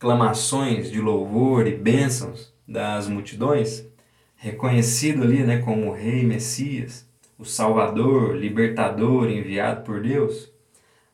aclamações 0.00 0.90
de 0.90 0.98
louvor 0.98 1.66
e 1.66 1.76
bênçãos 1.76 2.50
das 2.66 3.06
multidões, 3.06 3.86
reconhecido 4.34 5.22
ali 5.22 5.44
né, 5.44 5.58
como 5.58 5.92
Rei 5.92 6.24
Messias, 6.24 7.06
o 7.38 7.44
Salvador, 7.44 8.34
libertador 8.34 9.28
enviado 9.28 9.82
por 9.82 10.00
Deus, 10.00 10.50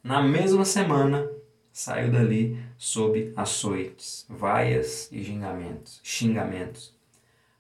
na 0.05 0.23
mesma 0.23 0.65
semana 0.65 1.29
saiu 1.73 2.13
dali 2.13 2.57
sob 2.79 3.33
açoites, 3.35 4.25
vaias 4.29 5.11
e 5.11 5.25
xingamentos, 5.25 5.99
xingamentos, 6.05 6.95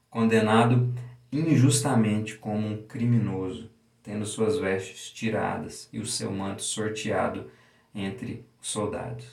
condenado 0.09 0.95
injustamente 1.33 2.37
como 2.39 2.69
um 2.69 2.83
criminoso, 2.87 3.69
tendo 4.01 4.25
suas 4.25 4.59
vestes 4.59 5.11
tiradas 5.11 5.89
e 5.93 5.99
o 5.99 6.07
seu 6.07 6.31
manto 6.31 6.63
sorteado 6.63 7.51
entre 7.93 8.45
os 8.63 8.69
soldados. 8.69 9.27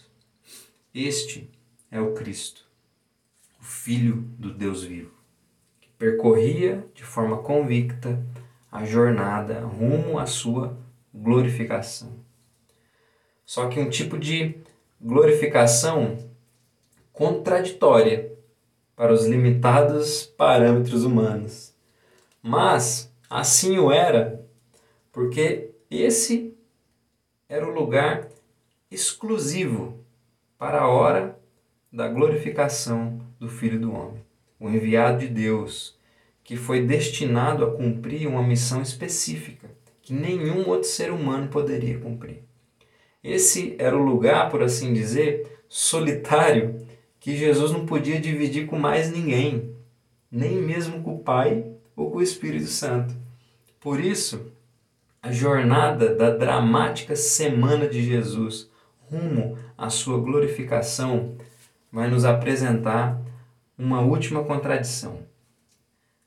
Este 0.91 1.51
é 1.93 2.01
o 2.01 2.15
Cristo, 2.15 2.65
o 3.61 3.63
Filho 3.63 4.15
do 4.39 4.51
Deus 4.51 4.83
vivo, 4.83 5.13
que 5.79 5.87
percorria 5.89 6.83
de 6.95 7.03
forma 7.03 7.37
convicta 7.37 8.19
a 8.71 8.83
jornada 8.83 9.59
rumo 9.59 10.17
à 10.17 10.25
sua 10.25 10.75
glorificação. 11.13 12.11
Só 13.45 13.67
que 13.67 13.79
um 13.79 13.91
tipo 13.91 14.17
de 14.17 14.57
glorificação 14.99 16.17
contraditória 17.11 18.33
para 18.95 19.13
os 19.13 19.27
limitados 19.27 20.23
parâmetros 20.25 21.03
humanos. 21.03 21.75
Mas 22.41 23.13
assim 23.29 23.77
o 23.77 23.91
era, 23.91 24.43
porque 25.11 25.69
esse 25.91 26.57
era 27.47 27.67
o 27.67 27.71
lugar 27.71 28.29
exclusivo 28.89 30.03
para 30.57 30.81
a 30.81 30.87
hora 30.87 31.42
da 31.93 32.07
glorificação 32.07 33.21
do 33.39 33.47
Filho 33.47 33.79
do 33.79 33.93
Homem, 33.93 34.23
o 34.59 34.67
enviado 34.67 35.19
de 35.19 35.27
Deus, 35.27 35.95
que 36.43 36.57
foi 36.57 36.81
destinado 36.81 37.63
a 37.63 37.71
cumprir 37.71 38.27
uma 38.27 38.41
missão 38.41 38.81
específica 38.81 39.69
que 40.01 40.11
nenhum 40.11 40.67
outro 40.67 40.89
ser 40.89 41.11
humano 41.11 41.49
poderia 41.49 41.99
cumprir. 41.99 42.41
Esse 43.23 43.75
era 43.77 43.95
o 43.95 44.03
lugar, 44.03 44.49
por 44.49 44.63
assim 44.63 44.91
dizer, 44.91 45.61
solitário 45.69 46.83
que 47.19 47.37
Jesus 47.37 47.71
não 47.71 47.85
podia 47.85 48.19
dividir 48.19 48.65
com 48.65 48.77
mais 48.77 49.11
ninguém, 49.11 49.75
nem 50.31 50.55
mesmo 50.55 51.03
com 51.03 51.15
o 51.15 51.19
Pai 51.19 51.63
ou 51.95 52.09
com 52.09 52.17
o 52.17 52.23
Espírito 52.23 52.65
Santo. 52.65 53.15
Por 53.79 53.99
isso, 53.99 54.51
a 55.21 55.31
jornada 55.31 56.13
da 56.15 56.31
dramática 56.31 57.15
semana 57.15 57.87
de 57.87 58.03
Jesus 58.03 58.69
rumo 59.09 59.57
à 59.77 59.91
sua 59.91 60.17
glorificação 60.19 61.37
vai 61.93 62.09
nos 62.09 62.25
apresentar 62.25 63.21
uma 63.77 64.01
última 64.01 64.43
contradição. 64.43 65.27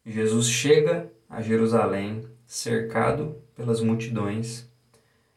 Jesus 0.05 0.49
chega 0.49 1.11
a 1.29 1.43
Jerusalém 1.43 2.25
cercado 2.47 3.43
pelas 3.57 3.81
multidões 3.81 4.71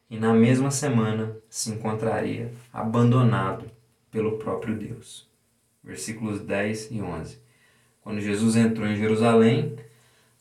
e 0.07 0.19
na 0.19 0.31
mesma 0.31 0.69
semana 0.69 1.35
se 1.49 1.71
encontraria 1.71 2.53
abandonado 2.71 3.71
pelo 4.11 4.37
próprio 4.37 4.77
Deus. 4.77 5.27
Versículos 5.83 6.41
10 6.41 6.91
e 6.91 7.01
11. 7.01 7.39
Quando 8.03 8.21
Jesus 8.21 8.55
entrou 8.55 8.87
em 8.87 8.95
Jerusalém, 8.95 9.77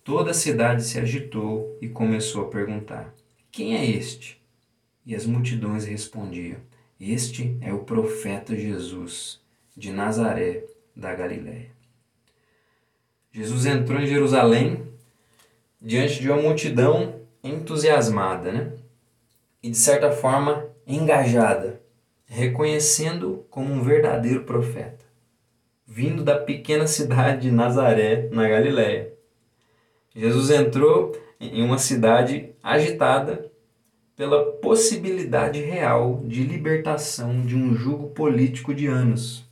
toda 0.04 0.32
a 0.32 0.34
cidade 0.34 0.84
se 0.84 0.98
agitou 0.98 1.78
e 1.80 1.88
começou 1.88 2.44
a 2.44 2.50
perguntar: 2.50 3.14
Quem 3.50 3.74
é 3.74 3.86
este? 3.86 4.38
E 5.06 5.14
as 5.14 5.24
multidões 5.24 5.86
respondiam: 5.86 6.58
Este 7.00 7.56
é 7.62 7.72
o 7.72 7.84
profeta 7.84 8.54
Jesus, 8.54 9.40
de 9.78 9.92
Nazaré, 9.92 10.64
da 10.94 11.14
Galiléia. 11.14 11.70
Jesus 13.30 13.64
entrou 13.64 14.00
em 14.00 14.06
Jerusalém 14.06 14.88
diante 15.80 16.20
de 16.20 16.28
uma 16.28 16.42
multidão 16.42 17.20
entusiasmada, 17.44 18.50
né? 18.50 18.72
e, 19.62 19.70
de 19.70 19.76
certa 19.76 20.10
forma, 20.10 20.66
engajada, 20.84 21.80
reconhecendo 22.26 23.46
como 23.48 23.72
um 23.72 23.80
verdadeiro 23.82 24.42
profeta, 24.42 25.04
vindo 25.86 26.24
da 26.24 26.36
pequena 26.36 26.86
cidade 26.88 27.42
de 27.42 27.50
Nazaré, 27.52 28.28
na 28.32 28.48
Galiléia. 28.48 29.12
Jesus 30.14 30.50
entrou 30.50 31.16
em 31.38 31.62
uma 31.62 31.78
cidade 31.78 32.50
agitada 32.60 33.48
pela 34.16 34.44
possibilidade 34.54 35.60
real 35.62 36.22
de 36.24 36.42
libertação 36.42 37.46
de 37.46 37.54
um 37.54 37.76
jugo 37.76 38.08
político 38.08 38.74
de 38.74 38.88
anos. 38.88 39.47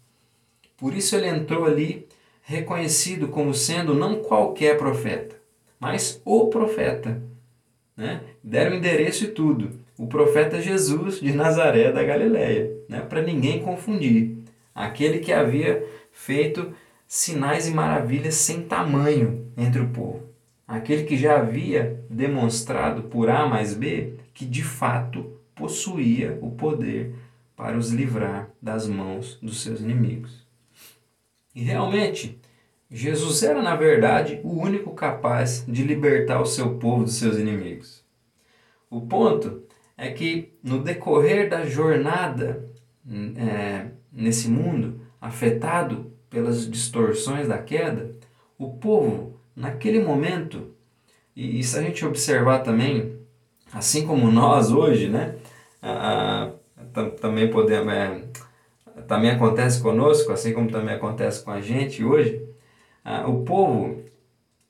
Por 0.76 0.94
isso 0.94 1.16
ele 1.16 1.28
entrou 1.28 1.64
ali 1.64 2.06
reconhecido 2.42 3.28
como 3.28 3.52
sendo 3.54 3.94
não 3.94 4.22
qualquer 4.22 4.76
profeta, 4.76 5.36
mas 5.80 6.20
o 6.24 6.46
profeta. 6.46 7.20
Né? 7.96 8.20
Deram 8.42 8.76
endereço 8.76 9.24
e 9.24 9.28
tudo 9.28 9.84
o 9.98 10.06
profeta 10.06 10.60
Jesus 10.60 11.20
de 11.20 11.32
Nazaré 11.32 11.90
da 11.90 12.04
Galiléia, 12.04 12.70
né? 12.88 13.00
para 13.00 13.22
ninguém 13.22 13.62
confundir. 13.62 14.36
Aquele 14.74 15.20
que 15.20 15.32
havia 15.32 15.84
feito 16.12 16.72
sinais 17.06 17.66
e 17.66 17.70
maravilhas 17.70 18.34
sem 18.34 18.62
tamanho 18.62 19.46
entre 19.56 19.80
o 19.80 19.88
povo. 19.88 20.22
Aquele 20.68 21.04
que 21.04 21.16
já 21.16 21.38
havia 21.38 22.04
demonstrado 22.10 23.04
por 23.04 23.30
A 23.30 23.46
mais 23.46 23.72
B 23.72 24.14
que 24.34 24.44
de 24.44 24.62
fato 24.62 25.32
possuía 25.54 26.38
o 26.42 26.50
poder 26.50 27.14
para 27.56 27.78
os 27.78 27.90
livrar 27.90 28.50
das 28.60 28.86
mãos 28.86 29.38
dos 29.40 29.62
seus 29.62 29.80
inimigos. 29.80 30.45
E 31.56 31.62
realmente, 31.62 32.38
Jesus 32.90 33.42
era, 33.42 33.62
na 33.62 33.74
verdade, 33.74 34.38
o 34.44 34.60
único 34.60 34.90
capaz 34.90 35.64
de 35.66 35.82
libertar 35.82 36.38
o 36.38 36.44
seu 36.44 36.74
povo 36.78 37.04
dos 37.04 37.14
seus 37.14 37.38
inimigos. 37.38 38.04
O 38.90 39.00
ponto 39.00 39.62
é 39.96 40.10
que 40.10 40.52
no 40.62 40.82
decorrer 40.82 41.48
da 41.48 41.64
jornada 41.64 42.68
é, 43.38 43.86
nesse 44.12 44.48
mundo, 44.48 45.00
afetado 45.18 46.12
pelas 46.28 46.70
distorções 46.70 47.48
da 47.48 47.56
queda, 47.56 48.14
o 48.58 48.74
povo, 48.74 49.40
naquele 49.56 50.00
momento, 50.04 50.74
e, 51.34 51.64
se 51.64 51.78
a 51.78 51.82
gente 51.82 52.04
observar 52.04 52.58
também, 52.58 53.18
assim 53.72 54.06
como 54.06 54.30
nós 54.30 54.70
hoje, 54.70 55.08
né, 55.08 55.36
também 57.18 57.48
podemos, 57.50 57.92
é, 57.94 58.20
também 59.02 59.30
acontece 59.30 59.80
conosco, 59.80 60.32
assim 60.32 60.52
como 60.52 60.70
também 60.70 60.94
acontece 60.94 61.44
com 61.44 61.50
a 61.50 61.60
gente 61.60 62.04
hoje, 62.04 62.42
a, 63.04 63.28
o 63.28 63.44
povo 63.44 64.02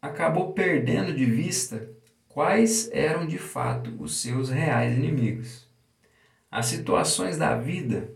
acabou 0.01 0.53
perdendo 0.53 1.15
de 1.15 1.25
vista 1.25 1.89
quais 2.29 2.91
eram 2.93 3.27
de 3.27 3.39
fato 3.39 3.95
os 3.99 4.21
seus 4.21 4.51
reais 4.51 4.97
inimigos. 4.97 5.67
As 6.51 6.67
situações 6.67 7.39
da 7.39 7.57
vida 7.57 8.11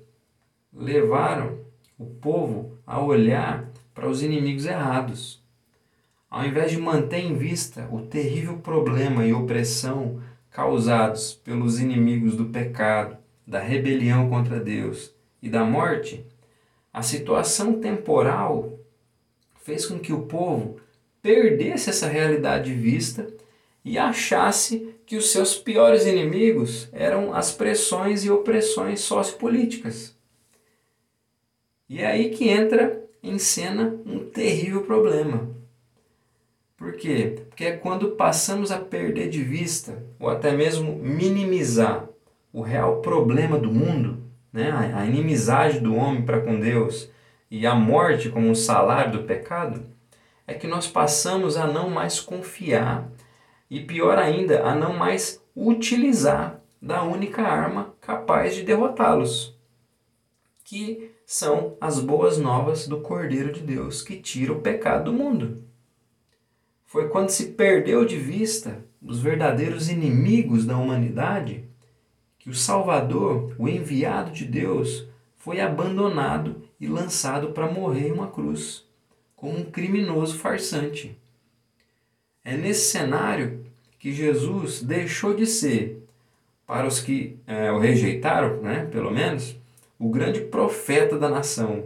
levaram 0.72 1.58
o 1.98 2.06
povo 2.06 2.78
a 2.86 3.00
olhar 3.00 3.70
para 3.94 4.08
os 4.08 4.22
inimigos 4.22 4.66
errados. 4.66 5.42
Ao 6.28 6.44
invés 6.44 6.70
de 6.70 6.78
manter 6.78 7.18
em 7.18 7.36
vista 7.36 7.88
o 7.90 8.02
terrível 8.02 8.58
problema 8.58 9.24
e 9.24 9.32
opressão 9.32 10.20
causados 10.50 11.34
pelos 11.34 11.80
inimigos 11.80 12.36
do 12.36 12.46
pecado, 12.46 13.16
da 13.46 13.60
rebelião 13.60 14.28
contra 14.28 14.60
Deus 14.60 15.14
e 15.42 15.48
da 15.48 15.64
morte, 15.64 16.24
a 16.92 17.02
situação 17.02 17.80
temporal 17.80 18.78
fez 19.62 19.86
com 19.86 19.98
que 19.98 20.12
o 20.12 20.22
povo 20.22 20.80
perdesse 21.22 21.90
essa 21.90 22.08
realidade 22.08 22.74
de 22.74 22.80
vista 22.80 23.26
e 23.84 23.98
achasse 23.98 24.94
que 25.06 25.16
os 25.16 25.30
seus 25.30 25.56
piores 25.56 26.06
inimigos 26.06 26.88
eram 26.92 27.34
as 27.34 27.52
pressões 27.52 28.24
e 28.24 28.30
opressões 28.30 29.00
sociopolíticas. 29.00 30.16
E 31.88 32.00
é 32.00 32.06
aí 32.06 32.30
que 32.30 32.48
entra 32.48 33.02
em 33.22 33.38
cena 33.38 33.98
um 34.06 34.20
terrível 34.20 34.82
problema. 34.82 35.50
Por 36.76 36.94
quê? 36.94 37.42
Porque 37.48 37.64
é 37.64 37.76
quando 37.76 38.12
passamos 38.12 38.70
a 38.70 38.78
perder 38.78 39.28
de 39.28 39.42
vista, 39.42 40.02
ou 40.18 40.28
até 40.28 40.52
mesmo 40.52 40.96
minimizar, 40.96 42.08
o 42.52 42.62
real 42.62 43.00
problema 43.00 43.58
do 43.58 43.70
mundo, 43.70 44.19
né? 44.52 44.92
a 44.94 45.04
inimizade 45.04 45.80
do 45.80 45.94
homem 45.94 46.22
para 46.22 46.40
com 46.40 46.58
Deus 46.58 47.10
e 47.50 47.66
a 47.66 47.74
morte 47.74 48.28
como 48.28 48.48
um 48.48 48.54
salário 48.54 49.12
do 49.12 49.24
pecado, 49.24 49.84
é 50.46 50.54
que 50.54 50.66
nós 50.66 50.86
passamos 50.86 51.56
a 51.56 51.66
não 51.66 51.90
mais 51.90 52.20
confiar 52.20 53.08
e 53.68 53.80
pior 53.80 54.18
ainda, 54.18 54.64
a 54.64 54.74
não 54.74 54.96
mais 54.96 55.42
utilizar 55.54 56.60
da 56.82 57.02
única 57.02 57.42
arma 57.42 57.94
capaz 58.00 58.54
de 58.54 58.62
derrotá-los, 58.62 59.56
que 60.64 61.12
são 61.24 61.76
as 61.80 62.00
boas 62.00 62.38
novas 62.38 62.88
do 62.88 63.00
Cordeiro 63.00 63.52
de 63.52 63.60
Deus 63.60 64.02
que 64.02 64.16
tira 64.16 64.52
o 64.52 64.60
pecado 64.60 65.04
do 65.04 65.12
mundo. 65.12 65.62
Foi 66.84 67.08
quando 67.08 67.30
se 67.30 67.52
perdeu 67.52 68.04
de 68.04 68.16
vista 68.16 68.84
os 69.00 69.20
verdadeiros 69.20 69.88
inimigos 69.88 70.64
da 70.66 70.76
humanidade 70.76 71.69
que 72.40 72.48
o 72.48 72.54
Salvador, 72.54 73.54
o 73.58 73.68
enviado 73.68 74.32
de 74.32 74.46
Deus, 74.46 75.06
foi 75.36 75.60
abandonado 75.60 76.62
e 76.80 76.86
lançado 76.86 77.50
para 77.52 77.70
morrer 77.70 78.08
em 78.08 78.12
uma 78.12 78.28
cruz, 78.28 78.84
como 79.36 79.58
um 79.58 79.64
criminoso 79.64 80.38
farsante. 80.38 81.16
É 82.42 82.56
nesse 82.56 82.90
cenário 82.90 83.64
que 83.98 84.12
Jesus 84.12 84.82
deixou 84.82 85.36
de 85.36 85.46
ser, 85.46 86.02
para 86.66 86.86
os 86.86 87.00
que 87.00 87.36
é, 87.46 87.70
o 87.70 87.78
rejeitaram, 87.78 88.62
né, 88.62 88.88
pelo 88.90 89.10
menos, 89.10 89.56
o 89.98 90.08
grande 90.08 90.40
profeta 90.40 91.18
da 91.18 91.28
nação, 91.28 91.84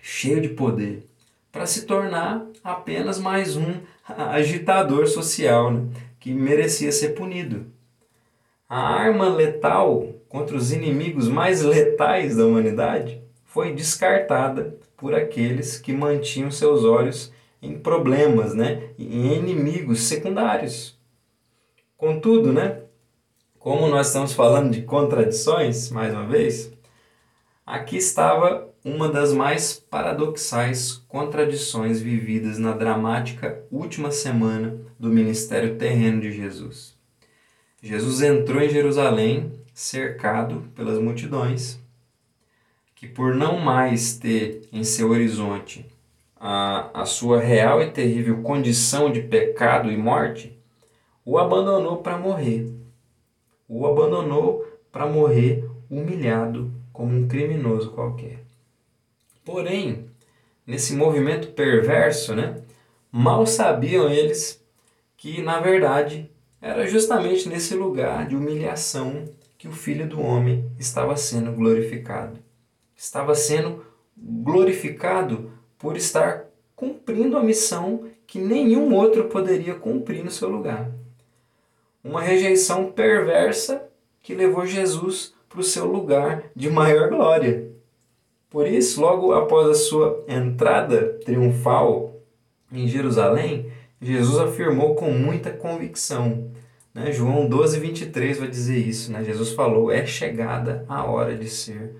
cheio 0.00 0.40
de 0.40 0.48
poder, 0.48 1.06
para 1.52 1.66
se 1.66 1.84
tornar 1.84 2.46
apenas 2.64 3.18
mais 3.18 3.56
um 3.56 3.74
agitador 4.06 5.06
social 5.06 5.70
né, 5.70 5.86
que 6.18 6.32
merecia 6.32 6.90
ser 6.90 7.10
punido. 7.10 7.75
A 8.68 8.80
arma 8.80 9.28
letal 9.28 10.08
contra 10.28 10.56
os 10.56 10.72
inimigos 10.72 11.28
mais 11.28 11.62
letais 11.62 12.34
da 12.34 12.44
humanidade 12.44 13.22
foi 13.44 13.72
descartada 13.72 14.76
por 14.96 15.14
aqueles 15.14 15.78
que 15.78 15.92
mantinham 15.92 16.50
seus 16.50 16.82
olhos 16.82 17.32
em 17.62 17.78
problemas, 17.78 18.54
né, 18.54 18.90
em 18.98 19.36
inimigos 19.36 20.02
secundários. 20.02 20.98
Contudo, 21.96 22.52
né, 22.52 22.82
como 23.56 23.86
nós 23.86 24.08
estamos 24.08 24.32
falando 24.32 24.72
de 24.72 24.82
contradições, 24.82 25.88
mais 25.92 26.12
uma 26.12 26.26
vez, 26.26 26.72
aqui 27.64 27.96
estava 27.96 28.68
uma 28.84 29.08
das 29.08 29.32
mais 29.32 29.74
paradoxais 29.74 31.04
contradições 31.06 32.00
vividas 32.00 32.58
na 32.58 32.72
dramática 32.72 33.64
última 33.70 34.10
semana 34.10 34.76
do 34.98 35.08
ministério 35.08 35.76
terreno 35.76 36.20
de 36.20 36.32
Jesus. 36.32 36.95
Jesus 37.86 38.20
entrou 38.20 38.60
em 38.60 38.68
Jerusalém 38.68 39.52
cercado 39.72 40.64
pelas 40.74 40.98
multidões, 40.98 41.78
que 42.96 43.06
por 43.06 43.32
não 43.32 43.60
mais 43.60 44.18
ter 44.18 44.68
em 44.72 44.82
seu 44.82 45.10
horizonte 45.10 45.86
a, 46.34 46.90
a 47.02 47.06
sua 47.06 47.40
real 47.40 47.80
e 47.80 47.92
terrível 47.92 48.42
condição 48.42 49.12
de 49.12 49.22
pecado 49.22 49.88
e 49.88 49.96
morte, 49.96 50.58
o 51.24 51.38
abandonou 51.38 51.98
para 51.98 52.18
morrer. 52.18 52.68
O 53.68 53.86
abandonou 53.86 54.66
para 54.90 55.06
morrer 55.06 55.64
humilhado 55.88 56.72
como 56.92 57.16
um 57.16 57.28
criminoso 57.28 57.92
qualquer. 57.92 58.40
Porém, 59.44 60.06
nesse 60.66 60.92
movimento 60.92 61.52
perverso, 61.52 62.34
né, 62.34 62.60
mal 63.12 63.46
sabiam 63.46 64.10
eles 64.10 64.60
que, 65.16 65.40
na 65.40 65.60
verdade, 65.60 66.28
era 66.66 66.84
justamente 66.84 67.48
nesse 67.48 67.76
lugar 67.76 68.26
de 68.26 68.34
humilhação 68.34 69.24
que 69.56 69.68
o 69.68 69.72
Filho 69.72 70.04
do 70.08 70.20
Homem 70.20 70.68
estava 70.76 71.16
sendo 71.16 71.52
glorificado. 71.52 72.40
Estava 72.96 73.36
sendo 73.36 73.86
glorificado 74.16 75.52
por 75.78 75.96
estar 75.96 76.46
cumprindo 76.74 77.36
a 77.36 77.42
missão 77.42 78.06
que 78.26 78.40
nenhum 78.40 78.92
outro 78.92 79.28
poderia 79.28 79.76
cumprir 79.76 80.24
no 80.24 80.30
seu 80.30 80.48
lugar. 80.48 80.90
Uma 82.02 82.20
rejeição 82.20 82.90
perversa 82.90 83.88
que 84.20 84.34
levou 84.34 84.66
Jesus 84.66 85.34
para 85.48 85.60
o 85.60 85.64
seu 85.64 85.86
lugar 85.86 86.50
de 86.54 86.68
maior 86.68 87.08
glória. 87.08 87.70
Por 88.50 88.66
isso, 88.66 89.00
logo 89.00 89.32
após 89.32 89.68
a 89.68 89.74
sua 89.74 90.24
entrada 90.26 91.16
triunfal 91.24 92.20
em 92.72 92.88
Jerusalém, 92.88 93.70
Jesus 94.00 94.38
afirmou 94.38 94.94
com 94.94 95.10
muita 95.12 95.50
convicção. 95.50 96.50
Né? 96.96 97.12
João 97.12 97.46
12, 97.46 97.78
23 97.78 98.38
vai 98.38 98.48
dizer 98.48 98.78
isso. 98.78 99.12
Né? 99.12 99.22
Jesus 99.22 99.52
falou: 99.52 99.92
É 99.92 100.06
chegada 100.06 100.86
a 100.88 101.04
hora 101.04 101.36
de 101.36 101.46
ser 101.46 101.94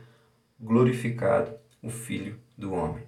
glorificado 0.59 1.53
o 1.83 1.91
Filho 1.91 2.39
do 2.57 2.73
Homem. 2.73 3.05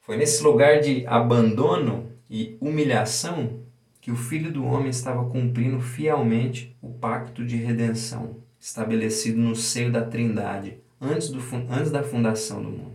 Foi 0.00 0.16
nesse 0.16 0.42
lugar 0.42 0.80
de 0.80 1.06
abandono 1.06 2.10
e 2.30 2.56
humilhação 2.62 3.60
que 4.00 4.10
o 4.10 4.16
Filho 4.16 4.50
do 4.50 4.64
Homem 4.64 4.88
estava 4.88 5.22
cumprindo 5.28 5.80
fielmente 5.80 6.74
o 6.80 6.88
pacto 6.88 7.44
de 7.44 7.56
redenção 7.56 8.36
estabelecido 8.58 9.38
no 9.38 9.54
seio 9.54 9.92
da 9.92 10.02
Trindade 10.02 10.78
antes, 10.98 11.28
do, 11.28 11.40
antes 11.68 11.90
da 11.90 12.02
fundação 12.02 12.62
do 12.62 12.70
mundo. 12.70 12.94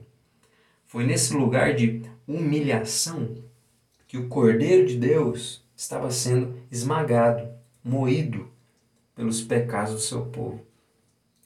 Foi 0.88 1.06
nesse 1.06 1.36
lugar 1.36 1.76
de 1.76 2.02
humilhação 2.28 3.36
que 4.08 4.18
o 4.18 4.28
Cordeiro 4.28 4.88
de 4.88 4.98
Deus 4.98 5.67
estava 5.78 6.10
sendo 6.10 6.60
esmagado, 6.72 7.48
moído 7.84 8.50
pelos 9.16 9.42
pecados 9.42 9.94
do 9.94 10.00
seu 10.00 10.26
povo, 10.26 10.60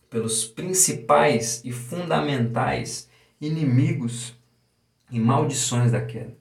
pelos 0.09 0.45
principais 0.45 1.61
e 1.65 1.71
fundamentais 1.71 3.09
inimigos 3.39 4.33
e 5.11 5.19
maldições 5.19 5.91
da 5.91 6.01
queda. 6.01 6.33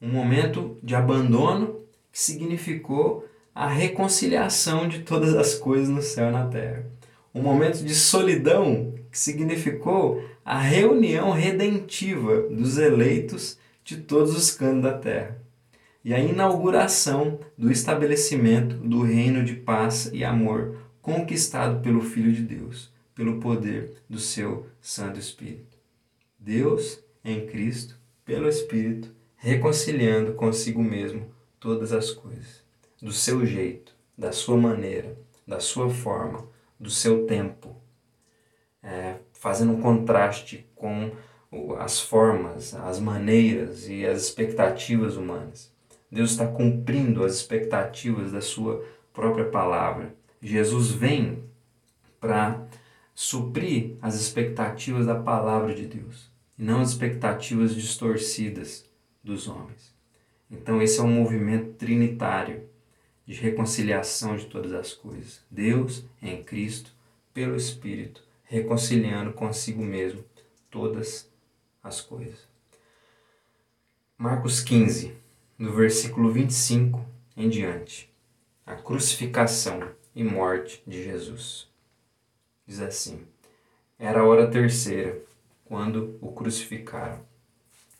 Um 0.00 0.08
momento 0.08 0.78
de 0.82 0.94
abandono 0.94 1.80
que 2.10 2.18
significou 2.18 3.28
a 3.54 3.68
reconciliação 3.68 4.88
de 4.88 5.00
todas 5.00 5.34
as 5.34 5.54
coisas 5.54 5.88
no 5.88 6.00
céu 6.00 6.28
e 6.28 6.32
na 6.32 6.46
terra. 6.46 6.86
Um 7.34 7.42
momento 7.42 7.84
de 7.84 7.94
solidão 7.94 8.94
que 9.10 9.18
significou 9.18 10.24
a 10.44 10.58
reunião 10.58 11.30
redentiva 11.30 12.42
dos 12.42 12.78
eleitos 12.78 13.58
de 13.84 13.98
todos 13.98 14.34
os 14.34 14.50
cantos 14.50 14.82
da 14.82 14.96
terra. 14.96 15.39
E 16.02 16.14
a 16.14 16.18
inauguração 16.18 17.38
do 17.58 17.70
estabelecimento 17.70 18.76
do 18.76 19.02
reino 19.02 19.44
de 19.44 19.54
paz 19.54 20.10
e 20.12 20.24
amor 20.24 20.78
conquistado 21.02 21.80
pelo 21.82 22.00
Filho 22.00 22.32
de 22.32 22.42
Deus, 22.42 22.90
pelo 23.14 23.38
poder 23.38 24.02
do 24.08 24.18
seu 24.18 24.66
Santo 24.80 25.18
Espírito. 25.18 25.76
Deus 26.38 27.02
em 27.22 27.46
Cristo, 27.46 27.98
pelo 28.24 28.48
Espírito, 28.48 29.14
reconciliando 29.36 30.32
consigo 30.32 30.82
mesmo 30.82 31.26
todas 31.58 31.92
as 31.92 32.10
coisas, 32.10 32.62
do 33.00 33.12
seu 33.12 33.44
jeito, 33.44 33.94
da 34.16 34.32
sua 34.32 34.56
maneira, 34.56 35.18
da 35.46 35.60
sua 35.60 35.90
forma, 35.90 36.46
do 36.78 36.88
seu 36.88 37.26
tempo, 37.26 37.76
é, 38.82 39.16
fazendo 39.34 39.72
um 39.72 39.80
contraste 39.82 40.66
com 40.74 41.12
as 41.78 42.00
formas, 42.00 42.74
as 42.74 43.00
maneiras 43.00 43.88
e 43.88 44.06
as 44.06 44.22
expectativas 44.22 45.16
humanas. 45.16 45.69
Deus 46.10 46.32
está 46.32 46.46
cumprindo 46.46 47.24
as 47.24 47.34
expectativas 47.34 48.32
da 48.32 48.40
sua 48.40 48.84
própria 49.12 49.44
palavra. 49.44 50.14
Jesus 50.42 50.90
vem 50.90 51.44
para 52.20 52.66
suprir 53.14 53.96
as 54.00 54.14
expectativas 54.14 55.06
da 55.06 55.14
palavra 55.14 55.74
de 55.74 55.86
Deus 55.86 56.30
e 56.58 56.62
não 56.62 56.80
as 56.80 56.90
expectativas 56.90 57.74
distorcidas 57.74 58.84
dos 59.22 59.46
homens. 59.46 59.94
Então, 60.50 60.82
esse 60.82 60.98
é 60.98 61.02
um 61.02 61.12
movimento 61.12 61.74
trinitário 61.74 62.68
de 63.26 63.34
reconciliação 63.34 64.36
de 64.36 64.46
todas 64.46 64.72
as 64.72 64.92
coisas. 64.92 65.40
Deus 65.48 66.04
em 66.20 66.42
Cristo, 66.42 66.90
pelo 67.32 67.54
Espírito, 67.54 68.24
reconciliando 68.42 69.32
consigo 69.32 69.82
mesmo 69.82 70.24
todas 70.68 71.30
as 71.82 72.00
coisas. 72.00 72.48
Marcos 74.18 74.60
15, 74.60 75.14
no 75.60 75.74
versículo 75.74 76.32
25 76.32 77.04
em 77.36 77.46
diante. 77.50 78.10
A 78.64 78.76
crucificação 78.76 79.90
e 80.16 80.24
morte 80.24 80.82
de 80.86 81.04
Jesus. 81.04 81.68
Diz 82.66 82.80
assim: 82.80 83.20
Era 83.98 84.20
a 84.20 84.24
hora 84.24 84.50
terceira, 84.50 85.20
quando 85.66 86.16
o 86.22 86.32
crucificaram. 86.32 87.20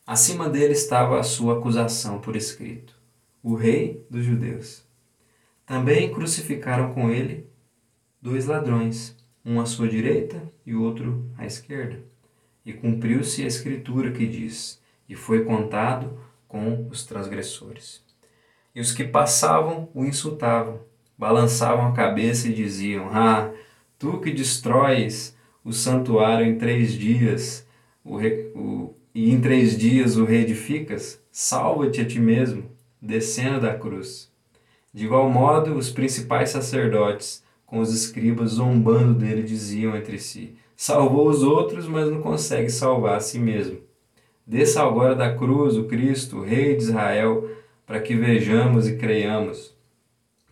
Acima 0.07 0.49
dele 0.49 0.73
estava 0.73 1.21
a 1.21 1.23
sua 1.23 1.59
acusação 1.59 2.19
por 2.19 2.35
escrito: 2.35 2.95
O 3.43 3.55
Rei 3.55 4.07
dos 4.09 4.25
Judeus. 4.25 4.83
Também 5.67 6.11
crucificaram 6.11 6.95
com 6.95 7.11
ele 7.11 7.47
dois 8.23 8.47
ladrões, 8.47 9.15
um 9.45 9.61
à 9.61 9.67
sua 9.67 9.87
direita 9.87 10.43
e 10.65 10.75
outro 10.75 11.31
à 11.37 11.45
esquerda. 11.45 12.03
E 12.65 12.73
cumpriu-se 12.73 13.43
a 13.43 13.47
escritura 13.47 14.13
que 14.13 14.27
diz: 14.27 14.81
E 15.07 15.15
foi 15.15 15.45
contado 15.45 16.30
com 16.51 16.89
os 16.91 17.07
transgressores. 17.07 18.03
E 18.75 18.81
os 18.81 18.93
que 18.93 19.05
passavam 19.05 19.89
o 19.95 20.05
insultavam, 20.05 20.81
balançavam 21.17 21.87
a 21.87 21.93
cabeça 21.93 22.49
e 22.49 22.53
diziam: 22.53 23.09
Ah, 23.11 23.51
tu 23.99 24.19
que 24.19 24.33
destróis 24.33 25.37
o 25.65 25.73
santuário 25.73 26.45
em 26.45 26.59
três 26.59 26.93
dias, 26.93 27.67
o, 28.05 28.17
o, 28.19 28.95
e 29.15 29.31
em 29.31 29.41
três 29.41 29.79
dias 29.79 30.17
o 30.17 30.25
reedificas, 30.25 31.23
salva-te 31.31 32.01
a 32.01 32.05
ti 32.05 32.19
mesmo, 32.19 32.65
descendo 33.01 33.61
da 33.61 33.79
cruz. 33.79 34.31
De 34.93 35.05
igual 35.05 35.31
modo, 35.31 35.77
os 35.77 35.91
principais 35.91 36.51
sacerdotes, 36.51 37.45
com 37.65 37.79
os 37.79 37.95
escribas 37.95 38.53
zombando 38.53 39.15
dele, 39.15 39.45
diziam 39.45 39.97
entre 39.97 40.19
si: 40.19 40.57
Salvou 40.77 41.29
os 41.29 41.45
outros, 41.45 41.87
mas 41.87 42.11
não 42.11 42.21
consegue 42.21 42.71
salvar 42.71 43.17
a 43.17 43.21
si 43.21 43.39
mesmo. 43.39 43.90
Desça 44.51 44.83
agora 44.83 45.15
da 45.15 45.33
cruz 45.33 45.77
o 45.77 45.85
Cristo, 45.85 46.39
o 46.39 46.43
Rei 46.43 46.75
de 46.75 46.83
Israel, 46.83 47.49
para 47.87 48.01
que 48.01 48.17
vejamos 48.17 48.89
e 48.89 48.97
creiamos. 48.97 49.73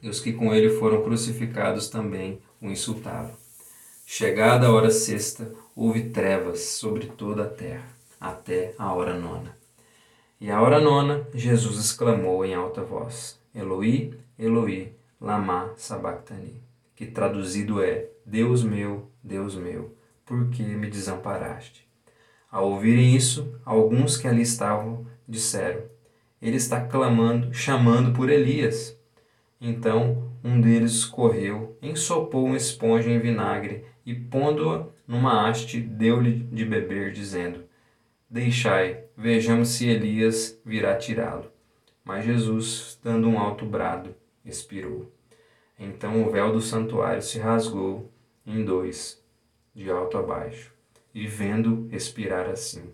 E 0.00 0.08
os 0.08 0.20
que 0.20 0.32
com 0.32 0.54
ele 0.54 0.70
foram 0.70 1.02
crucificados 1.02 1.88
também 1.88 2.38
o 2.62 2.68
insultavam. 2.68 3.32
Chegada 4.06 4.68
a 4.68 4.72
hora 4.72 4.92
sexta, 4.92 5.52
houve 5.74 6.10
trevas 6.10 6.60
sobre 6.60 7.06
toda 7.06 7.42
a 7.42 7.48
terra, 7.48 7.88
até 8.20 8.72
a 8.78 8.94
hora 8.94 9.18
nona. 9.18 9.58
E 10.40 10.48
a 10.48 10.62
hora 10.62 10.80
nona, 10.80 11.26
Jesus 11.34 11.76
exclamou 11.80 12.44
em 12.44 12.54
alta 12.54 12.84
voz: 12.84 13.36
Eloi, 13.52 14.14
Eloi, 14.38 14.92
lama 15.20 15.72
sabachthani, 15.76 16.62
que 16.94 17.04
traduzido 17.04 17.82
é: 17.82 18.06
Deus 18.24 18.62
meu, 18.62 19.10
Deus 19.24 19.56
meu, 19.56 19.92
por 20.24 20.50
que 20.50 20.62
me 20.62 20.86
desamparaste? 20.86 21.87
Ao 22.50 22.70
ouvirem 22.70 23.14
isso, 23.14 23.54
alguns 23.64 24.16
que 24.16 24.26
ali 24.26 24.42
estavam 24.42 25.06
disseram: 25.26 25.82
Ele 26.40 26.56
está 26.56 26.80
clamando, 26.80 27.52
chamando 27.52 28.12
por 28.12 28.30
Elias. 28.30 28.98
Então 29.60 30.28
um 30.42 30.60
deles 30.60 31.04
correu, 31.04 31.76
ensopou 31.82 32.46
uma 32.46 32.56
esponja 32.56 33.10
em 33.10 33.18
vinagre 33.18 33.84
e, 34.06 34.14
pondo-a 34.14 34.86
numa 35.06 35.48
haste, 35.48 35.80
deu-lhe 35.80 36.44
de 36.44 36.64
beber, 36.64 37.12
dizendo: 37.12 37.64
Deixai, 38.30 39.04
vejamos 39.16 39.70
se 39.70 39.88
Elias 39.88 40.60
virá 40.64 40.96
tirá-lo. 40.96 41.50
Mas 42.04 42.24
Jesus, 42.24 42.98
dando 43.02 43.28
um 43.28 43.38
alto 43.38 43.66
brado, 43.66 44.14
expirou. 44.44 45.12
Então 45.78 46.24
o 46.24 46.30
véu 46.30 46.52
do 46.52 46.60
santuário 46.60 47.20
se 47.22 47.38
rasgou 47.38 48.10
em 48.46 48.64
dois, 48.64 49.22
de 49.74 49.90
alto 49.90 50.16
a 50.16 50.22
baixo, 50.22 50.72
e 51.18 51.26
vendo 51.26 51.88
expirar 51.90 52.48
assim, 52.48 52.92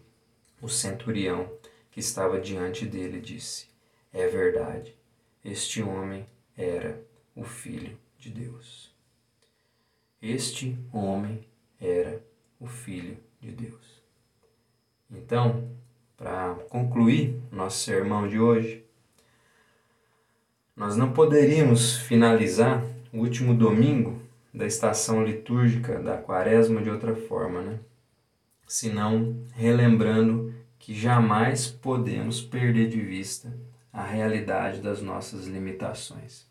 o 0.63 0.67
centurião 0.67 1.53
que 1.91 2.01
estava 2.01 2.41
diante 2.41 2.87
dele 2.87 3.21
disse: 3.21 3.67
É 4.11 4.27
verdade, 4.27 4.97
este 5.45 5.83
homem 5.83 6.27
era 6.57 6.99
o 7.37 7.45
Filho 7.45 7.99
de 8.19 8.31
Deus. 8.31 8.91
Este 10.23 10.79
homem 10.91 11.47
era 11.79 12.25
o 12.59 12.67
Filho 12.67 13.19
de 13.39 13.53
Deus. 13.53 14.03
Então, 15.11 15.69
para 16.17 16.55
concluir 16.71 17.39
nosso 17.53 17.85
sermão 17.85 18.27
de 18.27 18.39
hoje, 18.39 18.87
nós 20.75 20.97
não 20.97 21.13
poderíamos 21.13 21.99
finalizar 21.99 22.83
o 23.13 23.19
último 23.19 23.53
domingo 23.53 24.23
da 24.53 24.65
estação 24.65 25.23
litúrgica 25.23 25.99
da 25.99 26.17
quaresma 26.17 26.81
de 26.81 26.89
outra 26.89 27.15
forma, 27.15 27.61
né? 27.61 27.81
Senão 28.67 29.45
relembrando 29.55 30.55
que 30.79 30.95
jamais 30.95 31.67
podemos 31.69 32.41
perder 32.41 32.89
de 32.89 33.01
vista 33.01 33.57
a 33.93 34.03
realidade 34.03 34.81
das 34.81 35.01
nossas 35.01 35.47
limitações, 35.47 36.47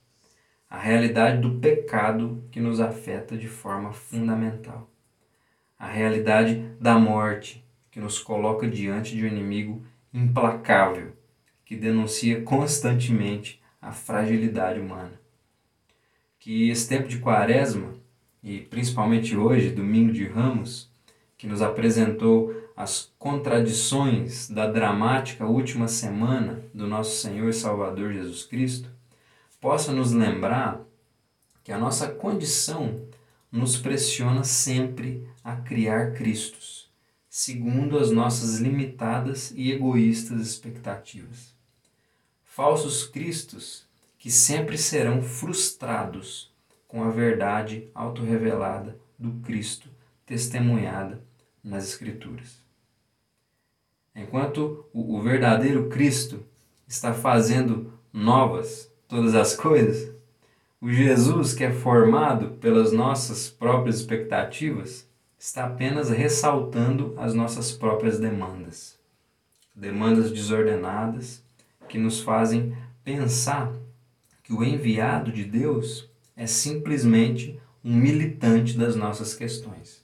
a 0.70 0.78
realidade 0.78 1.42
do 1.42 1.60
pecado 1.60 2.44
que 2.50 2.60
nos 2.60 2.80
afeta 2.80 3.38
de 3.38 3.48
forma 3.48 3.92
fundamental, 3.92 4.90
a 5.78 5.88
realidade 5.88 6.64
da 6.80 6.98
morte 6.98 7.64
que 7.92 8.00
nos 8.00 8.18
coloca 8.18 8.68
diante 8.68 9.16
de 9.16 9.24
um 9.24 9.28
inimigo 9.28 9.86
implacável 10.14 11.14
que 11.66 11.76
denuncia 11.76 12.42
constantemente 12.42 13.62
a 13.82 13.92
fragilidade 13.92 14.80
humana. 14.80 15.20
Que 16.40 16.70
esse 16.70 16.88
tempo 16.88 17.08
de 17.08 17.20
quaresma, 17.20 17.96
e 18.42 18.60
principalmente 18.60 19.36
hoje, 19.36 19.70
domingo 19.70 20.12
de 20.12 20.26
Ramos, 20.26 20.93
que 21.44 21.48
nos 21.48 21.62
apresentou 21.62 22.56
as 22.74 23.12
contradições 23.20 24.50
da 24.50 24.66
dramática 24.66 25.46
última 25.46 25.90
semana 25.90 26.64
do 26.74 26.88
nosso 26.88 27.18
Senhor 27.18 27.50
e 27.50 27.54
Salvador 27.54 28.14
Jesus 28.14 28.46
Cristo, 28.46 28.90
possa 29.60 29.92
nos 29.92 30.14
lembrar 30.14 30.80
que 31.62 31.74
a 31.74 31.78
nossa 31.78 32.08
condição 32.08 33.02
nos 33.52 33.76
pressiona 33.76 34.46
sempre 34.46 35.28
a 35.44 35.58
criar 35.58 36.14
Cristos, 36.14 36.90
segundo 37.30 38.00
as 38.00 38.10
nossas 38.10 38.60
limitadas 38.60 39.52
e 39.54 39.70
egoístas 39.70 40.40
expectativas. 40.40 41.54
Falsos 42.46 43.06
Cristos 43.06 43.84
que 44.18 44.32
sempre 44.32 44.78
serão 44.78 45.22
frustrados 45.22 46.50
com 46.88 47.04
a 47.04 47.10
verdade 47.10 47.90
autorrevelada 47.94 48.98
do 49.20 49.42
Cristo 49.42 49.90
testemunhada 50.26 51.22
nas 51.64 51.86
Escrituras. 51.86 52.62
Enquanto 54.16 54.86
o, 54.94 55.20
verdadeiro 55.22 55.88
Cristo 55.88 56.46
está 56.88 57.14
fazendo 57.14 57.92
novas 58.12 58.92
todas 59.08 59.34
as 59.34 59.56
coisas, 59.56 60.12
o 60.82 60.92
Jesus 60.92 61.54
que 61.54 61.64
é 61.64 61.72
formado 61.72 62.50
pelas 62.60 62.92
nossas 62.92 63.50
próprias 63.50 64.00
expectativas 64.00 65.08
está 65.40 65.66
apenas 65.66 66.10
ressaltando 66.10 67.16
as 67.18 67.34
nossas 67.34 67.72
próprias 67.72 68.20
demandas. 68.20 69.00
Demandas 69.74 70.32
desordenadas 70.32 71.42
que 71.90 71.98
nos 71.98 72.20
fazem 72.22 72.76
pensar 73.04 73.74
que 74.44 74.54
o 74.54 74.64
enviado 74.64 75.32
de 75.32 75.44
Deus 75.44 76.08
é 76.36 76.46
simplesmente 76.46 77.60
um 77.84 77.96
militante 77.96 78.78
das 78.78 78.96
nossas 78.96 79.34
questões 79.34 80.03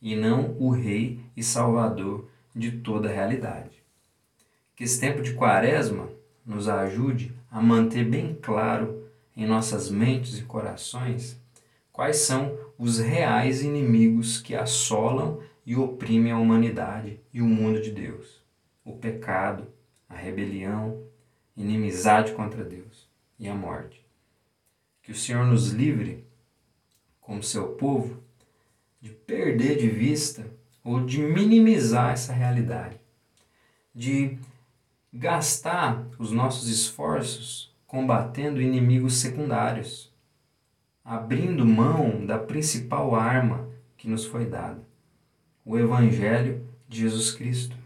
e 0.00 0.16
não 0.16 0.56
o 0.58 0.70
Rei 0.70 1.20
e 1.36 1.42
Salvador 1.42 2.28
de 2.54 2.72
toda 2.72 3.08
a 3.08 3.12
realidade. 3.12 3.82
Que 4.74 4.84
esse 4.84 4.98
tempo 4.98 5.22
de 5.22 5.34
quaresma 5.34 6.08
nos 6.44 6.68
ajude 6.68 7.34
a 7.50 7.60
manter 7.60 8.04
bem 8.04 8.38
claro 8.40 9.04
em 9.36 9.46
nossas 9.46 9.90
mentes 9.90 10.38
e 10.38 10.42
corações 10.42 11.40
quais 11.92 12.18
são 12.18 12.58
os 12.78 12.98
reais 12.98 13.62
inimigos 13.62 14.40
que 14.40 14.54
assolam 14.54 15.42
e 15.66 15.76
oprimem 15.76 16.32
a 16.32 16.38
humanidade 16.38 17.20
e 17.32 17.42
o 17.42 17.46
mundo 17.46 17.80
de 17.80 17.90
Deus: 17.90 18.42
o 18.84 18.96
pecado, 18.96 19.66
a 20.08 20.14
rebelião, 20.14 21.02
inimizade 21.56 22.32
contra 22.32 22.64
Deus 22.64 23.08
e 23.38 23.48
a 23.48 23.54
morte. 23.54 24.04
Que 25.02 25.12
o 25.12 25.14
Senhor 25.14 25.46
nos 25.46 25.70
livre, 25.70 26.24
como 27.20 27.42
seu 27.42 27.74
povo, 27.74 28.22
de 29.00 29.10
perder 29.10 29.78
de 29.78 29.88
vista 29.88 30.46
ou 30.84 31.04
de 31.04 31.20
minimizar 31.20 32.12
essa 32.12 32.32
realidade, 32.32 33.00
de 33.94 34.38
gastar 35.12 36.06
os 36.18 36.30
nossos 36.30 36.68
esforços 36.68 37.74
combatendo 37.86 38.60
inimigos 38.60 39.16
secundários, 39.16 40.12
abrindo 41.04 41.64
mão 41.64 42.24
da 42.24 42.38
principal 42.38 43.14
arma 43.14 43.68
que 43.96 44.08
nos 44.08 44.24
foi 44.24 44.44
dada, 44.44 44.80
o 45.64 45.78
Evangelho 45.78 46.66
de 46.88 47.00
Jesus 47.00 47.32
Cristo. 47.32 47.76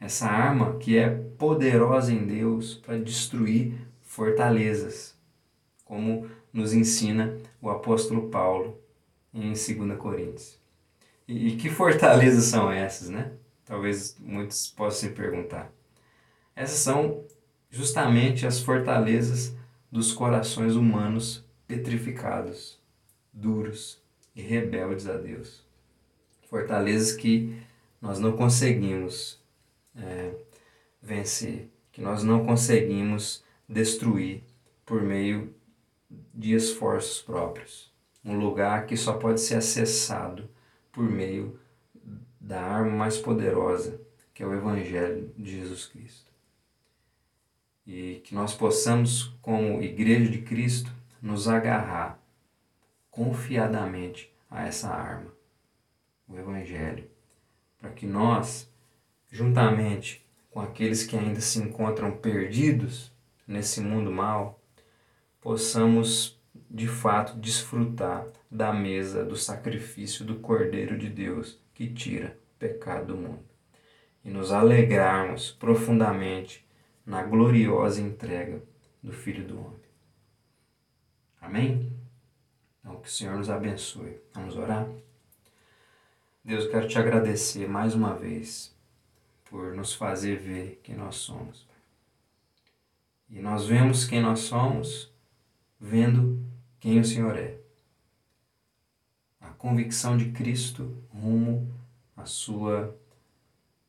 Essa 0.00 0.26
arma 0.26 0.76
que 0.76 0.98
é 0.98 1.08
poderosa 1.08 2.12
em 2.12 2.26
Deus 2.26 2.74
para 2.74 2.98
destruir 2.98 3.74
fortalezas, 4.02 5.16
como 5.84 6.28
nos 6.52 6.72
ensina 6.72 7.36
o 7.60 7.70
apóstolo 7.70 8.28
Paulo 8.28 8.83
em 9.34 9.52
2 9.52 9.98
Coríntios. 9.98 10.58
E, 11.26 11.48
e 11.48 11.56
que 11.56 11.68
fortalezas 11.68 12.44
são 12.44 12.70
essas, 12.70 13.10
né? 13.10 13.32
Talvez 13.64 14.16
muitos 14.20 14.68
possam 14.70 15.08
se 15.08 15.14
perguntar. 15.14 15.72
Essas 16.54 16.78
são 16.78 17.24
justamente 17.70 18.46
as 18.46 18.60
fortalezas 18.60 19.56
dos 19.90 20.12
corações 20.12 20.76
humanos 20.76 21.44
petrificados, 21.66 22.78
duros 23.32 24.00
e 24.34 24.42
rebeldes 24.42 25.08
a 25.08 25.16
Deus. 25.16 25.64
Fortalezas 26.48 27.12
que 27.16 27.60
nós 28.00 28.18
não 28.20 28.36
conseguimos 28.36 29.40
é, 29.96 30.34
vencer, 31.02 31.70
que 31.90 32.00
nós 32.00 32.22
não 32.22 32.44
conseguimos 32.44 33.42
destruir 33.68 34.42
por 34.84 35.02
meio 35.02 35.54
de 36.32 36.54
esforços 36.54 37.22
próprios. 37.22 37.93
Um 38.24 38.38
lugar 38.38 38.86
que 38.86 38.96
só 38.96 39.14
pode 39.14 39.40
ser 39.40 39.56
acessado 39.56 40.48
por 40.90 41.04
meio 41.04 41.58
da 42.40 42.60
arma 42.60 42.90
mais 42.90 43.18
poderosa, 43.18 44.00
que 44.32 44.42
é 44.42 44.46
o 44.46 44.54
Evangelho 44.54 45.32
de 45.36 45.58
Jesus 45.58 45.86
Cristo. 45.86 46.32
E 47.86 48.22
que 48.24 48.34
nós 48.34 48.54
possamos, 48.54 49.34
como 49.42 49.82
Igreja 49.82 50.30
de 50.30 50.42
Cristo, 50.42 50.90
nos 51.20 51.48
agarrar 51.48 52.18
confiadamente 53.10 54.32
a 54.50 54.66
essa 54.66 54.88
arma, 54.88 55.30
o 56.28 56.36
Evangelho, 56.36 57.08
para 57.78 57.90
que 57.90 58.06
nós, 58.06 58.70
juntamente 59.30 60.24
com 60.50 60.60
aqueles 60.60 61.04
que 61.04 61.16
ainda 61.16 61.40
se 61.40 61.58
encontram 61.58 62.12
perdidos 62.12 63.12
nesse 63.46 63.80
mundo 63.80 64.10
mal, 64.10 64.60
possamos 65.40 66.40
de 66.70 66.88
fato 66.88 67.38
desfrutar 67.38 68.26
da 68.50 68.72
mesa 68.72 69.24
do 69.24 69.36
sacrifício 69.36 70.24
do 70.24 70.36
Cordeiro 70.36 70.98
de 70.98 71.08
Deus 71.08 71.60
que 71.72 71.88
tira 71.88 72.38
o 72.54 72.58
pecado 72.58 73.08
do 73.08 73.16
mundo 73.16 73.44
e 74.24 74.30
nos 74.30 74.50
alegrarmos 74.52 75.50
profundamente 75.50 76.66
na 77.04 77.22
gloriosa 77.22 78.00
entrega 78.00 78.62
do 79.02 79.12
Filho 79.12 79.46
do 79.46 79.58
Homem. 79.58 79.84
Amém? 81.40 81.92
Então, 82.80 83.00
que 83.00 83.08
o 83.08 83.10
Senhor 83.10 83.36
nos 83.36 83.50
abençoe. 83.50 84.18
Vamos 84.32 84.56
orar? 84.56 84.88
Deus, 86.42 86.66
quero 86.66 86.88
te 86.88 86.98
agradecer 86.98 87.68
mais 87.68 87.94
uma 87.94 88.14
vez 88.14 88.74
por 89.44 89.74
nos 89.74 89.92
fazer 89.92 90.36
ver 90.36 90.80
quem 90.82 90.96
nós 90.96 91.16
somos. 91.16 91.66
E 93.28 93.40
nós 93.40 93.66
vemos 93.66 94.06
quem 94.06 94.20
nós 94.22 94.40
somos 94.40 95.12
vendo 95.78 96.42
quem 96.84 97.00
o 97.00 97.04
Senhor 97.04 97.34
é. 97.34 97.58
A 99.40 99.48
convicção 99.48 100.18
de 100.18 100.32
Cristo 100.32 101.02
rumo 101.08 101.74
à 102.14 102.26
sua 102.26 102.94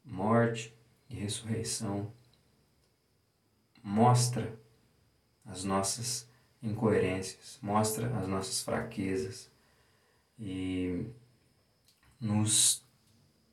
morte 0.01 0.73
e 1.09 1.13
ressurreição 1.13 2.09
mostra 3.83 4.57
as 5.45 5.65
nossas 5.65 6.25
incoerências, 6.63 7.59
mostra 7.61 8.17
as 8.17 8.29
nossas 8.29 8.63
fraquezas 8.63 9.51
e 10.39 11.05
nos, 12.17 12.81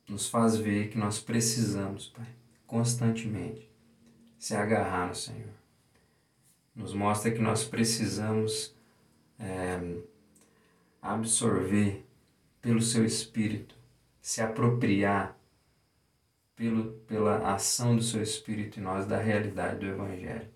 nos 0.07 0.29
faz 0.29 0.55
ver 0.55 0.87
que 0.87 0.97
nós 0.97 1.19
precisamos, 1.19 2.07
Pai, 2.07 2.33
constantemente 2.65 3.69
se 4.39 4.55
agarrar 4.55 5.09
no 5.09 5.15
Senhor. 5.15 5.53
Nos 6.73 6.93
mostra 6.93 7.29
que 7.29 7.41
nós 7.41 7.65
precisamos 7.65 8.73
é, 9.39 9.79
absorver 11.01 12.05
pelo 12.61 12.81
Seu 12.81 13.05
Espírito, 13.05 13.75
se 14.21 14.41
apropriar 14.41 15.37
pelo, 16.55 16.93
pela 17.07 17.53
ação 17.53 17.95
do 17.95 18.01
Seu 18.01 18.21
Espírito 18.21 18.79
em 18.79 18.83
nós 18.83 19.05
da 19.05 19.17
realidade 19.17 19.79
do 19.79 19.85
Evangelho. 19.85 20.49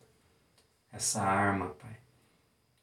Essa 0.92 1.22
arma, 1.22 1.70
Pai, 1.72 1.98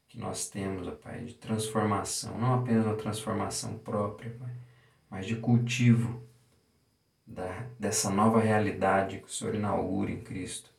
que 0.08 0.18
nós 0.18 0.48
temos, 0.48 0.86
ó 0.86 0.92
Pai, 0.92 1.24
de 1.24 1.34
transformação, 1.34 2.38
não 2.38 2.54
apenas 2.54 2.84
uma 2.84 2.96
transformação 2.96 3.78
própria, 3.78 4.30
Pai, 4.38 4.54
mas 5.08 5.26
de 5.26 5.36
cultivo 5.36 6.22
da, 7.26 7.66
dessa 7.78 8.10
nova 8.10 8.40
realidade 8.40 9.18
que 9.18 9.26
o 9.26 9.30
Senhor 9.30 9.54
inaugura 9.54 10.10
em 10.10 10.20
Cristo. 10.20 10.70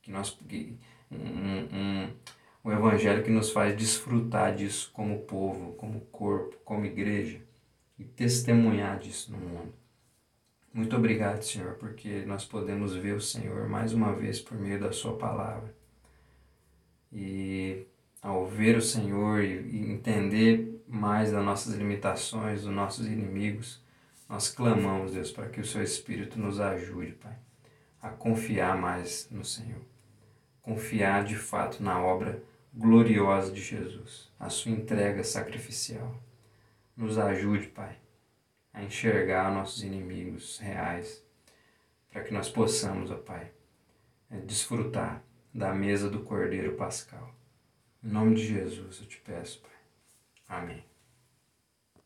Que 0.00 0.10
nós, 0.10 0.30
que, 0.30 0.78
um, 1.10 1.16
um, 1.16 2.16
um 2.64 2.70
evangelho 2.70 3.22
que 3.22 3.30
nos 3.30 3.50
faz 3.50 3.76
desfrutar 3.76 4.54
disso 4.54 4.90
como 4.92 5.20
povo, 5.20 5.72
como 5.74 6.00
corpo, 6.12 6.56
como 6.64 6.84
igreja 6.84 7.40
e 7.98 8.04
testemunhar 8.04 8.98
disso 8.98 9.32
no 9.32 9.38
mundo. 9.38 9.74
Muito 10.72 10.94
obrigado, 10.94 11.42
Senhor, 11.42 11.74
porque 11.74 12.24
nós 12.26 12.44
podemos 12.44 12.94
ver 12.94 13.14
o 13.14 13.20
Senhor 13.20 13.68
mais 13.68 13.92
uma 13.92 14.14
vez 14.14 14.40
por 14.40 14.56
meio 14.56 14.78
da 14.78 14.92
Sua 14.92 15.16
palavra. 15.16 15.74
E 17.12 17.86
ao 18.22 18.46
ver 18.46 18.76
o 18.76 18.82
Senhor 18.82 19.42
e 19.42 19.90
entender 19.90 20.80
mais 20.86 21.32
das 21.32 21.44
nossas 21.44 21.74
limitações, 21.74 22.62
dos 22.62 22.72
nossos 22.72 23.06
inimigos, 23.06 23.82
nós 24.28 24.48
clamamos, 24.48 25.12
Deus, 25.12 25.32
para 25.32 25.48
que 25.48 25.60
o 25.60 25.64
Seu 25.64 25.82
Espírito 25.82 26.38
nos 26.38 26.60
ajude, 26.60 27.12
Pai, 27.12 27.36
a 28.00 28.10
confiar 28.10 28.76
mais 28.76 29.26
no 29.28 29.44
Senhor. 29.44 29.80
Confiar 30.62 31.24
de 31.24 31.34
fato 31.34 31.82
na 31.82 32.00
obra 32.00 32.40
gloriosa 32.72 33.52
de 33.52 33.60
Jesus, 33.60 34.30
a 34.38 34.48
Sua 34.48 34.72
entrega 34.72 35.24
sacrificial. 35.24 36.14
Nos 36.96 37.18
ajude, 37.18 37.68
Pai, 37.68 37.96
a 38.72 38.82
enxergar 38.82 39.52
nossos 39.52 39.82
inimigos 39.82 40.58
reais, 40.58 41.24
para 42.10 42.22
que 42.22 42.32
nós 42.32 42.48
possamos, 42.48 43.10
ó 43.10 43.16
Pai, 43.16 43.50
desfrutar 44.46 45.22
da 45.52 45.74
mesa 45.74 46.08
do 46.10 46.20
Cordeiro 46.20 46.76
Pascal 46.76 47.34
em 48.02 48.08
nome 48.08 48.34
de 48.34 48.46
Jesus 48.46 48.98
eu 49.00 49.06
te 49.06 49.18
peço, 49.18 49.60
Pai. 49.60 49.70
Amém. 50.48 50.89